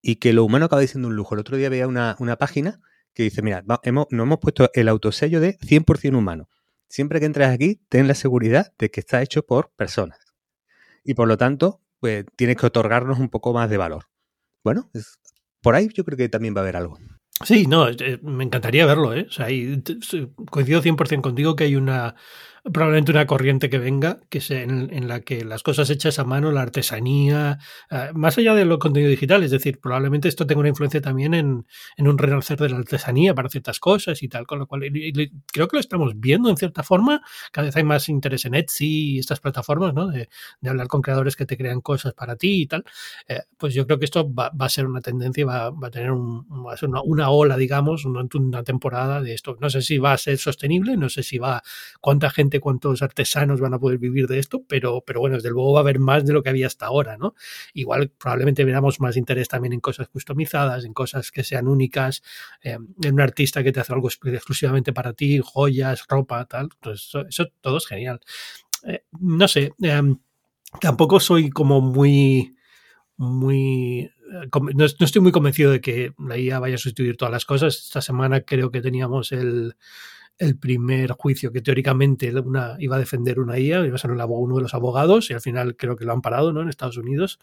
y 0.00 0.16
que 0.16 0.32
lo 0.32 0.44
humano 0.44 0.66
acaba 0.66 0.86
siendo 0.86 1.08
un 1.08 1.16
lujo. 1.16 1.34
El 1.34 1.40
otro 1.40 1.56
día 1.56 1.68
veía 1.68 1.88
una, 1.88 2.16
página 2.38 2.80
que 3.12 3.24
dice, 3.24 3.42
mira, 3.42 3.64
hemos, 3.82 4.06
nos 4.10 4.24
hemos 4.24 4.38
puesto 4.38 4.70
el 4.74 4.88
autosello 4.88 5.40
de 5.40 5.58
100% 5.58 6.16
humano. 6.16 6.48
Siempre 6.88 7.18
que 7.18 7.26
entres 7.26 7.48
aquí, 7.48 7.80
ten 7.88 8.06
la 8.06 8.14
seguridad 8.14 8.72
de 8.78 8.90
que 8.90 9.00
está 9.00 9.22
hecho 9.22 9.44
por 9.44 9.72
personas. 9.74 10.20
Y 11.02 11.14
por 11.14 11.26
lo 11.26 11.36
tanto, 11.36 11.80
pues 11.98 12.24
tienes 12.36 12.56
que 12.56 12.66
otorgarnos 12.66 13.18
un 13.18 13.28
poco 13.28 13.52
más 13.52 13.68
de 13.70 13.76
valor. 13.76 14.04
Bueno, 14.62 14.90
por 15.62 15.74
ahí 15.74 15.88
yo 15.92 16.04
creo 16.04 16.16
que 16.16 16.28
también 16.28 16.54
va 16.54 16.60
a 16.60 16.62
haber 16.62 16.76
algo. 16.76 16.98
Sí, 17.44 17.66
no, 17.66 17.88
eh, 17.88 18.18
me 18.22 18.44
encantaría 18.44 18.86
verlo, 18.86 19.12
¿eh? 19.12 19.26
O 19.28 19.32
sea, 19.32 19.48
coincido 20.50 20.82
100% 20.82 21.20
contigo 21.20 21.54
que 21.54 21.64
hay 21.64 21.76
una, 21.76 22.14
probablemente 22.72 23.12
una 23.12 23.26
corriente 23.26 23.70
que 23.70 23.78
venga, 23.78 24.20
que 24.28 24.40
sea 24.40 24.62
en, 24.62 25.08
la 25.08 25.20
que 25.20 25.44
las 25.44 25.62
cosas 25.62 25.88
hechas 25.90 26.18
a 26.18 26.24
mano, 26.24 26.50
la 26.50 26.62
artesanía, 26.62 27.58
eh, 27.90 28.10
más 28.14 28.38
allá 28.38 28.54
de 28.54 28.64
lo 28.64 28.78
contenido 28.78 29.10
digital, 29.10 29.42
es 29.42 29.50
decir, 29.50 29.78
probablemente 29.80 30.28
esto 30.28 30.46
tenga 30.46 30.60
una 30.60 30.68
influencia 30.68 31.00
también 31.00 31.34
en, 31.34 31.66
en 31.96 32.08
un 32.08 32.18
renacer 32.18 32.58
de 32.58 32.68
la 32.68 32.78
artesanía 32.78 33.34
para 33.34 33.48
ciertas 33.48 33.78
cosas 33.78 34.22
y 34.22 34.28
tal, 34.28 34.46
con 34.46 34.58
lo 34.58 34.66
cual 34.66 34.82
creo 35.52 35.68
que 35.68 35.76
lo 35.76 35.80
estamos 35.80 36.12
viendo 36.16 36.50
en 36.50 36.56
cierta 36.56 36.82
forma, 36.82 37.22
cada 37.52 37.66
vez 37.66 37.76
hay 37.76 37.84
más 37.84 38.08
interés 38.08 38.44
en 38.44 38.54
Etsy 38.54 39.14
y 39.14 39.18
estas 39.18 39.40
plataformas, 39.40 39.94
¿no? 39.94 40.08
De, 40.08 40.28
hablar 40.66 40.88
con 40.88 41.00
creadores 41.00 41.36
que 41.36 41.46
te 41.46 41.56
crean 41.56 41.80
cosas 41.80 42.12
para 42.14 42.34
ti 42.34 42.62
y 42.62 42.66
tal, 42.66 42.84
eh, 43.28 43.42
pues 43.56 43.72
yo 43.72 43.86
creo 43.86 44.00
que 44.00 44.04
esto 44.04 44.32
va, 44.32 44.50
va, 44.50 44.66
a 44.66 44.68
ser 44.68 44.86
una 44.86 45.00
tendencia 45.00 45.42
y 45.42 45.44
va, 45.44 45.66
a 45.66 45.90
tener 45.90 46.10
un, 46.10 46.44
una, 46.50 47.02
una, 47.02 47.30
ola, 47.30 47.56
digamos, 47.56 48.04
una, 48.04 48.26
una 48.34 48.64
temporada 48.64 49.22
de 49.22 49.34
esto. 49.34 49.56
No 49.60 49.70
sé 49.70 49.82
si 49.82 49.98
va 49.98 50.12
a 50.12 50.18
ser 50.18 50.38
sostenible, 50.38 50.96
no 50.96 51.08
sé 51.08 51.22
si 51.22 51.38
va, 51.38 51.62
cuánta 52.00 52.30
gente 52.30 52.55
cuántos 52.60 53.02
artesanos 53.02 53.60
van 53.60 53.74
a 53.74 53.78
poder 53.78 53.98
vivir 53.98 54.26
de 54.26 54.38
esto, 54.38 54.62
pero, 54.68 55.02
pero 55.06 55.20
bueno, 55.20 55.36
desde 55.36 55.50
luego 55.50 55.72
va 55.72 55.80
a 55.80 55.82
haber 55.82 55.98
más 55.98 56.24
de 56.24 56.32
lo 56.32 56.42
que 56.42 56.50
había 56.50 56.66
hasta 56.66 56.86
ahora, 56.86 57.16
¿no? 57.16 57.34
Igual 57.74 58.10
probablemente 58.10 58.64
veamos 58.64 59.00
más 59.00 59.16
interés 59.16 59.48
también 59.48 59.72
en 59.72 59.80
cosas 59.80 60.08
customizadas, 60.08 60.84
en 60.84 60.92
cosas 60.92 61.30
que 61.30 61.44
sean 61.44 61.68
únicas, 61.68 62.22
eh, 62.62 62.78
en 63.02 63.14
un 63.14 63.20
artista 63.20 63.62
que 63.62 63.72
te 63.72 63.80
hace 63.80 63.92
algo 63.92 64.08
exclusivamente 64.08 64.92
para 64.92 65.12
ti, 65.12 65.40
joyas, 65.42 66.04
ropa, 66.08 66.44
tal. 66.46 66.68
Pues 66.80 67.12
eso, 67.28 67.46
todo 67.60 67.78
es 67.78 67.86
genial. 67.86 68.20
Eh, 68.84 69.04
no 69.20 69.48
sé, 69.48 69.72
em, 69.80 70.18
tampoco 70.80 71.20
soy 71.20 71.50
como 71.50 71.80
muy 71.80 72.54
muy 73.16 74.10
eh, 74.32 74.48
no, 74.74 74.84
estoy 74.84 75.22
muy 75.22 75.32
convencido 75.32 75.70
de 75.70 75.80
que 75.80 76.12
la 76.18 76.36
IA 76.36 76.58
vaya 76.58 76.74
a 76.74 76.78
sustituir 76.78 77.16
todas 77.16 77.32
las 77.32 77.44
cosas. 77.44 77.76
Esta 77.76 78.02
semana 78.02 78.42
creo 78.42 78.70
que 78.70 78.80
teníamos 78.80 79.32
el, 79.32 79.76
el 80.38 80.58
primer 80.58 81.12
juicio 81.12 81.52
que 81.52 81.62
teóricamente 81.62 82.32
una, 82.40 82.76
iba 82.78 82.96
a 82.96 82.98
defender 82.98 83.40
una 83.40 83.58
IA, 83.58 83.86
iba 83.86 83.94
a 83.94 83.98
ser 83.98 84.10
uno 84.10 84.56
de 84.56 84.62
los 84.62 84.74
abogados, 84.74 85.30
y 85.30 85.34
al 85.34 85.40
final 85.40 85.76
creo 85.76 85.96
que 85.96 86.04
lo 86.04 86.12
han 86.12 86.22
parado 86.22 86.52
¿no? 86.52 86.60
en 86.60 86.68
Estados 86.68 86.98
Unidos, 86.98 87.38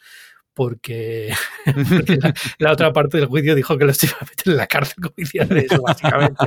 porque, 0.54 1.34
la, 2.60 2.72
otra 2.72 2.94
parte 2.94 3.18
del 3.18 3.28
juicio 3.28 3.56
dijo 3.56 3.78
que 3.78 3.86
los 3.86 4.04
iba 4.04 4.14
a 4.20 4.26
meter 4.26 4.54
en 4.54 4.58
la 4.58 4.68
cárcel 4.68 4.96
como 5.02 5.14
hicieron 5.18 5.58
eso, 5.58 5.82
básicamente. 5.82 6.46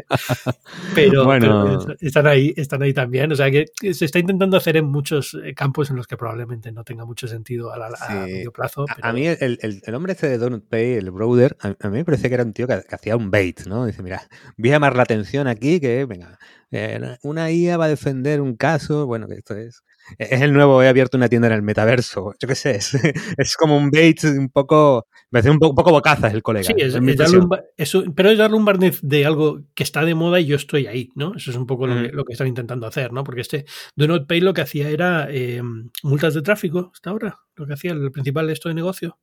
Pero, 0.95 1.25
bueno. 1.25 1.79
están 2.01 2.27
ahí, 2.27 2.55
están 2.57 2.83
ahí 2.83 2.93
también. 2.93 3.33
O 3.33 3.37
sea 3.37 3.51
que 3.51 3.67
se 3.93 4.05
está 4.05 4.19
intentando 4.19 4.57
hacer 4.57 4.77
en 4.77 4.87
muchos 4.87 5.37
eh, 5.43 5.55
campos 5.55 5.91
en 5.91 5.97
los 5.97 6.07
que 6.07 6.17
probablemente 6.17 6.73
no 6.73 6.85
tenga 6.85 7.05
mucho 7.05 7.29
sentido 7.29 7.73
a, 7.73 7.91
medio 8.25 8.53
plazo. 8.53 8.87
A, 9.03 9.13
mí 9.13 9.27
el, 9.27 9.59
el, 9.61 9.95
hombre 9.95 10.13
este 10.13 10.29
de 10.29 10.39
Donut 10.39 10.69
Pay, 10.69 10.95
el 10.95 11.11
brother, 11.11 11.57
a, 11.61 11.69
mí 11.89 11.99
me 11.99 12.05
parecía 12.05 12.29
que 12.29 12.35
era 12.35 12.45
un 12.45 12.53
tío 12.53 12.67
que, 12.67 12.83
que, 12.89 12.95
hacía 12.95 13.17
un 13.17 13.31
bait, 13.31 13.67
¿no? 13.67 13.87
Dice, 13.87 14.03
mira, 14.03 14.23
voy 14.57 14.71
a 14.71 14.75
llamar 14.75 14.97
la 14.97 15.03
atención 15.03 15.47
aquí 15.47 15.81
que, 15.81 16.05
venga, 16.05 16.39
eh, 16.71 17.17
una 17.23 17.51
IA 17.51 17.77
va 17.77 17.87
a 17.87 17.89
defender 17.89 18.41
un 18.41 18.57
caso, 18.57 19.07
bueno, 19.07 19.27
que 19.29 19.35
esto 19.35 19.57
es 19.57 19.83
es 20.19 20.41
el 20.43 20.53
nuevo, 20.53 20.83
he 20.83 20.89
abierto 20.89 21.17
una 21.17 21.29
tienda 21.29 21.49
en 21.49 21.55
el 21.55 21.63
metaverso. 21.63 22.35
Yo 22.41 22.49
qué 22.49 22.55
sé, 22.55 22.77
es, 22.77 22.93
como 23.59 23.77
un 23.77 23.91
bait 23.91 24.23
un 24.25 24.49
poco. 24.49 25.07
Me 25.31 25.41
hace 25.41 25.51
un 25.51 25.59
poco, 25.59 25.75
poco 25.75 25.91
bocazas 25.91 26.33
el 26.33 26.43
colega. 26.43 26.65
Sí, 26.65 26.75
es, 26.79 26.95
darle 26.95 27.39
un, 27.39 28.15
pero 28.15 28.31
es 28.31 28.39
darle 28.39 28.57
un 28.57 28.65
barniz 28.65 29.01
de 29.03 29.27
algo 29.27 29.63
que 29.75 29.83
está 29.83 30.05
de 30.05 30.15
moda 30.15 30.41
y 30.41 30.47
yo 30.47 30.57
estoy 30.57 30.87
ahí, 30.87 31.11
¿no? 31.15 31.35
Eso 31.35 31.51
es 31.51 31.57
un 31.57 31.67
poco 31.67 31.87
lo, 31.87 32.25
que, 32.25 32.33
están 32.33 32.47
intentando 32.47 32.87
hacer, 32.87 33.13
¿no? 33.13 33.25
Porque 33.25 33.41
este 33.41 33.65
Do 33.97 34.07
Not 34.07 34.27
Pay 34.27 34.41
lo 34.41 34.55
que 34.55 34.63
hacía 34.63 34.89
era 34.89 35.27
eh, 35.31 35.63
multas 36.03 36.35
de 36.35 36.43
tráfico 36.43 36.91
hasta 36.93 37.11
ahora. 37.11 37.41
Lo 37.57 37.67
que 37.67 37.75
hacía 37.75 37.93
el 37.93 38.13
principal 38.13 38.47
de 38.47 38.53
esto 38.53 38.69
de 38.69 38.75
negocio. 38.75 39.19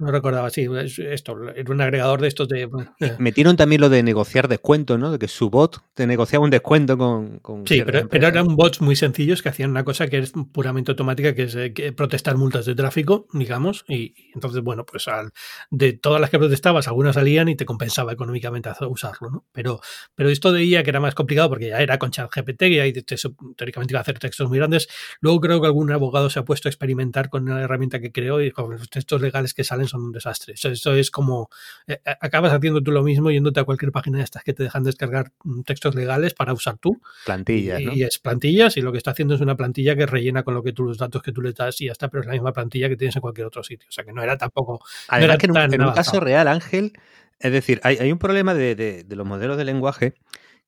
No 0.00 0.10
recordaba, 0.10 0.48
sí, 0.48 0.66
esto, 1.10 1.36
era 1.54 1.70
un 1.70 1.80
agregador 1.82 2.22
de 2.22 2.28
estos 2.28 2.48
de... 2.48 2.70
Metieron 3.18 3.56
también 3.58 3.82
lo 3.82 3.90
de 3.90 4.02
negociar 4.02 4.48
descuentos, 4.48 4.98
¿no? 4.98 5.12
De 5.12 5.18
que 5.18 5.28
su 5.28 5.50
bot 5.50 5.82
te 5.92 6.06
negociaba 6.06 6.42
un 6.42 6.50
descuento 6.50 6.96
con... 6.96 7.66
sí, 7.66 7.82
pero, 7.84 8.08
pero, 8.08 8.26
eran 8.28 8.56
bots 8.56 8.80
muy 8.80 8.96
sencillos 8.96 9.42
que 9.42 9.50
hacían 9.50 9.68
una 9.68 9.84
cosa 9.84 10.08
que 10.08 10.16
es 10.16 10.32
puramente 10.52 10.92
automática, 10.92 11.34
que 11.34 11.42
es 11.42 11.54
eh, 11.54 11.92
protestar 11.94 12.38
multas 12.38 12.64
de 12.64 12.74
tráfico, 12.74 13.26
digamos, 13.34 13.84
y, 13.88 14.14
entonces, 14.34 14.62
bueno, 14.62 14.86
pues 14.86 15.06
al, 15.06 15.32
de 15.70 15.92
todas 15.92 16.18
las 16.18 16.30
que 16.30 16.38
protestabas, 16.38 16.88
algunas 16.88 17.16
salían 17.16 17.50
y 17.50 17.56
te 17.56 17.66
compensaba 17.66 18.14
económicamente 18.14 18.70
usarlo, 18.88 19.28
¿no? 19.28 19.44
Pero, 19.52 19.82
pero 20.14 20.30
esto 20.30 20.50
de 20.50 20.64
IA, 20.64 20.82
que 20.82 20.88
era 20.88 21.00
más 21.00 21.14
complicado 21.14 21.50
porque 21.50 21.68
ya 21.68 21.78
era 21.78 21.98
con 21.98 22.10
ChatGPT, 22.10 22.62
y 22.62 22.78
ahí 22.78 22.94
teóricamente 22.94 23.92
iba 23.92 23.98
a 23.98 24.02
hacer 24.02 24.18
textos 24.18 24.48
muy 24.48 24.56
grandes, 24.56 24.88
luego 25.20 25.40
creo 25.40 25.60
que 25.60 25.66
algún 25.66 25.92
abogado 25.92 26.30
se 26.30 26.38
ha 26.38 26.44
puesto 26.46 26.68
a 26.68 26.70
experimentar 26.70 27.28
con 27.28 27.42
una 27.42 27.60
herramienta 27.60 28.00
que 28.00 28.12
creó 28.12 28.40
y 28.40 28.50
con 28.50 28.70
los 28.70 28.88
textos 28.88 29.20
legales 29.20 29.52
que 29.52 29.62
salen 29.62 29.89
son 29.90 30.04
un 30.04 30.12
desastre. 30.12 30.54
Eso, 30.54 30.94
es 30.94 31.10
como, 31.10 31.48
eh, 31.86 32.00
eh, 32.04 32.14
acabas 32.20 32.52
haciendo 32.52 32.82
tú 32.82 32.90
lo 32.90 33.02
mismo 33.02 33.30
yéndote 33.30 33.60
a 33.60 33.64
cualquier 33.64 33.92
página 33.92 34.18
de 34.18 34.24
estas 34.24 34.42
que 34.42 34.52
te 34.52 34.62
dejan 34.62 34.84
descargar 34.84 35.32
mm, 35.44 35.62
textos 35.62 35.94
legales 35.94 36.34
para 36.34 36.52
usar 36.52 36.78
tú. 36.78 37.00
Plantillas, 37.26 37.80
y, 37.80 38.02
es 38.02 38.18
plantillas 38.18 38.76
y 38.76 38.80
lo 38.80 38.92
que 38.92 38.98
está 38.98 39.10
haciendo 39.10 39.34
es 39.34 39.40
una 39.40 39.56
plantilla 39.56 39.96
que 39.96 40.06
rellena 40.06 40.42
con 40.42 40.54
lo 40.54 40.62
que 40.62 40.72
tú 40.72 40.84
los 40.84 40.98
datos 40.98 41.22
que 41.22 41.32
tú 41.32 41.42
le 41.42 41.52
das 41.52 41.80
y 41.80 41.86
ya 41.86 41.92
está, 41.92 42.08
pero 42.08 42.22
es 42.22 42.26
la 42.26 42.32
misma 42.32 42.52
plantilla 42.52 42.88
que 42.88 42.96
tienes 42.96 43.16
en 43.16 43.22
cualquier 43.22 43.46
otro 43.46 43.62
sitio. 43.62 43.88
O 43.88 43.92
sea 43.92 44.04
que 44.04 44.12
no 44.12 44.22
era 44.22 44.38
tampoco... 44.38 44.80
Además 45.08 45.38
que 45.38 45.46
en, 45.46 45.82
un, 45.82 45.92
caso 45.92 46.20
real, 46.20 46.48
Ángel, 46.48 46.92
es 47.38 47.52
decir, 47.52 47.80
hay, 47.82 48.12
un 48.12 48.18
problema 48.18 48.54
de, 48.54 49.04
los 49.08 49.26
modelos 49.26 49.56
de 49.56 49.64
lenguaje 49.64 50.14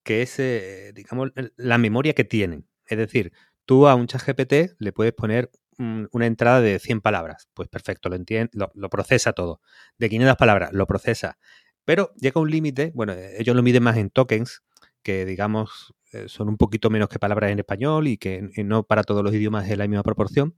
que 0.03 0.22
es, 0.22 0.38
eh, 0.38 0.92
digamos, 0.94 1.30
la 1.57 1.78
memoria 1.78 2.12
que 2.12 2.24
tienen. 2.24 2.66
Es 2.86 2.99
decir, 2.99 3.32
tú 3.66 3.86
a 3.86 3.94
un 3.94 4.07
chat 4.07 4.22
GPT 4.26 4.74
le 4.78 4.92
puedes 4.92 5.12
poner 5.12 5.51
una 6.12 6.26
entrada 6.26 6.61
de 6.61 6.78
100 6.78 7.01
palabras. 7.01 7.49
Pues 7.55 7.68
perfecto, 7.68 8.09
lo, 8.09 8.16
entiende, 8.16 8.51
lo, 8.53 8.91
procesa 8.91 9.33
todo. 9.33 9.61
De 9.99 10.09
500 10.09 10.37
palabras, 10.37 10.72
lo 10.72 10.87
procesa. 10.87 11.39
Pero 11.85 12.12
llega 12.16 12.41
un 12.41 12.51
límite, 12.51 12.93
bueno, 12.95 13.12
eh, 13.12 13.37
ellos 13.39 13.57
lo 13.57 13.62
miden 13.62 13.83
más 13.83 13.97
en 13.97 14.11
tokens, 14.11 14.62
que 15.03 15.24
digamos 15.24 15.95
eh, 16.12 16.28
son 16.28 16.49
un 16.49 16.57
poquito 16.57 16.91
menos 16.91 17.09
que 17.09 17.18
palabras 17.18 17.51
en 17.51 17.59
español 17.59 18.07
y 18.07 18.18
que 18.18 18.51
no 18.64 18.85
para 18.85 19.03
todos 19.03 19.24
los 19.24 19.35
idiomas 19.35 19.68
es 19.68 19.78
la 19.78 19.89
misma 19.89 20.03
proporción. 20.03 20.55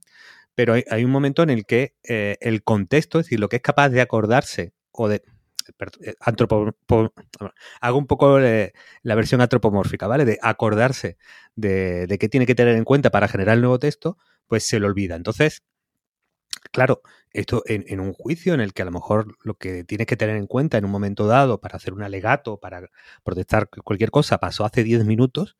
Pero 0.55 0.73
hay, 0.73 1.03
un 1.03 1.11
momento 1.11 1.43
en 1.43 1.49
el 1.49 1.65
que 1.65 1.95
eh, 2.03 2.37
el 2.41 2.63
contexto, 2.63 3.19
es 3.19 3.25
decir, 3.25 3.39
lo 3.39 3.49
que 3.49 3.57
es 3.57 3.61
capaz 3.61 3.89
de 3.89 4.01
acordarse 4.01 4.73
o 4.91 5.09
de 5.09 5.23
eh, 6.01 6.13
hago 7.81 7.97
un 7.97 8.07
poco 8.07 8.39
la 8.39 9.15
versión 9.15 9.41
antropomórfica, 9.41 10.07
¿vale? 10.07 10.25
De 10.25 10.37
acordarse 10.41 11.17
de, 11.55 12.07
de 12.07 12.17
qué 12.17 12.29
tiene 12.29 12.45
que 12.45 12.55
tener 12.55 12.75
en 12.75 12.83
cuenta 12.83 13.09
para 13.09 13.27
generar 13.27 13.55
el 13.55 13.61
nuevo 13.61 13.79
texto, 13.79 14.17
pues 14.47 14.65
se 14.65 14.79
lo 14.79 14.87
olvida. 14.87 15.15
Entonces, 15.15 15.63
claro, 16.71 17.01
esto 17.31 17.63
en, 17.65 17.99
un 17.99 18.13
juicio 18.13 18.53
en 18.53 18.61
el 18.61 18.73
que 18.73 18.81
a 18.81 18.85
lo 18.85 18.91
mejor 18.91 19.37
lo 19.43 19.55
que 19.55 19.83
tienes 19.83 20.07
que 20.07 20.17
tener 20.17 20.37
en 20.37 20.47
cuenta 20.47 20.77
en 20.77 20.85
un 20.85 20.91
momento 20.91 21.27
dado 21.27 21.59
para 21.59 21.77
hacer 21.77 21.93
un 21.93 22.03
alegato, 22.03 22.57
para 22.57 22.89
protestar 23.23 23.69
cualquier 23.69 24.11
cosa, 24.11 24.37
pasó 24.39 24.65
hace 24.65 24.83
10 24.83 25.05
minutos, 25.05 25.57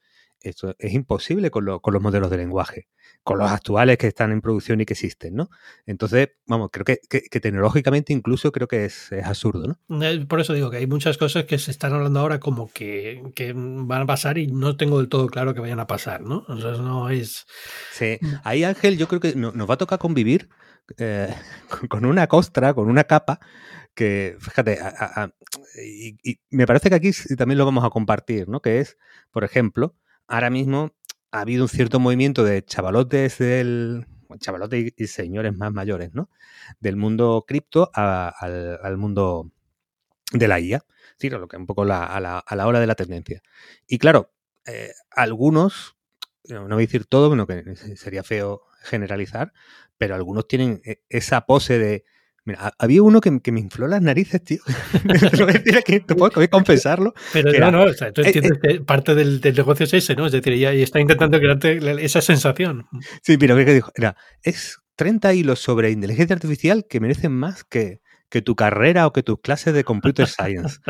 esto 0.49 0.75
es 0.79 0.93
imposible 0.93 1.49
con, 1.51 1.79
con, 1.79 1.93
los 1.93 2.01
modelos 2.01 2.29
de 2.29 2.37
lenguaje, 2.37 2.87
con 3.23 3.39
los 3.39 3.49
actuales 3.49 3.97
que 3.97 4.07
están 4.07 4.31
en 4.31 4.41
producción 4.41 4.81
y 4.81 4.85
que 4.85 4.93
existen, 4.93 5.35
¿no? 5.35 5.49
Entonces, 5.85 6.29
vamos, 6.45 6.69
creo 6.71 6.85
que, 6.85 6.99
tecnológicamente 7.39 8.13
incluso 8.13 8.51
creo 8.51 8.67
que 8.67 8.85
es, 8.85 9.11
absurdo, 9.23 9.77
¿no? 9.87 10.01
Eh, 10.03 10.25
por 10.27 10.39
eso 10.39 10.53
digo 10.53 10.69
que 10.69 10.77
hay 10.77 10.87
muchas 10.87 11.17
cosas 11.17 11.45
que 11.45 11.57
se 11.57 11.71
están 11.71 11.93
hablando 11.93 12.19
ahora 12.19 12.39
como 12.39 12.69
que, 12.71 13.21
van 13.55 14.01
a 14.01 14.05
pasar 14.05 14.37
y 14.37 14.47
no 14.47 14.77
tengo 14.77 14.99
del 14.99 15.09
todo 15.09 15.27
claro 15.27 15.53
que 15.53 15.59
vayan 15.59 15.79
a 15.79 15.87
pasar, 15.87 16.21
¿no? 16.21 16.45
O 16.47 16.57
sea, 16.57 16.71
no 16.71 17.09
es... 17.09 17.45
Sí, 17.91 18.17
mm. 18.21 18.33
ahí 18.43 18.63
Ángel 18.63 18.97
yo 18.97 19.07
creo 19.07 19.19
que 19.19 19.35
nos 19.35 19.69
va 19.69 19.73
a 19.73 19.77
tocar 19.77 19.99
convivir 19.99 20.49
eh, 20.97 21.33
con 21.89 22.05
una 22.05 22.27
costra, 22.27 22.73
con 22.73 22.89
una 22.89 23.03
capa, 23.03 23.39
que, 23.93 24.35
fíjate, 24.39 24.77
y, 25.83 26.39
me 26.49 26.67
parece 26.67 26.89
que 26.89 26.95
aquí 26.95 27.11
también 27.37 27.57
lo 27.57 27.65
vamos 27.65 27.83
a 27.83 27.89
compartir, 27.89 28.47
¿no? 28.49 28.61
Que 28.61 28.79
es, 28.79 28.97
por 29.31 29.43
ejemplo, 29.43 29.95
ahora 30.27 30.49
mismo 30.49 30.91
ha 31.31 31.41
habido 31.41 31.63
un 31.63 31.69
cierto 31.69 31.99
movimiento 31.99 32.43
de 32.43 32.63
chavalotes 32.63 33.37
del, 33.39 34.05
chavalotes 34.39 34.93
y, 34.95 35.07
señores 35.07 35.55
más 35.55 35.71
mayores, 35.71 36.13
¿no? 36.13 36.29
Del 36.79 36.95
mundo 36.95 37.45
cripto 37.47 37.89
al, 37.93 38.97
mundo 38.97 39.51
de 40.31 40.47
la 40.47 40.59
IA. 40.59 40.85
Sí, 41.17 41.29
lo 41.29 41.47
que 41.47 41.57
un 41.57 41.65
poco 41.65 41.83
a, 41.83 41.85
la, 42.19 42.67
hora 42.67 42.79
de 42.79 42.87
la 42.87 42.95
tendencia. 42.95 43.41
Y 43.87 43.97
claro, 43.97 44.33
eh, 44.65 44.91
algunos, 45.11 45.95
no 46.49 46.67
voy 46.67 46.83
a 46.83 46.87
decir 46.87 47.05
todo, 47.05 47.29
bueno, 47.29 47.47
que 47.47 47.75
sería 47.95 48.23
feo 48.23 48.63
generalizar, 48.81 49.53
pero 49.97 50.15
algunos 50.15 50.47
tienen 50.47 50.81
e, 50.85 51.01
esa 51.09 51.45
pose 51.45 51.77
de. 51.79 52.05
Mira, 52.45 52.73
había 52.77 53.01
uno 53.01 53.21
que, 53.21 53.31
me 53.51 53.59
infló 53.59 53.87
las 53.87 54.03
narices, 54.03 54.43
tío. 54.43 54.59
te 56.05 56.15
puedo 56.15 56.49
confesarlo. 56.49 57.15
Pero 57.33 57.51
no, 57.59 57.71
no, 57.71 57.83
o 57.85 57.93
sea, 57.93 58.13
tú 58.13 58.21
eh, 58.21 58.27
entiendes 58.27 58.59
eh 58.63 58.77
que 58.77 58.81
parte 58.81 59.15
del, 59.15 59.41
negocio 59.41 59.85
es 59.85 59.93
ese, 59.95 60.15
¿no? 60.15 60.27
Es 60.27 60.31
decir, 60.31 60.53
ella 60.53 60.71
está 60.71 60.99
intentando 60.99 61.39
crearte 61.39 61.79
esa 62.05 62.21
sensación. 62.21 62.85
Sí, 63.23 63.37
pero 63.37 63.55
¿qué 63.55 63.73
dijo? 63.73 63.91
Era, 63.95 64.15
es 64.43 64.77
30 64.95 65.33
hilos 65.33 65.59
sobre 65.59 65.89
inteligencia 65.89 66.35
artificial 66.35 66.85
que 66.87 66.99
merecen 66.99 67.31
más 67.31 67.63
que, 67.63 68.01
que 68.35 68.41
tu 68.41 68.53
carrera 68.53 69.07
o 69.07 69.13
que 69.13 69.23
tus 69.23 69.39
clases 69.39 69.73
de 69.73 69.85
computer 69.85 70.27
science. 70.27 70.81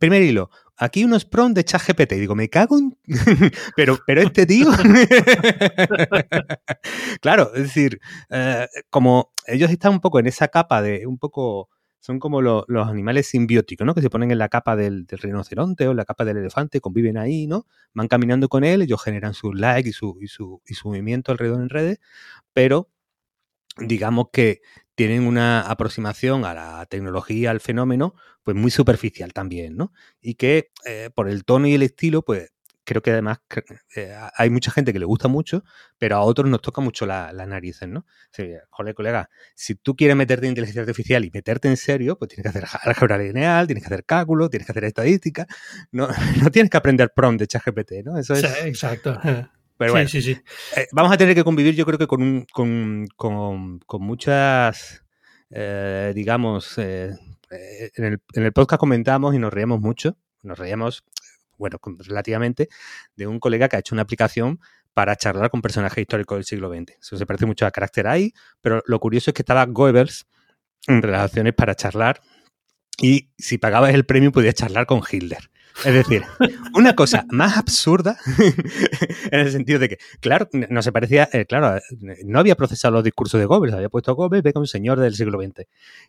primer 0.00 0.22
hilo, 0.22 0.50
aquí 0.76 1.04
unos 1.04 1.24
prompts 1.24 1.54
de 1.54 1.62
chat 1.62 1.80
GPT. 1.80 2.14
Digo, 2.14 2.34
me 2.34 2.48
cago 2.48 2.76
en... 2.76 2.98
pero, 3.76 4.00
pero 4.04 4.20
este 4.20 4.46
tío... 4.46 4.68
claro, 7.20 7.52
es 7.54 7.62
decir, 7.62 8.00
eh, 8.30 8.66
como 8.90 9.32
ellos 9.46 9.70
están 9.70 9.92
un 9.92 10.00
poco 10.00 10.18
en 10.18 10.26
esa 10.26 10.48
capa 10.48 10.82
de 10.82 11.06
un 11.06 11.18
poco... 11.18 11.68
Son 12.00 12.18
como 12.18 12.42
los 12.42 12.88
animales 12.88 13.28
simbióticos, 13.28 13.86
¿no? 13.86 13.94
Que 13.94 14.02
se 14.02 14.10
ponen 14.10 14.32
en 14.32 14.38
la 14.38 14.48
capa 14.48 14.74
del, 14.74 15.06
rinoceronte 15.08 15.86
o 15.86 15.92
en 15.92 15.98
la 15.98 16.04
capa 16.04 16.24
del 16.24 16.38
elefante, 16.38 16.80
conviven 16.80 17.16
ahí, 17.16 17.46
¿no? 17.46 17.66
Van 17.94 18.08
caminando 18.08 18.48
con 18.48 18.64
él, 18.64 18.82
ellos 18.82 19.00
generan 19.00 19.34
sus 19.34 19.54
likes 19.54 19.92
su, 19.92 20.18
y 20.20 20.26
su, 20.26 20.60
y 20.66 20.74
su 20.74 20.88
movimiento 20.88 21.30
alrededor 21.30 21.60
en 21.60 21.68
redes, 21.68 22.00
pero 22.52 22.90
digamos 23.78 24.30
que 24.32 24.62
tienen 25.00 25.26
una 25.26 25.62
aproximación 25.62 26.44
a 26.44 26.52
la 26.52 26.84
tecnología, 26.84 27.50
al 27.50 27.60
fenómeno, 27.60 28.14
pues 28.42 28.54
muy 28.54 28.70
superficial 28.70 29.32
también, 29.32 29.74
¿no? 29.74 29.94
Y 30.20 30.34
que 30.34 30.72
eh, 30.84 31.08
por 31.14 31.26
el 31.30 31.46
tono 31.46 31.66
y 31.68 31.72
el 31.72 31.82
estilo, 31.82 32.20
pues 32.20 32.52
creo 32.84 33.00
que 33.00 33.10
además 33.10 33.38
eh, 33.96 34.14
hay 34.36 34.50
mucha 34.50 34.70
gente 34.70 34.92
que 34.92 34.98
le 34.98 35.06
gusta 35.06 35.26
mucho, 35.26 35.64
pero 35.96 36.16
a 36.16 36.20
otros 36.20 36.50
nos 36.50 36.60
toca 36.60 36.82
mucho 36.82 37.06
las 37.06 37.32
narices, 37.48 37.88
¿no? 37.88 38.04
joder, 38.68 38.94
colega, 38.94 39.30
si 39.54 39.74
tú 39.74 39.96
quieres 39.96 40.18
meterte 40.18 40.44
en 40.44 40.50
inteligencia 40.50 40.82
artificial 40.82 41.24
y 41.24 41.30
meterte 41.30 41.68
en 41.68 41.78
serio, 41.78 42.18
pues 42.18 42.28
tienes 42.28 42.42
que 42.42 42.58
hacer 42.58 42.68
álgebra 42.82 43.16
lineal, 43.16 43.66
tienes 43.68 43.82
que 43.82 43.94
hacer 43.94 44.04
cálculo, 44.04 44.50
tienes 44.50 44.66
que 44.66 44.72
hacer 44.72 44.84
estadística, 44.84 45.46
no, 45.92 46.08
no 46.42 46.50
tienes 46.50 46.68
que 46.68 46.76
aprender 46.76 47.10
prompt 47.16 47.40
de 47.40 47.46
ChatGPT, 47.46 47.92
¿no? 48.04 48.18
Es... 48.18 48.28
exacto. 48.28 49.18
Pero 49.80 49.92
bueno, 49.92 50.10
sí, 50.10 50.20
sí, 50.20 50.36
eh, 50.76 50.88
vamos 50.92 51.10
a 51.10 51.16
tener 51.16 51.34
que 51.34 51.42
convivir, 51.42 51.74
yo 51.74 51.86
creo 51.86 51.96
que 51.98 52.06
con, 52.06 52.20
un, 52.20 52.44
con, 52.52 53.78
con, 53.86 54.02
muchas, 54.02 55.02
eh, 55.48 56.12
digamos, 56.14 56.76
eh, 56.76 57.16
en, 57.48 58.04
el, 58.04 58.20
en, 58.34 58.42
el, 58.42 58.52
podcast 58.52 58.78
comentamos 58.78 59.34
y 59.34 59.38
nos 59.38 59.50
reíamos 59.50 59.80
mucho, 59.80 60.18
nos 60.42 60.58
reíamos, 60.58 61.02
bueno, 61.56 61.78
relativamente, 62.00 62.68
de 63.16 63.26
un 63.26 63.40
colega 63.40 63.70
que 63.70 63.76
ha 63.76 63.78
hecho 63.78 63.94
una 63.94 64.02
aplicación 64.02 64.60
para 64.92 65.16
charlar 65.16 65.48
con 65.48 65.62
personajes 65.62 66.02
históricos 66.02 66.36
del 66.36 66.44
siglo 66.44 66.68
XX. 66.68 66.98
Eso 67.00 67.16
se 67.16 67.24
parece 67.24 67.46
mucho 67.46 67.64
a 67.64 67.70
Carácter 67.70 68.06
ahí, 68.06 68.34
pero 68.60 68.82
lo 68.84 69.00
curioso 69.00 69.30
es 69.30 69.34
que 69.34 69.40
estaba 69.40 69.64
Goebbels 69.64 70.26
en 70.88 71.00
relaciones 71.00 71.54
para 71.54 71.74
charlar 71.74 72.20
y 73.00 73.30
si 73.38 73.56
pagabas 73.56 73.94
el 73.94 74.04
premio 74.04 74.30
podías 74.30 74.56
charlar 74.56 74.84
con 74.84 75.00
Hitler. 75.10 75.50
Es 75.84 75.94
decir, 75.94 76.22
una 76.74 76.94
cosa 76.94 77.24
más 77.30 77.56
absurda 77.56 78.18
en 79.30 79.40
el 79.40 79.50
sentido 79.50 79.78
de 79.78 79.88
que, 79.88 79.98
claro, 80.20 80.48
no 80.52 80.82
se 80.82 80.92
parecía, 80.92 81.28
eh, 81.32 81.46
claro, 81.46 81.80
no 82.24 82.38
había 82.38 82.54
procesado 82.54 82.92
los 82.94 83.04
discursos 83.04 83.40
de 83.40 83.46
Goebbels, 83.46 83.74
había 83.74 83.88
puesto 83.88 84.10
a 84.10 84.14
Goebbels, 84.14 84.42
ve 84.42 84.52
un 84.56 84.66
señor 84.66 85.00
del 85.00 85.14
siglo 85.14 85.40
XX. 85.40 85.66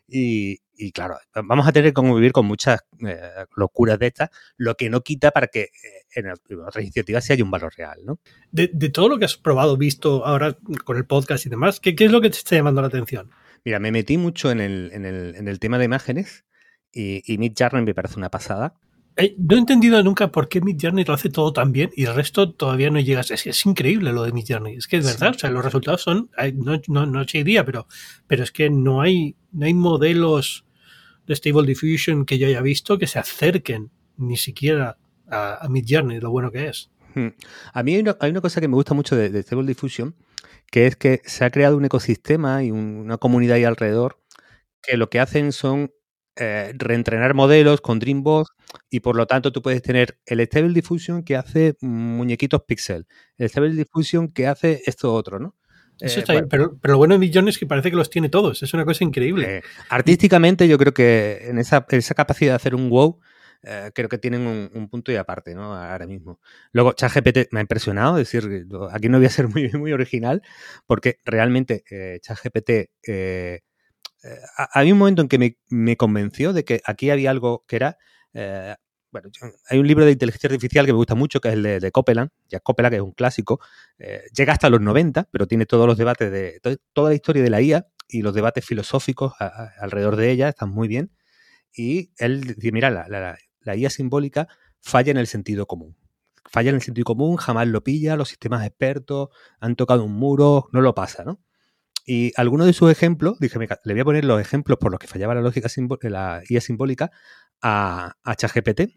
Y, 0.08 0.58
claro, 0.92 1.16
vamos 1.44 1.66
a 1.66 1.72
tener 1.72 1.90
que 1.90 1.94
convivir 1.94 2.32
con 2.32 2.44
muchas 2.44 2.80
eh, 3.06 3.18
locuras 3.56 3.98
de 3.98 4.08
estas, 4.08 4.30
lo 4.56 4.74
que 4.74 4.90
no 4.90 5.00
quita 5.02 5.30
para 5.30 5.46
que 5.46 5.60
eh, 5.62 5.70
en, 6.16 6.30
otras 6.30 6.82
iniciativas 6.82 7.24
sí 7.24 7.32
haya 7.32 7.44
un 7.44 7.50
valor 7.50 7.72
real, 7.76 8.00
¿no? 8.04 8.18
De, 8.50 8.68
todo 8.90 9.08
lo 9.08 9.18
que 9.18 9.24
has 9.24 9.36
probado, 9.36 9.76
visto 9.76 10.26
ahora 10.26 10.58
con 10.84 10.96
el 10.96 11.06
podcast 11.06 11.46
y 11.46 11.50
demás, 11.50 11.80
¿qué, 11.80 11.94
es 11.96 12.10
lo 12.10 12.20
que 12.20 12.30
te 12.30 12.36
está 12.36 12.56
llamando 12.56 12.82
la 12.82 12.88
atención? 12.88 13.30
Mira, 13.64 13.78
me 13.78 13.92
metí 13.92 14.18
mucho 14.18 14.50
en 14.50 14.60
el, 14.60 14.90
en 14.92 15.06
el, 15.06 15.34
en 15.36 15.48
el 15.48 15.60
tema 15.60 15.78
de 15.78 15.84
imágenes 15.84 16.44
y, 16.92 17.22
y 17.32 17.38
Mid 17.38 17.52
Journey 17.56 17.84
me 17.84 17.94
parece 17.94 18.18
una 18.18 18.28
pasada. 18.28 18.74
Eh, 19.16 19.34
no 19.38 19.56
he 19.56 19.58
entendido 19.58 20.02
nunca 20.02 20.32
por 20.32 20.48
qué 20.48 20.60
Midjourney 20.60 21.04
lo 21.04 21.14
hace 21.14 21.28
todo 21.28 21.52
tan 21.52 21.70
bien 21.70 21.90
y 21.94 22.04
el 22.04 22.14
resto 22.14 22.50
todavía 22.52 22.90
no 22.90 23.00
llega. 23.00 23.20
Es, 23.20 23.46
es 23.46 23.66
increíble 23.66 24.12
lo 24.12 24.22
de 24.22 24.32
Midjourney. 24.32 24.76
Es 24.76 24.86
que 24.86 24.96
es 24.96 25.04
verdad, 25.04 25.34
o 25.36 25.38
sea, 25.38 25.50
los 25.50 25.64
resultados 25.64 26.02
son, 26.02 26.30
no, 26.54 26.80
no, 26.88 27.06
noche 27.06 27.38
y 27.38 27.42
día, 27.42 27.64
pero, 27.64 27.86
pero 28.26 28.42
es 28.42 28.52
que 28.52 28.70
no 28.70 29.02
hay, 29.02 29.36
no 29.52 29.66
hay 29.66 29.74
modelos 29.74 30.64
de 31.26 31.36
Stable 31.36 31.66
Diffusion 31.66 32.24
que 32.24 32.38
yo 32.38 32.46
haya 32.46 32.62
visto 32.62 32.98
que 32.98 33.06
se 33.06 33.18
acerquen 33.18 33.90
ni 34.16 34.36
siquiera 34.36 34.96
a, 35.28 35.64
a 35.64 35.68
Midjourney, 35.68 36.20
lo 36.20 36.30
bueno 36.30 36.50
que 36.50 36.68
es. 36.68 36.90
Hmm. 37.14 37.28
A 37.72 37.82
mí 37.82 37.94
hay 37.94 38.00
una, 38.00 38.40
cosa 38.40 38.60
que 38.60 38.68
me 38.68 38.74
gusta 38.74 38.94
mucho 38.94 39.16
de, 39.16 39.42
Stable 39.42 39.66
Diffusion, 39.66 40.14
que 40.70 40.86
es 40.86 40.96
que 40.96 41.20
se 41.24 41.44
ha 41.44 41.50
creado 41.50 41.76
un 41.76 41.84
ecosistema 41.84 42.64
y 42.64 42.70
una 42.70 43.18
comunidad 43.18 43.56
ahí 43.56 43.64
alrededor 43.64 44.18
que 44.82 44.96
lo 44.96 45.10
que 45.10 45.20
hacen 45.20 45.52
son 45.52 45.92
eh, 46.36 46.72
reentrenar 46.78 47.34
modelos 47.34 47.82
con 47.82 47.98
Dreambox 47.98 48.52
y 48.88 49.00
por 49.00 49.16
lo 49.16 49.26
tanto 49.26 49.52
tú 49.52 49.60
puedes 49.60 49.82
tener 49.82 50.18
el 50.24 50.40
Stable 50.40 50.72
Diffusion 50.72 51.24
que 51.24 51.36
hace 51.36 51.76
muñequitos 51.82 52.62
pixel, 52.62 53.06
el 53.36 53.50
Stable 53.50 53.74
Diffusion 53.74 54.28
que 54.28 54.46
hace 54.46 54.80
esto 54.86 55.12
otro, 55.12 55.38
¿no? 55.38 55.54
Eso 56.00 56.20
eh, 56.20 56.20
está 56.20 56.32
bien, 56.32 56.48
pero, 56.48 56.78
lo 56.82 56.96
bueno 56.96 57.14
de 57.14 57.18
Millones 57.18 57.56
es 57.56 57.58
que 57.58 57.66
parece 57.66 57.90
que 57.90 57.96
los 57.96 58.08
tiene 58.08 58.30
todos, 58.30 58.62
es 58.62 58.72
una 58.72 58.86
cosa 58.86 59.04
increíble. 59.04 59.58
Eh, 59.58 59.62
artísticamente 59.90 60.66
yo 60.66 60.78
creo 60.78 60.94
que 60.94 61.48
en 61.48 61.58
esa, 61.58 61.84
capacidad 62.16 62.52
de 62.52 62.56
hacer 62.56 62.74
un 62.74 62.88
wow, 62.88 63.20
creo 63.92 64.08
que 64.08 64.16
tienen 64.16 64.70
un, 64.74 64.88
punto 64.88 65.12
y 65.12 65.16
aparte, 65.16 65.54
¿no? 65.54 65.76
Ahora 65.76 66.06
mismo. 66.06 66.40
Luego, 66.72 66.94
ChatGPT 66.94 67.52
me 67.52 67.60
ha 67.60 67.62
impresionado, 67.62 68.16
es 68.16 68.32
decir, 68.32 68.66
aquí 68.90 69.10
no 69.10 69.18
voy 69.18 69.26
a 69.26 69.30
ser 69.30 69.48
muy, 69.48 69.70
muy 69.78 69.92
original, 69.92 70.40
porque 70.86 71.18
realmente 71.26 71.84
ChatGPT 72.22 72.88
eh, 74.22 74.38
hay 74.72 74.92
un 74.92 74.98
momento 74.98 75.22
en 75.22 75.28
que 75.28 75.56
me, 75.68 75.96
convenció 75.96 76.52
de 76.52 76.64
que 76.64 76.80
aquí 76.84 77.10
había 77.10 77.30
algo 77.30 77.64
que 77.66 77.76
era. 77.76 77.98
Eh, 78.34 78.74
bueno, 79.10 79.28
hay 79.68 79.78
un 79.78 79.86
libro 79.86 80.04
de 80.06 80.12
inteligencia 80.12 80.48
artificial 80.48 80.86
que 80.86 80.92
me 80.92 80.96
gusta 80.96 81.14
mucho, 81.14 81.40
que 81.40 81.48
es 81.48 81.54
el 81.54 81.62
de, 81.62 81.80
de 81.80 81.92
Copeland, 81.92 82.30
ya 82.48 82.60
Copeland, 82.60 82.92
que 82.92 82.96
es 82.96 83.02
un 83.02 83.12
clásico. 83.12 83.60
Eh, 83.98 84.22
llega 84.34 84.52
hasta 84.54 84.70
los 84.70 84.80
90, 84.80 85.28
pero 85.30 85.46
tiene 85.46 85.66
todos 85.66 85.86
los 85.86 85.98
debates 85.98 86.30
de. 86.30 86.60
toda 86.92 87.10
la 87.10 87.14
historia 87.14 87.42
de 87.42 87.50
la 87.50 87.60
IA 87.60 87.86
y 88.08 88.22
los 88.22 88.34
debates 88.34 88.64
filosóficos 88.64 89.34
alrededor 89.80 90.16
de 90.16 90.30
ella, 90.30 90.48
están 90.48 90.70
muy 90.70 90.88
bien. 90.88 91.12
Y 91.74 92.12
él 92.18 92.42
dice: 92.42 92.72
mira, 92.72 92.90
la, 92.90 93.08
la, 93.08 93.38
la 93.60 93.76
IA 93.76 93.90
simbólica 93.90 94.48
falla 94.80 95.10
en 95.12 95.18
el 95.18 95.26
sentido 95.26 95.66
común 95.66 95.96
falla 96.52 96.70
en 96.70 96.76
el 96.76 96.82
sentido 96.82 97.04
común, 97.04 97.36
jamás 97.36 97.66
lo 97.68 97.82
pilla, 97.82 98.16
los 98.16 98.28
sistemas 98.28 98.66
expertos 98.66 99.30
han 99.60 99.74
tocado 99.76 100.04
un 100.04 100.12
muro, 100.12 100.68
no 100.72 100.80
lo 100.82 100.94
pasa, 100.94 101.24
¿no? 101.24 101.40
Y 102.04 102.32
algunos 102.36 102.66
de 102.66 102.72
sus 102.72 102.90
ejemplos, 102.90 103.38
dije, 103.38 103.58
le 103.58 103.94
voy 103.94 104.00
a 104.00 104.04
poner 104.04 104.24
los 104.24 104.40
ejemplos 104.40 104.78
por 104.78 104.90
los 104.90 104.98
que 104.98 105.06
fallaba 105.06 105.34
la 105.34 105.40
lógica 105.40 105.68
la 106.02 106.42
IA 106.48 106.60
simbólica 106.60 107.10
a, 107.60 108.16
a 108.22 108.34
ChatGPT. 108.34 108.92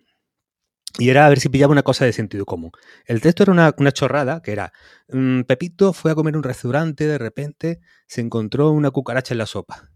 Y 0.97 1.09
era 1.09 1.25
a 1.25 1.29
ver 1.29 1.39
si 1.39 1.49
pillaba 1.49 1.71
una 1.71 1.83
cosa 1.83 2.05
de 2.05 2.13
sentido 2.13 2.45
común. 2.45 2.71
El 3.05 3.21
texto 3.21 3.43
era 3.43 3.51
una, 3.51 3.91
chorrada 3.91 4.41
que 4.41 4.53
era, 4.53 4.71
mm, 5.09 5.41
Pepito 5.41 5.91
fue 5.93 6.11
a 6.11 6.15
comer 6.15 6.37
un 6.37 6.43
restaurante, 6.43 7.05
de 7.05 7.17
repente 7.17 7.81
se 8.07 8.21
encontró 8.21 8.71
una 8.71 8.91
cucaracha 8.91 9.33
en 9.33 9.39
la 9.39 9.45
sopa. 9.45 9.91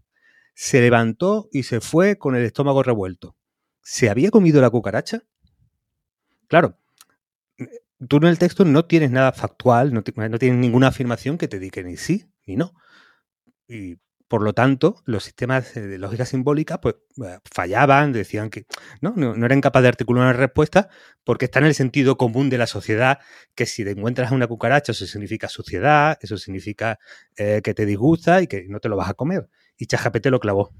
se 0.54 0.80
levantó 0.80 1.48
y 1.52 1.62
se 1.62 1.80
fue 1.80 2.18
con 2.18 2.36
el 2.36 2.44
estómago 2.44 2.82
revuelto. 2.82 3.34
¿Se 3.82 4.10
había 4.10 4.30
comido 4.30 4.60
la 4.60 4.68
cucaracha? 4.68 5.22
Claro, 6.48 6.76
tú 8.08 8.18
en 8.18 8.24
el 8.24 8.38
texto 8.38 8.64
no 8.64 8.84
tienes 8.84 9.10
nada 9.10 9.32
factual, 9.32 9.94
no, 9.94 10.02
tienes 10.02 10.58
ninguna 10.58 10.88
afirmación 10.88 11.38
que 11.38 11.48
te 11.48 11.58
diga 11.58 11.82
ni 11.82 11.96
sí 11.96 12.30
ni 12.46 12.56
no. 12.56 12.74
Y 13.70 13.98
por 14.26 14.42
lo 14.42 14.52
tanto, 14.52 15.02
los 15.06 15.24
sistemas 15.24 15.74
de 15.74 15.98
lógica 15.98 16.24
simbólica 16.24 16.80
pues, 16.80 16.96
eh, 17.24 17.38
fallaban, 17.52 18.12
decían 18.12 18.50
que 18.50 18.66
¿no? 19.00 19.12
No, 19.16 19.34
eran 19.44 19.60
capaces 19.60 19.82
de 19.82 19.88
articular 19.88 20.24
una 20.24 20.32
respuesta 20.32 20.88
porque 21.24 21.46
está 21.46 21.58
en 21.60 21.66
el 21.66 21.74
sentido 21.74 22.16
común 22.16 22.50
de 22.50 22.58
la 22.58 22.66
sociedad 22.66 23.18
que 23.54 23.66
si 23.66 23.84
te 23.84 23.90
encuentras 23.90 24.30
una 24.30 24.46
cucaracha 24.46 24.92
eso 24.92 25.06
significa 25.06 25.48
suciedad, 25.48 26.18
eso 26.20 26.36
significa 26.36 26.98
eh, 27.36 27.60
que 27.62 27.74
te 27.74 27.86
disgusta 27.86 28.42
y 28.42 28.46
que 28.46 28.66
no 28.68 28.80
te 28.80 28.88
lo 28.88 28.96
vas 28.96 29.10
a 29.10 29.14
comer. 29.14 29.48
Y 29.76 29.86
ChatGPT 29.86 30.26
lo 30.26 30.40
clavó. 30.40 30.72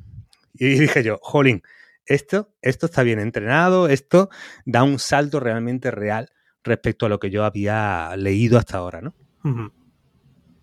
Y 0.55 0.79
dije 0.79 1.03
yo, 1.03 1.19
jolín, 1.23 1.63
esto, 2.07 2.55
esto 2.61 2.87
está 2.87 3.03
bien 3.03 3.19
entrenado, 3.19 3.89
esto 3.89 4.31
da 4.65 4.83
un 4.83 4.99
salto 4.99 5.39
realmente 5.39 5.91
real 5.91 6.31
respecto 6.65 7.07
a 7.07 7.09
lo 7.09 7.19
que 7.19 7.31
yo 7.31 7.45
había 7.45 8.15
leído 8.17 8.59
hasta 8.59 8.79
ahora, 8.79 9.01
¿no? 9.01 9.15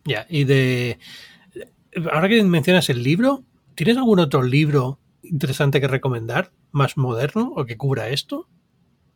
Ya, 0.06 0.26
y 0.30 0.46
de 0.46 1.00
ahora 2.12 2.30
que 2.30 2.44
mencionas 2.44 2.90
el 2.90 3.04
libro, 3.04 3.44
¿tienes 3.76 3.98
algún 3.98 4.20
otro 4.20 4.44
libro 4.44 5.00
interesante 5.24 5.82
que 5.82 5.88
recomendar, 5.88 6.52
más 6.72 6.98
moderno 6.98 7.54
o 7.56 7.66
que 7.66 7.78
cubra 7.78 8.10
esto? 8.10 8.48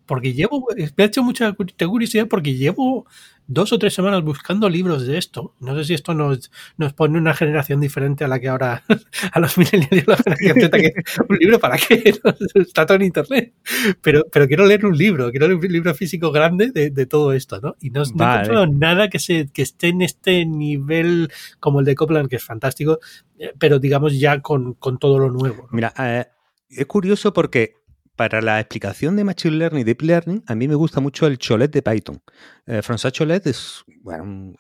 Porque 0.06 0.34
llevo, 0.34 0.68
me 0.98 1.04
ha 1.04 1.08
hecho 1.08 1.24
mucha 1.24 1.54
curiosidad 1.54 2.28
porque 2.28 2.56
llevo 2.56 3.06
dos 3.54 3.74
o 3.74 3.80
tres 3.80 3.94
semanas 3.94 4.24
buscando 4.24 4.70
libros 4.70 5.06
de 5.06 5.18
esto. 5.18 5.56
No 5.60 5.76
sé 5.76 5.84
si 5.84 5.94
esto 5.94 6.14
nos, 6.14 6.52
nos 6.78 6.94
pone 6.94 7.18
una 7.18 7.34
generación 7.34 7.82
diferente 7.82 8.24
a 8.24 8.28
la 8.28 8.40
que 8.40 8.50
ahora, 8.50 8.84
a 9.34 9.40
los 9.40 9.58
millennials 9.58 10.08
la 10.08 10.18
generación 10.18 10.62
Z, 10.62 10.78
que 10.78 10.94
un 11.30 11.38
libro 11.38 11.60
para 11.60 11.78
qué, 11.78 12.14
está 12.56 12.86
todo 12.86 12.96
en 12.96 13.04
internet. 13.04 13.54
Pero, 14.02 14.24
pero 14.32 14.48
quiero 14.48 14.66
leer 14.66 14.86
un 14.86 14.98
libro, 14.98 15.30
quiero 15.32 15.48
leer 15.48 15.60
un 15.60 15.72
libro 15.72 15.94
físico 15.94 16.32
grande 16.32 16.72
de, 16.72 16.90
de 16.90 17.06
todo 17.06 17.34
esto, 17.34 17.60
¿no? 17.62 17.76
Y 17.82 17.90
no, 17.90 18.02
he 18.02 18.06
encontrado 18.06 18.68
nada 18.68 19.10
que, 19.10 19.20
se, 19.20 19.50
que 19.52 19.62
esté 19.62 19.90
en 19.90 20.02
este 20.02 20.46
nivel 20.46 21.32
como 21.60 21.80
el 21.80 21.86
de 21.86 21.96
Copland, 21.96 22.30
que 22.30 22.38
es 22.38 22.44
fantástico, 22.44 23.00
eh, 23.38 23.54
pero 23.58 23.80
digamos 23.80 24.18
ya 24.20 24.42
con, 24.42 24.76
con 24.76 24.98
todo 24.98 25.20
lo 25.20 25.30
nuevo. 25.30 25.68
Mira, 25.72 25.94
eh, 26.00 26.26
es 26.70 26.86
curioso 26.86 27.34
porque 27.34 27.81
para 28.22 28.40
la 28.40 28.60
explicación 28.60 29.16
de 29.16 29.24
Machine 29.24 29.56
Learning 29.56 29.82
y 29.82 29.84
Deep 29.84 30.04
Learning, 30.04 30.44
a 30.46 30.54
mí 30.54 30.68
me 30.68 30.76
gusta 30.76 31.00
mucho 31.00 31.26
el 31.26 31.40
Cholet 31.40 31.72
de 31.72 31.82
Python. 31.82 32.22
Eh, 32.68 32.84
François 32.84 33.12
Cholet 33.12 33.48
es 33.48 33.84
bueno, 34.04 34.54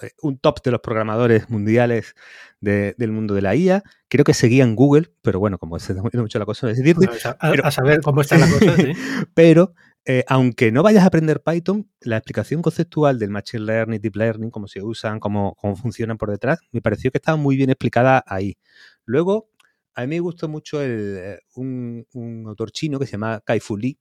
eh, 0.00 0.10
un, 0.22 0.38
top 0.38 0.62
de 0.62 0.70
los 0.70 0.80
programadores 0.80 1.50
mundiales 1.50 2.14
del 2.60 3.10
mundo 3.10 3.34
de 3.34 3.42
la 3.42 3.56
IA. 3.56 3.82
Creo 4.06 4.24
que 4.24 4.34
seguía 4.34 4.62
en 4.62 4.76
Google, 4.76 5.10
pero 5.20 5.40
bueno, 5.40 5.58
como 5.58 5.80
se 5.80 5.94
está 5.94 6.20
mucho 6.20 6.38
la 6.38 6.44
cosa, 6.44 6.68
decir, 6.68 6.94
a, 7.40 7.70
saber 7.72 8.02
cómo 8.02 8.20
está 8.20 8.38
la 8.38 8.48
cosa. 8.48 8.76
¿sí? 8.76 8.92
pero 9.34 9.74
eh, 10.04 10.22
aunque 10.28 10.70
no 10.70 10.84
vayas 10.84 11.02
a 11.02 11.08
aprender 11.08 11.42
Python, 11.42 11.90
la 12.02 12.18
explicación 12.18 12.62
conceptual 12.62 13.18
del 13.18 13.30
Machine 13.30 13.64
Learning, 13.64 14.00
Deep 14.00 14.14
Learning, 14.14 14.50
cómo 14.50 14.68
se 14.68 14.80
usan, 14.80 15.18
cómo, 15.18 15.56
cómo 15.56 15.74
funcionan 15.74 16.18
por 16.18 16.30
detrás, 16.30 16.60
me 16.70 16.80
pareció 16.80 17.10
que 17.10 17.18
estaba 17.18 17.36
muy 17.36 17.56
bien 17.56 17.70
explicada 17.70 18.22
ahí. 18.28 18.56
Luego, 19.04 19.50
a 19.94 20.02
mí 20.02 20.06
me 20.08 20.20
gustó 20.20 20.48
mucho 20.48 20.82
eh, 20.82 21.40
un, 21.54 22.06
autor 22.46 22.72
chino 22.72 22.98
que 22.98 23.06
se 23.06 23.12
llama 23.12 23.40
Kai 23.44 23.60
Fu 23.60 23.76
Lee, 23.76 23.98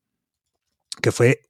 que 1.02 1.12
fue 1.12 1.42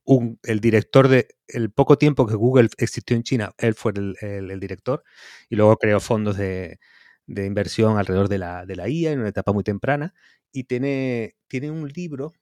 el 0.43 0.59
director 0.59 1.07
de 1.07 1.27
el 1.47 1.71
poco 1.71 1.97
tiempo 1.97 2.25
que 2.27 2.35
Google 2.35 2.69
existió 2.77 3.15
en 3.15 3.23
China, 3.23 3.53
él 3.57 3.75
fue 3.75 3.93
el, 3.95 4.59
director 4.59 5.03
y 5.49 5.55
luego 5.55 5.77
creó 5.77 5.99
fondos 5.99 6.37
de, 6.37 6.79
inversión 7.27 7.97
alrededor 7.97 8.29
de 8.29 8.37
la, 8.37 8.65
de 8.65 8.75
la, 8.75 8.87
IA 8.89 9.11
en 9.11 9.19
una 9.19 9.29
etapa 9.29 9.53
muy 9.53 9.63
temprana 9.63 10.13
y 10.51 10.65
tiene, 10.65 11.35
tiene 11.47 11.71
un 11.71 11.87
libro 11.89 12.33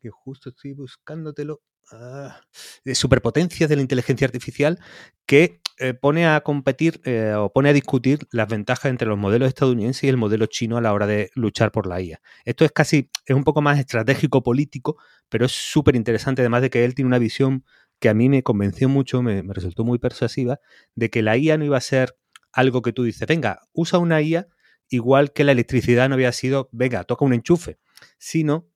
que 0.00 0.10
justo 0.10 0.50
estoy 0.50 0.72
buscándotelo, 0.72 1.62
ah, 1.92 2.40
de 2.84 2.94
superpotencias 2.94 3.68
de 3.68 3.76
la 3.76 3.82
inteligencia 3.82 4.26
artificial 4.26 4.78
que 5.26 5.60
eh, 5.78 5.94
pone 5.94 6.26
a 6.26 6.40
competir 6.40 7.00
eh, 7.04 7.34
o 7.36 7.52
pone 7.52 7.68
a 7.68 7.72
discutir 7.72 8.26
las 8.30 8.48
ventajas 8.48 8.90
entre 8.90 9.08
los 9.08 9.18
modelos 9.18 9.48
estadounidenses 9.48 10.04
y 10.04 10.08
el 10.08 10.16
modelo 10.16 10.46
chino 10.46 10.76
a 10.76 10.80
la 10.80 10.92
hora 10.92 11.06
de 11.06 11.30
luchar 11.34 11.70
por 11.70 11.86
la 11.86 12.00
IA. 12.00 12.20
Esto 12.44 12.64
es 12.64 12.72
casi, 12.72 13.10
es 13.26 13.36
un 13.36 13.44
poco 13.44 13.60
más 13.60 13.78
estratégico 13.78 14.42
político, 14.42 14.96
pero 15.28 15.46
es 15.46 15.52
súper 15.52 15.96
interesante, 15.96 16.42
además 16.42 16.62
de 16.62 16.70
que 16.70 16.84
él 16.84 16.94
tiene 16.94 17.08
una 17.08 17.18
visión 17.18 17.64
que 17.98 18.08
a 18.08 18.14
mí 18.14 18.28
me 18.28 18.42
convenció 18.42 18.88
mucho, 18.88 19.22
me, 19.22 19.42
resultó 19.42 19.84
muy 19.84 19.98
persuasiva, 19.98 20.60
de 20.94 21.10
que 21.10 21.22
la 21.22 21.36
IA 21.36 21.58
no 21.58 21.64
iba 21.64 21.76
a 21.76 21.80
ser 21.80 22.16
algo 22.52 22.82
que 22.82 22.92
tú 22.92 23.04
dices, 23.04 23.26
venga, 23.26 23.60
usa 23.72 23.98
una 23.98 24.22
IA 24.22 24.48
igual 24.88 25.32
que 25.32 25.44
la 25.44 25.52
electricidad 25.52 26.08
no 26.08 26.14
había 26.14 26.32
sido, 26.32 26.68
venga, 26.72 27.04
toca 27.04 27.24
un 27.24 27.34
enchufe, 27.34 27.78
sino 28.18 28.68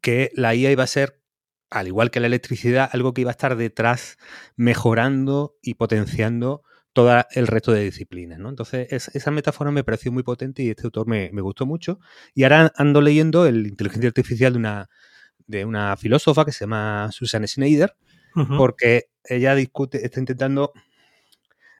que 0.00 0.30
la 0.34 0.54
IA 0.54 0.70
iba 0.70 0.84
a 0.84 0.86
ser 0.86 1.19
al 1.70 1.86
igual 1.86 2.10
que 2.10 2.20
la 2.20 2.26
electricidad, 2.26 2.90
algo 2.92 3.14
que 3.14 3.22
iba 3.22 3.30
a 3.30 3.32
estar 3.32 3.56
detrás 3.56 4.18
mejorando 4.56 5.56
y 5.62 5.74
potenciando 5.74 6.62
todo 6.92 7.24
el 7.30 7.46
resto 7.46 7.72
de 7.72 7.84
disciplinas. 7.84 8.38
¿no? 8.40 8.48
Entonces, 8.48 8.88
esa 8.90 9.30
metáfora 9.30 9.70
me 9.70 9.84
pareció 9.84 10.10
muy 10.10 10.24
potente 10.24 10.62
y 10.62 10.70
este 10.70 10.84
autor 10.84 11.06
me, 11.06 11.30
gustó 11.40 11.66
mucho. 11.66 12.00
Y 12.34 12.42
ahora 12.42 12.72
ando 12.76 13.00
leyendo 13.00 13.46
el 13.46 13.66
inteligencia 13.66 14.08
artificial 14.08 14.52
de 14.52 14.58
una, 14.58 14.90
de 15.46 15.64
una 15.64 15.96
filósofa 15.96 16.44
que 16.44 16.52
se 16.52 16.64
llama 16.64 17.08
Susan 17.12 17.46
Schneider, 17.46 17.94
porque 18.56 19.10
ella 19.24 19.54
discute, 19.54 20.04
está 20.04 20.20
intentando 20.20 20.72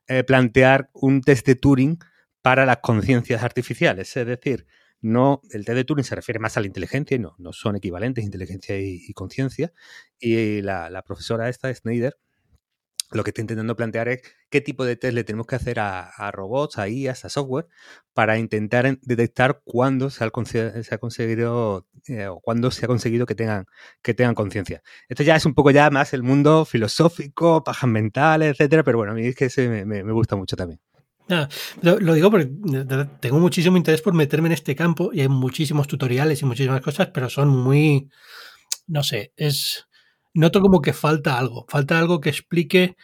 eh, 0.09 0.25
plantear 0.25 0.91
un 0.93 1.21
test 1.21 1.47
de 1.47 1.55
Turing 1.55 1.99
para 2.43 2.67
las 2.67 2.79
conciencias 2.79 3.43
artificiales. 3.43 4.17
Es 4.17 4.27
decir, 4.27 4.67
no, 5.03 5.41
el 5.51 5.65
test 5.65 5.77
de 5.77 5.85
Turing 5.85 6.05
se 6.05 6.15
refiere 6.15 6.39
más 6.39 6.57
a 6.57 6.61
la 6.61 6.67
inteligencia 6.67 7.15
y 7.15 7.19
no, 7.19 7.35
no 7.39 7.53
son 7.53 7.77
equivalentes 7.77 8.25
inteligencia 8.25 8.79
y, 8.79 9.13
conciencia. 9.15 9.73
Y 10.19 10.61
la, 10.63 11.03
profesora 11.07 11.49
esta, 11.49 11.75
Snyder, 11.75 12.19
lo 13.11 13.25
que 13.25 13.31
está 13.31 13.41
intentando 13.41 13.75
plantear 13.77 14.09
es 14.09 14.23
qué 14.51 14.61
tipo 14.61 14.85
de 14.85 14.97
test 14.97 15.15
le 15.15 15.25
tenemos 15.25 15.47
que 15.47 15.57
hacer 15.57 15.81
a, 15.81 16.31
robots, 16.33 16.79
a 16.79 16.89
IAs, 16.89 17.25
a 17.25 17.29
software, 17.31 17.67
para 18.15 18.39
intentar 18.39 18.99
detectar 19.03 19.63
cuándo 19.65 20.11
se 20.11 20.25
ha, 20.25 20.31
conseguido 20.99 21.89
eh, 22.07 22.27
o 22.29 22.41
cuándo 22.41 22.71
se 22.71 22.85
ha 22.85 22.89
conseguido 22.89 23.27
que 23.27 23.35
tengan, 23.35 23.67
que 24.03 24.15
tengan 24.15 24.35
conciencia. 24.35 24.83
Esto 25.09 25.23
ya 25.23 25.35
es 25.37 25.47
un 25.47 25.55
poco 25.55 25.71
ya 25.71 25.91
más 25.91 26.13
el 26.13 26.23
mundo 26.23 26.65
filosófico, 26.65 27.65
pajas 27.65 27.91
mentales, 27.91 28.53
etcétera, 28.53 28.85
pero 28.85 28.99
bueno, 28.99 29.13
a 29.13 29.15
mí 29.17 29.27
es 29.27 29.35
que 29.35 29.47
ese 29.47 29.85
me 29.87 30.13
gusta 30.13 30.37
mucho 30.37 30.57
también 30.57 30.81
lo, 31.83 32.15
digo 32.15 32.31
porque 32.31 32.51
tengo 33.21 33.39
muchísimo 33.39 33.77
interés 33.77 34.03
por 34.03 34.15
meterme 34.15 34.49
en 34.49 34.53
este 34.53 34.75
campo 34.75 35.11
y 35.13 35.21
hay 35.21 35.29
muchísimos 35.29 35.87
tutoriales 35.87 36.43
y 36.43 36.45
muchísimas 36.45 36.81
cosas, 36.81 37.09
pero 37.13 37.29
son 37.29 37.49
muy, 37.49 38.09
no 38.87 39.03
sé, 39.03 39.33
es, 39.37 39.89
noto 40.35 40.61
como 40.61 40.81
que 40.81 40.93
falta 40.93 41.39
algo, 41.39 41.67
falta 41.69 41.99
algo 41.99 42.21
que 42.21 42.31
explique, 42.31 42.97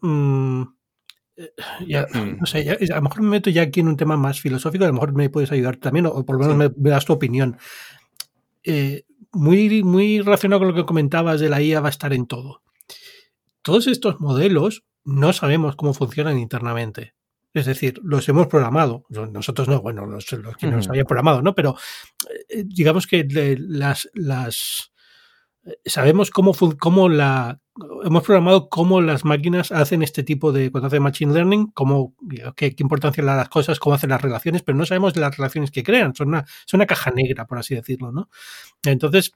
mm, 0.00 0.62
eh, 1.36 2.06
mm. 2.14 2.38
no 2.40 2.46
sé, 2.46 2.70
a 2.70 2.96
lo 2.96 3.02
mejor 3.02 3.22
me 3.22 3.28
meto 3.28 3.50
ya 3.50 3.62
aquí 3.62 3.80
en 3.80 3.88
un 3.88 3.96
tema 3.96 4.16
más 4.16 4.40
filosófico, 4.40 4.84
a 4.84 4.88
lo 4.88 4.94
mejor 4.94 5.14
me 5.14 5.30
puedes 5.30 5.52
ayudar 5.52 5.76
también, 5.76 6.06
o, 6.06 6.24
por 6.24 6.36
lo 6.36 6.42
menos 6.54 6.74
me, 6.76 6.90
das 6.90 7.04
tu 7.04 7.12
opinión. 7.12 7.58
Eh, 8.64 9.04
muy, 9.32 9.82
muy 9.82 10.20
relacionado 10.20 10.60
con 10.60 10.68
lo 10.68 10.74
que 10.74 10.86
comentabas 10.86 11.40
de 11.40 11.48
la 11.48 11.62
IA 11.62 11.80
va 11.80 11.88
a 11.88 11.90
estar 11.90 12.12
en 12.12 12.26
todo. 12.26 12.62
Todos 13.62 13.86
estos 13.86 14.20
modelos 14.20 14.84
no 15.04 15.32
sabemos 15.32 15.76
cómo 15.76 15.94
funcionan 15.94 16.38
internamente. 16.38 17.14
Es 17.54 17.66
decir, 17.66 18.00
los 18.02 18.28
hemos 18.28 18.46
programado. 18.46 19.04
Nosotros 19.08 19.68
no, 19.68 19.80
bueno, 19.80 20.06
los, 20.06 20.26
que 20.58 20.66
nos 20.66 20.88
habían 20.88 21.06
programado, 21.06 21.42
¿no? 21.42 21.54
Pero 21.54 21.76
eh, 22.48 22.64
digamos 22.66 23.06
que 23.06 23.26
las, 23.58 24.08
las 24.14 24.92
eh, 25.64 25.74
sabemos 25.84 26.30
cómo, 26.30 26.54
cómo 26.78 27.08
la 27.08 27.60
hemos 28.04 28.22
programado 28.22 28.68
cómo 28.68 29.00
las 29.00 29.24
máquinas 29.24 29.72
hacen 29.72 30.02
este 30.02 30.22
tipo 30.22 30.52
de 30.52 30.70
cuando 30.70 30.88
hacen 30.88 31.02
machine 31.02 31.32
learning, 31.32 31.70
cómo, 31.72 32.14
qué, 32.56 32.74
qué, 32.74 32.82
importancia 32.82 33.22
le 33.22 33.28
dan 33.28 33.38
las 33.38 33.48
cosas, 33.48 33.78
cómo 33.78 33.94
hacen 33.94 34.10
las 34.10 34.20
relaciones, 34.20 34.62
pero 34.62 34.76
no 34.76 34.84
sabemos 34.84 35.14
de 35.14 35.20
las 35.20 35.36
relaciones 35.36 35.70
que 35.70 35.82
crean. 35.82 36.14
Son 36.14 36.28
una, 36.28 36.44
son 36.66 36.78
una 36.78 36.86
caja 36.86 37.10
negra, 37.10 37.46
por 37.46 37.58
así 37.58 37.74
decirlo, 37.74 38.12
¿no? 38.12 38.28
Entonces, 38.84 39.32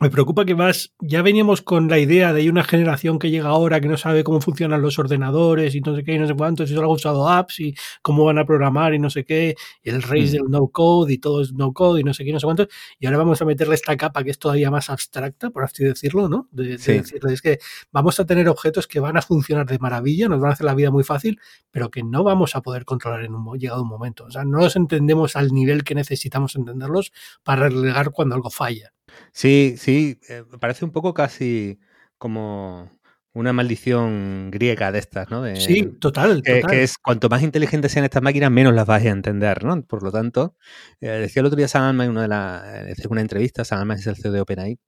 me 0.00 0.08
preocupa 0.08 0.46
que 0.46 0.54
más, 0.54 0.94
ya 0.98 1.20
veníamos 1.20 1.60
con 1.60 1.88
la 1.88 1.98
idea 1.98 2.32
de 2.32 2.48
una 2.48 2.64
generación 2.64 3.18
que 3.18 3.28
llega 3.28 3.50
ahora 3.50 3.82
que 3.82 3.88
no 3.88 3.98
sabe 3.98 4.24
cómo 4.24 4.40
funcionan 4.40 4.80
los 4.80 4.98
ordenadores 4.98 5.74
y 5.74 5.82
no 5.82 5.94
sé 5.94 6.04
qué 6.04 6.14
y 6.14 6.18
no 6.18 6.26
sé 6.26 6.34
cuántos 6.34 6.70
y 6.70 6.74
solo 6.74 6.88
ha 6.88 6.94
usado 6.94 7.28
apps 7.28 7.60
y 7.60 7.74
cómo 8.00 8.24
van 8.24 8.38
a 8.38 8.46
programar 8.46 8.94
y 8.94 8.98
no 8.98 9.10
sé 9.10 9.26
qué, 9.26 9.56
y 9.82 9.90
el 9.90 10.00
race 10.00 10.28
mm. 10.28 10.32
del 10.32 10.42
no 10.48 10.68
code 10.68 11.12
y 11.12 11.18
todo 11.18 11.42
es 11.42 11.52
no 11.52 11.74
code 11.74 12.00
y 12.00 12.04
no 12.04 12.14
sé 12.14 12.24
qué 12.24 12.30
y 12.30 12.32
no 12.32 12.40
sé 12.40 12.46
cuántos, 12.46 12.68
y 12.98 13.04
ahora 13.04 13.18
vamos 13.18 13.42
a 13.42 13.44
meterle 13.44 13.74
esta 13.74 13.94
capa 13.98 14.24
que 14.24 14.30
es 14.30 14.38
todavía 14.38 14.70
más 14.70 14.88
abstracta, 14.88 15.50
por 15.50 15.64
así 15.64 15.84
decirlo, 15.84 16.30
¿no? 16.30 16.48
De, 16.50 16.78
decirle, 16.78 17.34
es 17.34 17.42
que 17.42 17.58
vamos 17.92 18.18
a 18.20 18.24
tener 18.24 18.48
objetos 18.48 18.86
que 18.86 19.00
van 19.00 19.18
a 19.18 19.22
funcionar 19.22 19.66
de 19.66 19.78
maravilla, 19.78 20.28
nos 20.28 20.40
van 20.40 20.48
a 20.48 20.52
hacer 20.54 20.64
la 20.64 20.74
vida 20.74 20.90
muy 20.90 21.04
fácil, 21.04 21.38
pero 21.70 21.90
que 21.90 22.02
no 22.02 22.24
vamos 22.24 22.56
a 22.56 22.62
poder 22.62 22.86
controlar 22.86 23.22
en 23.24 23.34
un 23.34 23.58
llegado 23.58 23.82
un 23.82 23.88
momento. 23.88 24.24
O 24.24 24.30
sea, 24.30 24.44
no 24.44 24.58
los 24.60 24.76
entendemos 24.76 25.36
al 25.36 25.52
nivel 25.52 25.84
que 25.84 25.94
necesitamos 25.94 26.56
entenderlos 26.56 27.12
para 27.42 27.68
relegar 27.68 28.12
cuando 28.12 28.34
algo 28.34 28.48
falla. 28.48 28.94
Sí, 29.32 29.74
sí, 29.78 30.18
eh, 30.28 30.44
parece 30.60 30.84
un 30.84 30.92
poco 30.92 31.14
casi 31.14 31.78
como, 32.18 32.90
una 33.32 33.52
maldición 33.52 34.50
griega 34.50 34.90
de 34.90 34.98
estas, 34.98 35.30
¿no? 35.30 35.44
sí, 35.56 35.84
total, 36.00 36.42
que, 36.42 36.60
total. 36.60 36.70
Que 36.70 36.82
es 36.82 36.98
cuanto 36.98 37.28
más 37.28 37.42
inteligentes 37.42 37.92
sean 37.92 38.04
estas 38.04 38.22
máquinas, 38.22 38.50
menos 38.50 38.74
las 38.74 38.86
vas 38.86 39.04
a 39.04 39.08
entender, 39.08 39.64
¿no? 39.64 39.82
Por 39.82 40.02
lo 40.02 40.10
tanto, 40.10 40.56
eh, 41.00 41.08
decía 41.08 41.40
el 41.40 41.46
otro 41.46 41.56
día 41.56 41.68
Sam 41.68 41.84
Altman 41.84 42.06
en 42.06 42.10
una, 42.12 42.22
de 42.22 42.28
la, 42.28 42.94
una 43.08 43.20
entrevista, 43.20 43.64
Sam 43.64 43.80
Altman 43.80 43.98
es 43.98 44.06
el 44.06 44.16
CEO 44.16 44.32
de 44.32 44.40
OpenAI, 44.40 44.78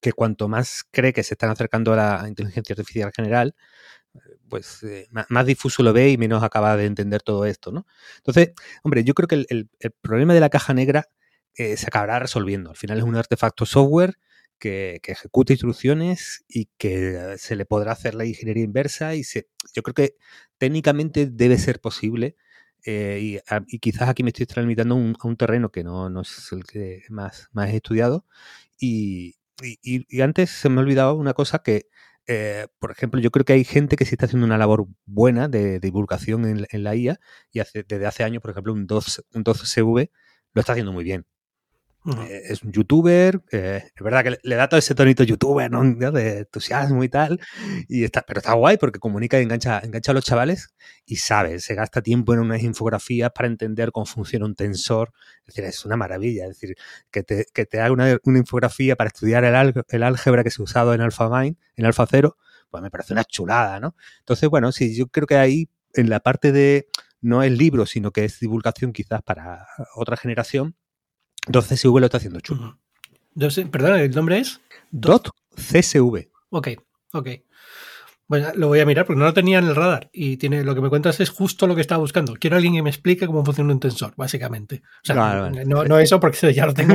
que 0.00 0.12
cuanto 0.12 0.48
más 0.48 0.84
cree 0.90 1.12
que 1.12 1.22
se 1.22 1.34
están 1.34 1.50
acercando 1.50 1.92
a 1.92 1.96
la 2.22 2.28
inteligencia 2.28 2.72
artificial 2.72 3.12
general, 3.14 3.54
pues 4.48 4.82
eh, 4.82 5.08
más, 5.10 5.46
difuso 5.46 5.82
lo 5.82 5.92
ve 5.92 6.10
y 6.10 6.18
menos 6.18 6.42
acaba 6.42 6.76
de 6.76 6.86
entender 6.86 7.22
todo 7.22 7.44
esto, 7.44 7.72
¿no? 7.72 7.86
Entonces, 8.18 8.52
hombre, 8.82 9.04
yo 9.04 9.14
creo 9.14 9.28
que 9.28 9.44
el, 9.48 9.68
problema 10.00 10.34
de 10.34 10.40
la 10.40 10.50
caja 10.50 10.74
negra 10.74 11.08
eh, 11.56 11.76
se 11.76 11.86
acabará 11.86 12.18
resolviendo. 12.18 12.70
Al 12.70 12.76
final 12.76 12.98
es 12.98 13.04
un 13.04 13.16
artefacto 13.16 13.66
software 13.66 14.16
que, 14.58 15.00
ejecuta 15.04 15.52
instrucciones 15.52 16.44
y 16.48 16.70
que 16.78 17.36
se 17.38 17.56
le 17.56 17.66
podrá 17.66 17.92
hacer 17.92 18.14
la 18.14 18.24
ingeniería 18.24 18.64
inversa 18.64 19.14
y 19.14 19.24
se, 19.24 19.48
yo 19.74 19.82
creo 19.82 19.94
que 19.94 20.16
técnicamente 20.58 21.26
debe 21.26 21.58
ser 21.58 21.80
posible 21.80 22.36
eh, 22.86 23.40
y, 23.68 23.78
quizás 23.78 24.08
aquí 24.08 24.22
me 24.22 24.30
estoy 24.30 24.46
tramitando 24.46 24.94
a 24.94 25.26
un 25.26 25.36
terreno 25.36 25.70
que 25.70 25.84
no, 25.84 26.10
no, 26.10 26.22
es 26.22 26.52
el 26.52 26.64
que 26.64 27.02
más, 27.08 27.48
más 27.52 27.70
he 27.70 27.76
estudiado 27.76 28.26
y, 28.78 29.36
y, 29.62 30.20
antes 30.20 30.50
se 30.50 30.68
me 30.68 30.80
ha 30.80 30.84
olvidado 30.84 31.14
una 31.14 31.34
cosa 31.34 31.60
que, 31.60 31.88
eh, 32.26 32.66
por 32.78 32.90
ejemplo, 32.90 33.20
yo 33.20 33.30
creo 33.30 33.44
que 33.44 33.52
hay 33.54 33.64
gente 33.64 33.96
que 33.96 34.04
sí 34.04 34.14
está 34.14 34.26
haciendo 34.26 34.46
una 34.46 34.58
labor 34.58 34.86
buena 35.06 35.48
de, 35.48 35.80
divulgación 35.80 36.44
en, 36.46 36.84
la 36.84 36.94
IA 36.96 37.20
y 37.52 37.60
hace, 37.60 37.84
desde 37.84 38.06
hace 38.06 38.24
años, 38.24 38.42
por 38.42 38.50
ejemplo, 38.50 38.72
un 38.72 38.86
12, 38.86 39.22
un 39.34 39.44
12CV 39.44 40.10
lo 40.54 40.60
está 40.60 40.72
haciendo 40.72 40.92
muy 40.92 41.04
bien. 41.04 41.26
Eh, 42.06 42.42
es 42.50 42.62
un 42.62 42.70
youtuber, 42.70 43.40
eh, 43.50 43.82
es 43.94 44.02
verdad 44.02 44.22
que 44.22 44.38
le, 44.42 44.56
da 44.56 44.68
todo 44.68 44.76
ese 44.76 44.94
tonito 44.94 45.22
youtuber, 45.22 45.70
¿no? 45.70 45.82
De 46.12 46.40
entusiasmo 46.40 47.02
y 47.02 47.08
tal, 47.08 47.40
y 47.88 48.04
está, 48.04 48.20
pero 48.20 48.40
está 48.40 48.52
guay 48.52 48.76
porque 48.76 48.98
comunica 48.98 49.40
y 49.40 49.42
engancha, 49.42 49.80
engancha 49.82 50.12
a 50.12 50.14
los 50.14 50.24
chavales 50.24 50.74
y 51.06 51.16
sabe, 51.16 51.60
se 51.60 51.74
gasta 51.74 52.02
tiempo 52.02 52.34
en 52.34 52.40
unas 52.40 52.62
infografías 52.62 53.30
para 53.34 53.48
entender 53.48 53.90
cómo 53.90 54.04
funciona 54.04 54.44
un 54.44 54.54
tensor, 54.54 55.12
es 55.46 55.54
decir, 55.54 55.64
es 55.64 55.82
una 55.86 55.96
maravilla, 55.96 56.44
es 56.44 56.60
decir, 56.60 56.76
que 57.10 57.22
te, 57.22 57.46
que 57.54 57.64
te 57.64 57.80
haga 57.80 57.92
una, 57.92 58.18
infografía 58.26 58.96
para 58.96 59.08
estudiar 59.08 59.44
el, 59.44 60.02
álgebra 60.02 60.44
que 60.44 60.50
se 60.50 60.60
ha 60.60 60.64
usado 60.64 60.92
en 60.92 61.00
AlphaMine, 61.00 61.56
en 61.76 61.86
Alpha 61.86 62.06
Zero, 62.06 62.36
pues 62.70 62.82
me 62.82 62.90
parece 62.90 63.14
una 63.14 63.24
chulada, 63.24 63.80
¿no? 63.80 63.96
Entonces, 64.18 64.50
bueno, 64.50 64.72
sí, 64.72 64.94
yo 64.94 65.06
creo 65.06 65.26
que 65.26 65.36
ahí, 65.36 65.70
en 65.94 66.10
la 66.10 66.20
parte 66.20 66.52
de, 66.52 66.86
no 67.22 67.42
es 67.42 67.52
libro, 67.52 67.86
sino 67.86 68.10
que 68.10 68.26
es 68.26 68.40
divulgación 68.40 68.92
quizás 68.92 69.22
para 69.22 69.66
otra 69.96 70.18
generación, 70.18 70.76
Dot 71.46 71.66
CSV 71.66 71.98
lo 71.98 72.06
está 72.06 72.18
haciendo 72.18 72.40
chulo. 72.40 72.78
Perdón, 73.70 73.98
¿el 73.98 74.10
nombre 74.12 74.38
es? 74.38 74.60
Dot 74.90 75.30
CSV. 75.56 76.28
Ok, 76.50 76.68
ok. 77.12 77.28
Bueno, 78.26 78.48
lo 78.54 78.68
voy 78.68 78.80
a 78.80 78.86
mirar 78.86 79.04
porque 79.04 79.18
no 79.18 79.26
lo 79.26 79.34
tenía 79.34 79.58
en 79.58 79.66
el 79.66 79.76
radar 79.76 80.08
y 80.10 80.38
tiene 80.38 80.64
lo 80.64 80.74
que 80.74 80.80
me 80.80 80.88
cuentas 80.88 81.20
es 81.20 81.28
justo 81.28 81.66
lo 81.66 81.74
que 81.74 81.82
estaba 81.82 81.98
buscando. 81.98 82.34
Quiero 82.40 82.56
alguien 82.56 82.72
que 82.72 82.82
me 82.82 82.88
explique 82.88 83.26
cómo 83.26 83.44
funciona 83.44 83.70
un 83.70 83.80
tensor, 83.80 84.14
básicamente. 84.16 84.82
O 85.02 85.04
sea, 85.04 85.50
no, 85.66 85.98
eso 85.98 86.18
porque 86.18 86.54
ya 86.54 86.64
lo 86.64 86.72
tengo, 86.72 86.94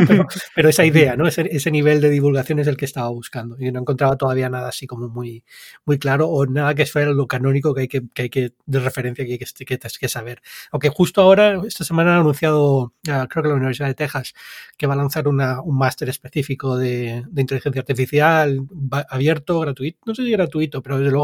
pero, 0.56 0.70
esa 0.70 0.86
idea, 0.86 1.16
¿no? 1.16 1.28
Ese, 1.28 1.70
nivel 1.70 2.02
de 2.02 2.10
divulgación 2.10 2.58
es 2.58 2.66
el 2.66 2.78
que 2.78 2.86
estaba 2.86 3.10
buscando 3.10 3.56
y 3.60 3.72
no 3.72 3.82
encontraba 3.82 4.18
todavía 4.18 4.50
nada 4.50 4.70
así 4.70 4.88
como 4.88 5.08
muy, 5.08 5.44
muy 5.86 6.00
claro 6.00 6.28
o 6.30 6.48
nada 6.48 6.74
que 6.74 6.88
fuera 6.88 7.12
lo 7.12 7.28
canónico 7.28 7.76
que 7.76 7.82
hay 7.82 7.88
que, 7.88 8.02
que, 8.12 8.22
hay 8.24 8.30
que 8.32 8.54
de 8.66 8.80
referencia 8.80 9.24
que 9.24 9.34
hay 9.34 9.38
que, 9.38 9.66
que, 9.66 9.78
que 9.78 10.10
saber. 10.10 10.42
Aunque 10.72 10.90
justo 10.90 11.22
ahora, 11.22 11.62
esta 11.68 11.84
semana 11.84 12.16
han 12.16 12.22
anunciado, 12.22 12.94
creo 13.04 13.44
que 13.44 13.50
la 13.50 13.56
Universidad 13.56 13.88
de 13.88 13.94
Texas, 13.94 14.34
que 14.78 14.88
va 14.88 14.96
a 14.96 14.98
lanzar 14.98 15.28
una, 15.28 15.62
un 15.62 15.78
máster 15.78 16.10
específico 16.10 16.76
de, 16.76 17.24
de 17.30 17.42
inteligencia 17.42 17.82
artificial 17.82 18.68
abierto, 19.10 19.60
gratuito, 19.60 20.00
no 20.08 20.16
sé 20.16 20.24
si 20.24 20.32
gratuito, 20.32 20.82
pero 20.82 20.98
desde 20.98 21.12
luego 21.12 21.19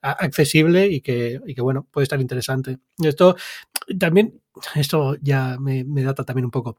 accesible 0.00 0.86
y 0.86 1.00
que, 1.00 1.40
y 1.46 1.54
que, 1.54 1.62
bueno, 1.62 1.86
puede 1.90 2.04
estar 2.04 2.20
interesante. 2.20 2.78
Esto 2.98 3.36
también, 3.98 4.40
esto 4.74 5.16
ya 5.20 5.56
me, 5.58 5.84
data 5.84 6.24
también 6.24 6.46
un 6.46 6.50
poco 6.50 6.78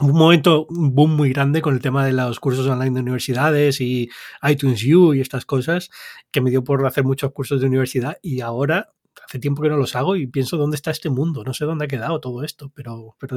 un 0.00 0.12
momento, 0.12 0.66
un 0.70 0.94
boom 0.94 1.16
muy 1.16 1.30
grande 1.30 1.60
con 1.60 1.74
el 1.74 1.82
tema 1.82 2.06
de 2.06 2.12
los 2.12 2.40
cursos 2.40 2.66
online 2.66 2.94
de 2.94 3.00
universidades 3.00 3.80
y 3.80 4.08
iTunes 4.42 4.82
U 4.86 5.12
y 5.12 5.20
estas 5.20 5.44
cosas, 5.44 5.90
que 6.30 6.40
me 6.40 6.50
dio 6.50 6.64
por 6.64 6.86
hacer 6.86 7.04
muchos 7.04 7.32
cursos 7.32 7.60
de 7.60 7.66
universidad 7.66 8.16
y 8.22 8.40
ahora 8.40 8.92
hace 9.24 9.38
tiempo 9.38 9.62
que 9.62 9.68
no 9.68 9.76
los 9.76 9.94
hago 9.96 10.16
y 10.16 10.26
pienso 10.26 10.56
dónde 10.56 10.76
está 10.76 10.90
este 10.90 11.10
mundo, 11.10 11.44
no 11.44 11.54
sé 11.54 11.64
dónde 11.64 11.84
ha 11.84 11.88
quedado 11.88 12.20
todo 12.20 12.42
esto, 12.42 12.70
pero, 12.74 13.16
pero 13.18 13.36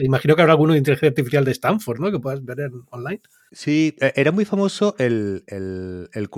imagino 0.00 0.34
que 0.34 0.42
habrá 0.42 0.54
alguno 0.54 0.72
de 0.72 0.78
inteligencia 0.78 1.08
artificial 1.08 1.44
de 1.44 1.52
Stanford, 1.52 2.00
¿no? 2.00 2.10
Que 2.10 2.18
puedas 2.18 2.44
ver 2.44 2.70
online. 2.90 3.20
Sí, 3.52 3.96
e, 4.00 4.12
era 4.16 4.32
muy 4.32 4.44
famoso 4.44 4.94
el, 4.98 5.44
el, 5.46 6.08
el 6.12 6.28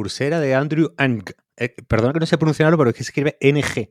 de 0.40 0.54
Andrew 0.54 0.92
Ang, 0.96 1.24
eh, 1.56 1.74
perdona 1.86 2.12
que 2.12 2.20
no 2.20 2.26
sé 2.26 2.38
pronunciarlo, 2.38 2.78
pero 2.78 2.90
es 2.90 2.96
que 2.96 3.04
se 3.04 3.10
escribe 3.10 3.36
NG. 3.40 3.90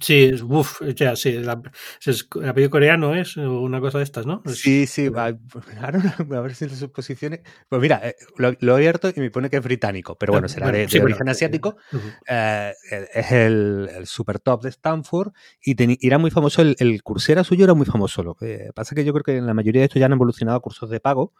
Sí, 0.00 0.32
uff, 0.42 0.82
ya, 0.96 1.14
sí, 1.14 1.30
el 1.30 1.48
apellido 1.48 2.70
coreano 2.70 3.14
es 3.14 3.36
una 3.36 3.80
cosa 3.80 3.98
de 3.98 4.04
estas, 4.04 4.26
¿no? 4.26 4.42
Sí, 4.46 4.86
sí, 4.88 5.08
a, 5.14 5.26
a 6.36 6.40
ver 6.40 6.54
si 6.54 6.66
las 6.66 6.82
posiciones. 6.88 7.40
Pues 7.68 7.80
mira, 7.80 8.00
eh, 8.02 8.16
lo, 8.36 8.48
he 8.50 8.74
abierto 8.74 9.12
y 9.14 9.20
me 9.20 9.30
pone 9.30 9.50
que 9.50 9.58
es 9.58 9.62
británico, 9.62 10.16
pero 10.16 10.32
bueno, 10.32 10.48
será 10.48 10.72
de, 10.72 10.88
origen 11.00 11.28
asiático. 11.28 11.76
Eh, 12.28 12.72
es 13.14 13.32
el, 13.32 13.88
super 14.04 14.40
top 14.40 14.62
de 14.64 14.70
Stanford 14.70 15.32
y, 15.62 15.76
era 16.06 16.18
muy 16.18 16.32
famoso, 16.32 16.62
el, 16.62 16.74
el, 16.80 17.02
cursera 17.04 17.44
suyo 17.44 17.64
era 17.64 17.74
muy 17.74 17.86
famoso. 17.86 18.24
Lo 18.24 18.34
que 18.34 18.70
pasa 18.74 18.96
que 18.96 19.04
yo 19.04 19.12
creo 19.12 19.22
que 19.22 19.36
en 19.36 19.46
la 19.46 19.54
mayoría 19.54 19.82
de 19.82 19.86
estos 19.86 20.00
ya 20.00 20.06
han 20.06 20.12
evolucionado 20.12 20.58
a 20.58 20.60
cursos 20.60 20.90
de 20.90 20.98
pago 20.98 21.32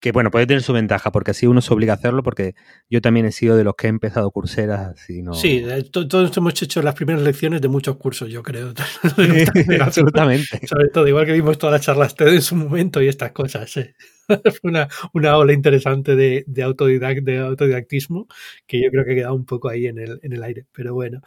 que 0.00 0.12
bueno, 0.12 0.30
puede 0.30 0.46
tener 0.46 0.62
su 0.62 0.72
ventaja, 0.72 1.10
porque 1.10 1.30
así 1.30 1.46
uno 1.46 1.60
se 1.60 1.72
obliga 1.72 1.94
a 1.94 1.96
hacerlo, 1.96 2.22
porque 2.22 2.54
yo 2.90 3.00
también 3.00 3.26
he 3.26 3.32
sido 3.32 3.56
de 3.56 3.64
los 3.64 3.74
que 3.76 3.86
he 3.86 3.90
empezado 3.90 4.30
curseras 4.30 4.94
no... 5.08 5.34
Sí, 5.34 5.64
todos 5.90 6.36
hemos 6.36 6.62
hecho 6.62 6.82
las 6.82 6.94
primeras 6.94 7.22
lecciones 7.22 7.60
de 7.60 7.68
muchos 7.68 7.96
cursos, 7.96 8.28
yo 8.28 8.42
creo. 8.42 8.72
absolutamente. 9.80 10.66
Sobre 10.66 10.88
todo, 10.88 11.08
igual 11.08 11.26
que 11.26 11.32
vimos 11.32 11.58
todas 11.58 11.72
las 11.74 11.86
charlas 11.86 12.14
TED 12.14 12.28
en 12.28 12.42
su 12.42 12.56
momento 12.56 13.02
y 13.02 13.08
estas 13.08 13.32
cosas. 13.32 13.72
Fue 14.26 14.60
una, 14.62 14.88
una 15.12 15.38
ola 15.38 15.52
interesante 15.52 16.16
de, 16.16 16.44
de, 16.46 16.62
autodidact, 16.62 17.22
de 17.22 17.38
autodidactismo 17.38 18.26
que 18.66 18.82
yo 18.82 18.90
creo 18.90 19.04
que 19.04 19.12
ha 19.12 19.14
quedado 19.14 19.34
un 19.34 19.46
poco 19.46 19.68
ahí 19.68 19.86
en 19.86 19.98
el, 19.98 20.20
en 20.22 20.32
el 20.32 20.42
aire, 20.42 20.66
pero 20.72 20.94
bueno. 20.94 21.20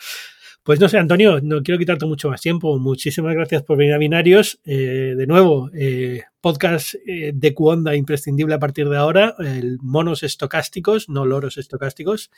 Pues 0.69 0.79
no 0.79 0.87
sé, 0.87 0.99
Antonio, 0.99 1.41
no 1.41 1.63
quiero 1.63 1.79
quitarte 1.79 2.05
mucho 2.05 2.29
más 2.29 2.41
tiempo. 2.41 2.77
Muchísimas 2.77 3.33
gracias 3.33 3.63
por 3.63 3.75
venir 3.75 3.95
a 3.95 3.97
Binarios. 3.97 4.59
Eh, 4.65 5.15
de 5.17 5.25
nuevo, 5.25 5.71
eh, 5.73 6.25
podcast 6.41 6.93
eh, 7.07 7.31
de 7.33 7.55
Cuonda 7.55 7.95
imprescindible 7.95 8.53
a 8.53 8.59
partir 8.59 8.87
de 8.87 8.95
ahora. 8.95 9.33
El 9.39 9.79
monos 9.81 10.21
estocásticos, 10.21 11.09
no 11.09 11.25
loros 11.25 11.57
estocásticos. 11.57 12.29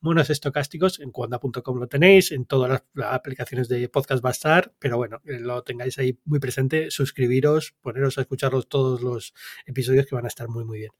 Monos 0.00 0.30
estocásticos 0.30 0.98
en 0.98 1.12
cuonda.com 1.12 1.78
lo 1.78 1.86
tenéis. 1.86 2.32
En 2.32 2.44
todas 2.44 2.82
las, 2.92 3.12
aplicaciones 3.12 3.68
de 3.68 3.88
podcast 3.88 4.24
va 4.24 4.30
a 4.30 4.32
estar. 4.32 4.72
Pero 4.80 4.96
bueno, 4.96 5.20
lo 5.24 5.62
tengáis 5.62 5.96
ahí 6.00 6.18
muy 6.24 6.40
presente. 6.40 6.90
Suscribiros, 6.90 7.76
poneros 7.82 8.18
a 8.18 8.22
escucharlos 8.22 8.68
todos 8.68 9.00
los 9.00 9.32
episodios 9.64 10.06
que 10.06 10.16
van 10.16 10.24
a 10.24 10.28
estar 10.28 10.48
muy, 10.48 10.64
muy 10.64 10.78
bien. 10.78 10.90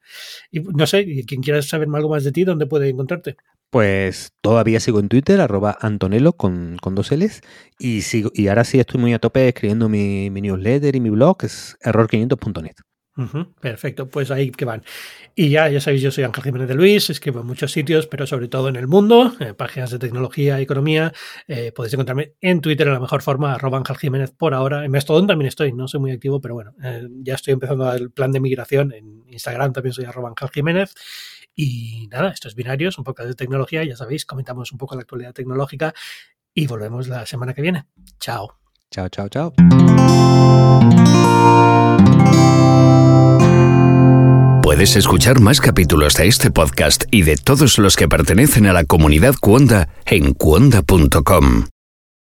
Y 0.51 0.61
no 0.61 0.87
sé, 0.87 1.05
quien 1.27 1.41
quiera 1.41 1.61
saber 1.61 1.89
algo 1.93 2.07
más 2.07 2.23
de 2.23 2.31
ti, 2.31 2.45
¿dónde 2.45 2.65
puede 2.65 2.87
encontrarte? 2.87 3.35
Pues 3.69 4.31
todavía 4.41 4.79
sigo 4.79 4.99
en 4.99 5.09
Twitter, 5.09 5.41
arroba 5.41 5.77
Antonello 5.81 6.33
con, 6.33 6.77
dos 6.77 7.11
L's. 7.11 7.41
Y, 7.77 8.01
sigo, 8.01 8.31
y 8.33 8.47
ahora 8.47 8.63
sí 8.63 8.79
estoy 8.79 8.99
muy 8.99 9.13
a 9.13 9.19
tope 9.19 9.47
escribiendo 9.47 9.89
mi, 9.89 10.29
newsletter 10.29 10.95
y 10.95 11.01
mi 11.01 11.09
blog, 11.09 11.37
que 11.37 11.47
es 11.47 11.77
error500.net. 11.83 12.75
perfecto, 13.59 14.07
pues 14.07 14.31
ahí 14.31 14.51
que 14.51 14.63
van. 14.63 14.83
Y 15.35 15.49
ya, 15.49 15.67
ya 15.67 15.81
sabéis, 15.81 16.01
yo 16.01 16.11
soy 16.11 16.23
Ángel 16.23 16.45
Jiménez 16.45 16.69
de 16.69 16.75
Luis, 16.75 17.09
escribo 17.09 17.41
en 17.41 17.47
muchos 17.47 17.73
sitios, 17.73 18.07
pero 18.07 18.25
sobre 18.25 18.47
todo 18.47 18.69
en 18.69 18.77
el 18.77 18.87
mundo, 18.87 19.33
en 19.39 19.53
páginas 19.53 19.91
de 19.91 19.99
tecnología 19.99 20.61
economía. 20.61 21.11
Eh, 21.47 21.73
podéis 21.73 21.93
encontrarme 21.93 22.35
en 22.39 22.61
Twitter 22.61 22.87
de 22.87 22.93
la 22.93 23.01
mejor 23.01 23.21
forma, 23.21 23.53
arroba 23.53 23.79
Ángel 23.79 23.97
Jiménez 23.97 24.31
por 24.31 24.53
ahora. 24.53 24.85
En 24.85 24.91
Mastodon 24.91 25.27
también 25.27 25.49
estoy, 25.49 25.73
no 25.73 25.89
soy 25.89 25.99
muy 25.99 26.11
activo, 26.11 26.39
pero 26.39 26.53
bueno, 26.53 26.73
eh, 26.81 27.05
ya 27.21 27.35
estoy 27.35 27.53
empezando 27.53 27.91
el 27.91 28.11
plan 28.11 28.31
de 28.31 28.39
migración. 28.39 28.93
En 28.93 29.23
Instagram 29.27 29.73
también 29.73 29.91
soy 29.91 30.05
arroba 30.05 30.29
Ángel 30.29 30.49
Jiménez. 30.49 30.95
Y 31.59 32.07
nada, 32.11 32.29
esto 32.29 32.47
es 32.47 32.53
Binarios, 32.53 32.99
un 32.99 33.03
poco 33.03 33.25
de 33.25 33.33
tecnología, 33.33 33.83
ya 33.83 33.97
sabéis, 33.97 34.25
comentamos 34.25 34.71
un 34.71 34.77
poco 34.77 34.95
la 34.95 35.01
actualidad 35.01 35.33
tecnológica 35.33 35.93
y 36.53 36.67
volvemos 36.67 37.07
la 37.07 37.25
semana 37.25 37.55
que 37.55 37.63
viene. 37.63 37.85
Chao. 38.19 38.59
Chao, 38.91 39.09
chao, 39.09 39.27
chao. 39.27 39.53
Puedes 44.61 44.95
escuchar 44.95 45.39
más 45.39 45.59
capítulos 45.59 46.13
de 46.13 46.27
este 46.27 46.51
podcast 46.51 47.05
y 47.09 47.23
de 47.23 47.37
todos 47.37 47.79
los 47.79 47.95
que 47.95 48.07
pertenecen 48.07 48.67
a 48.67 48.73
la 48.73 48.83
comunidad 48.83 49.33
Cuonda 49.41 49.89
en 50.05 50.33
cuonda.com. 50.33 51.65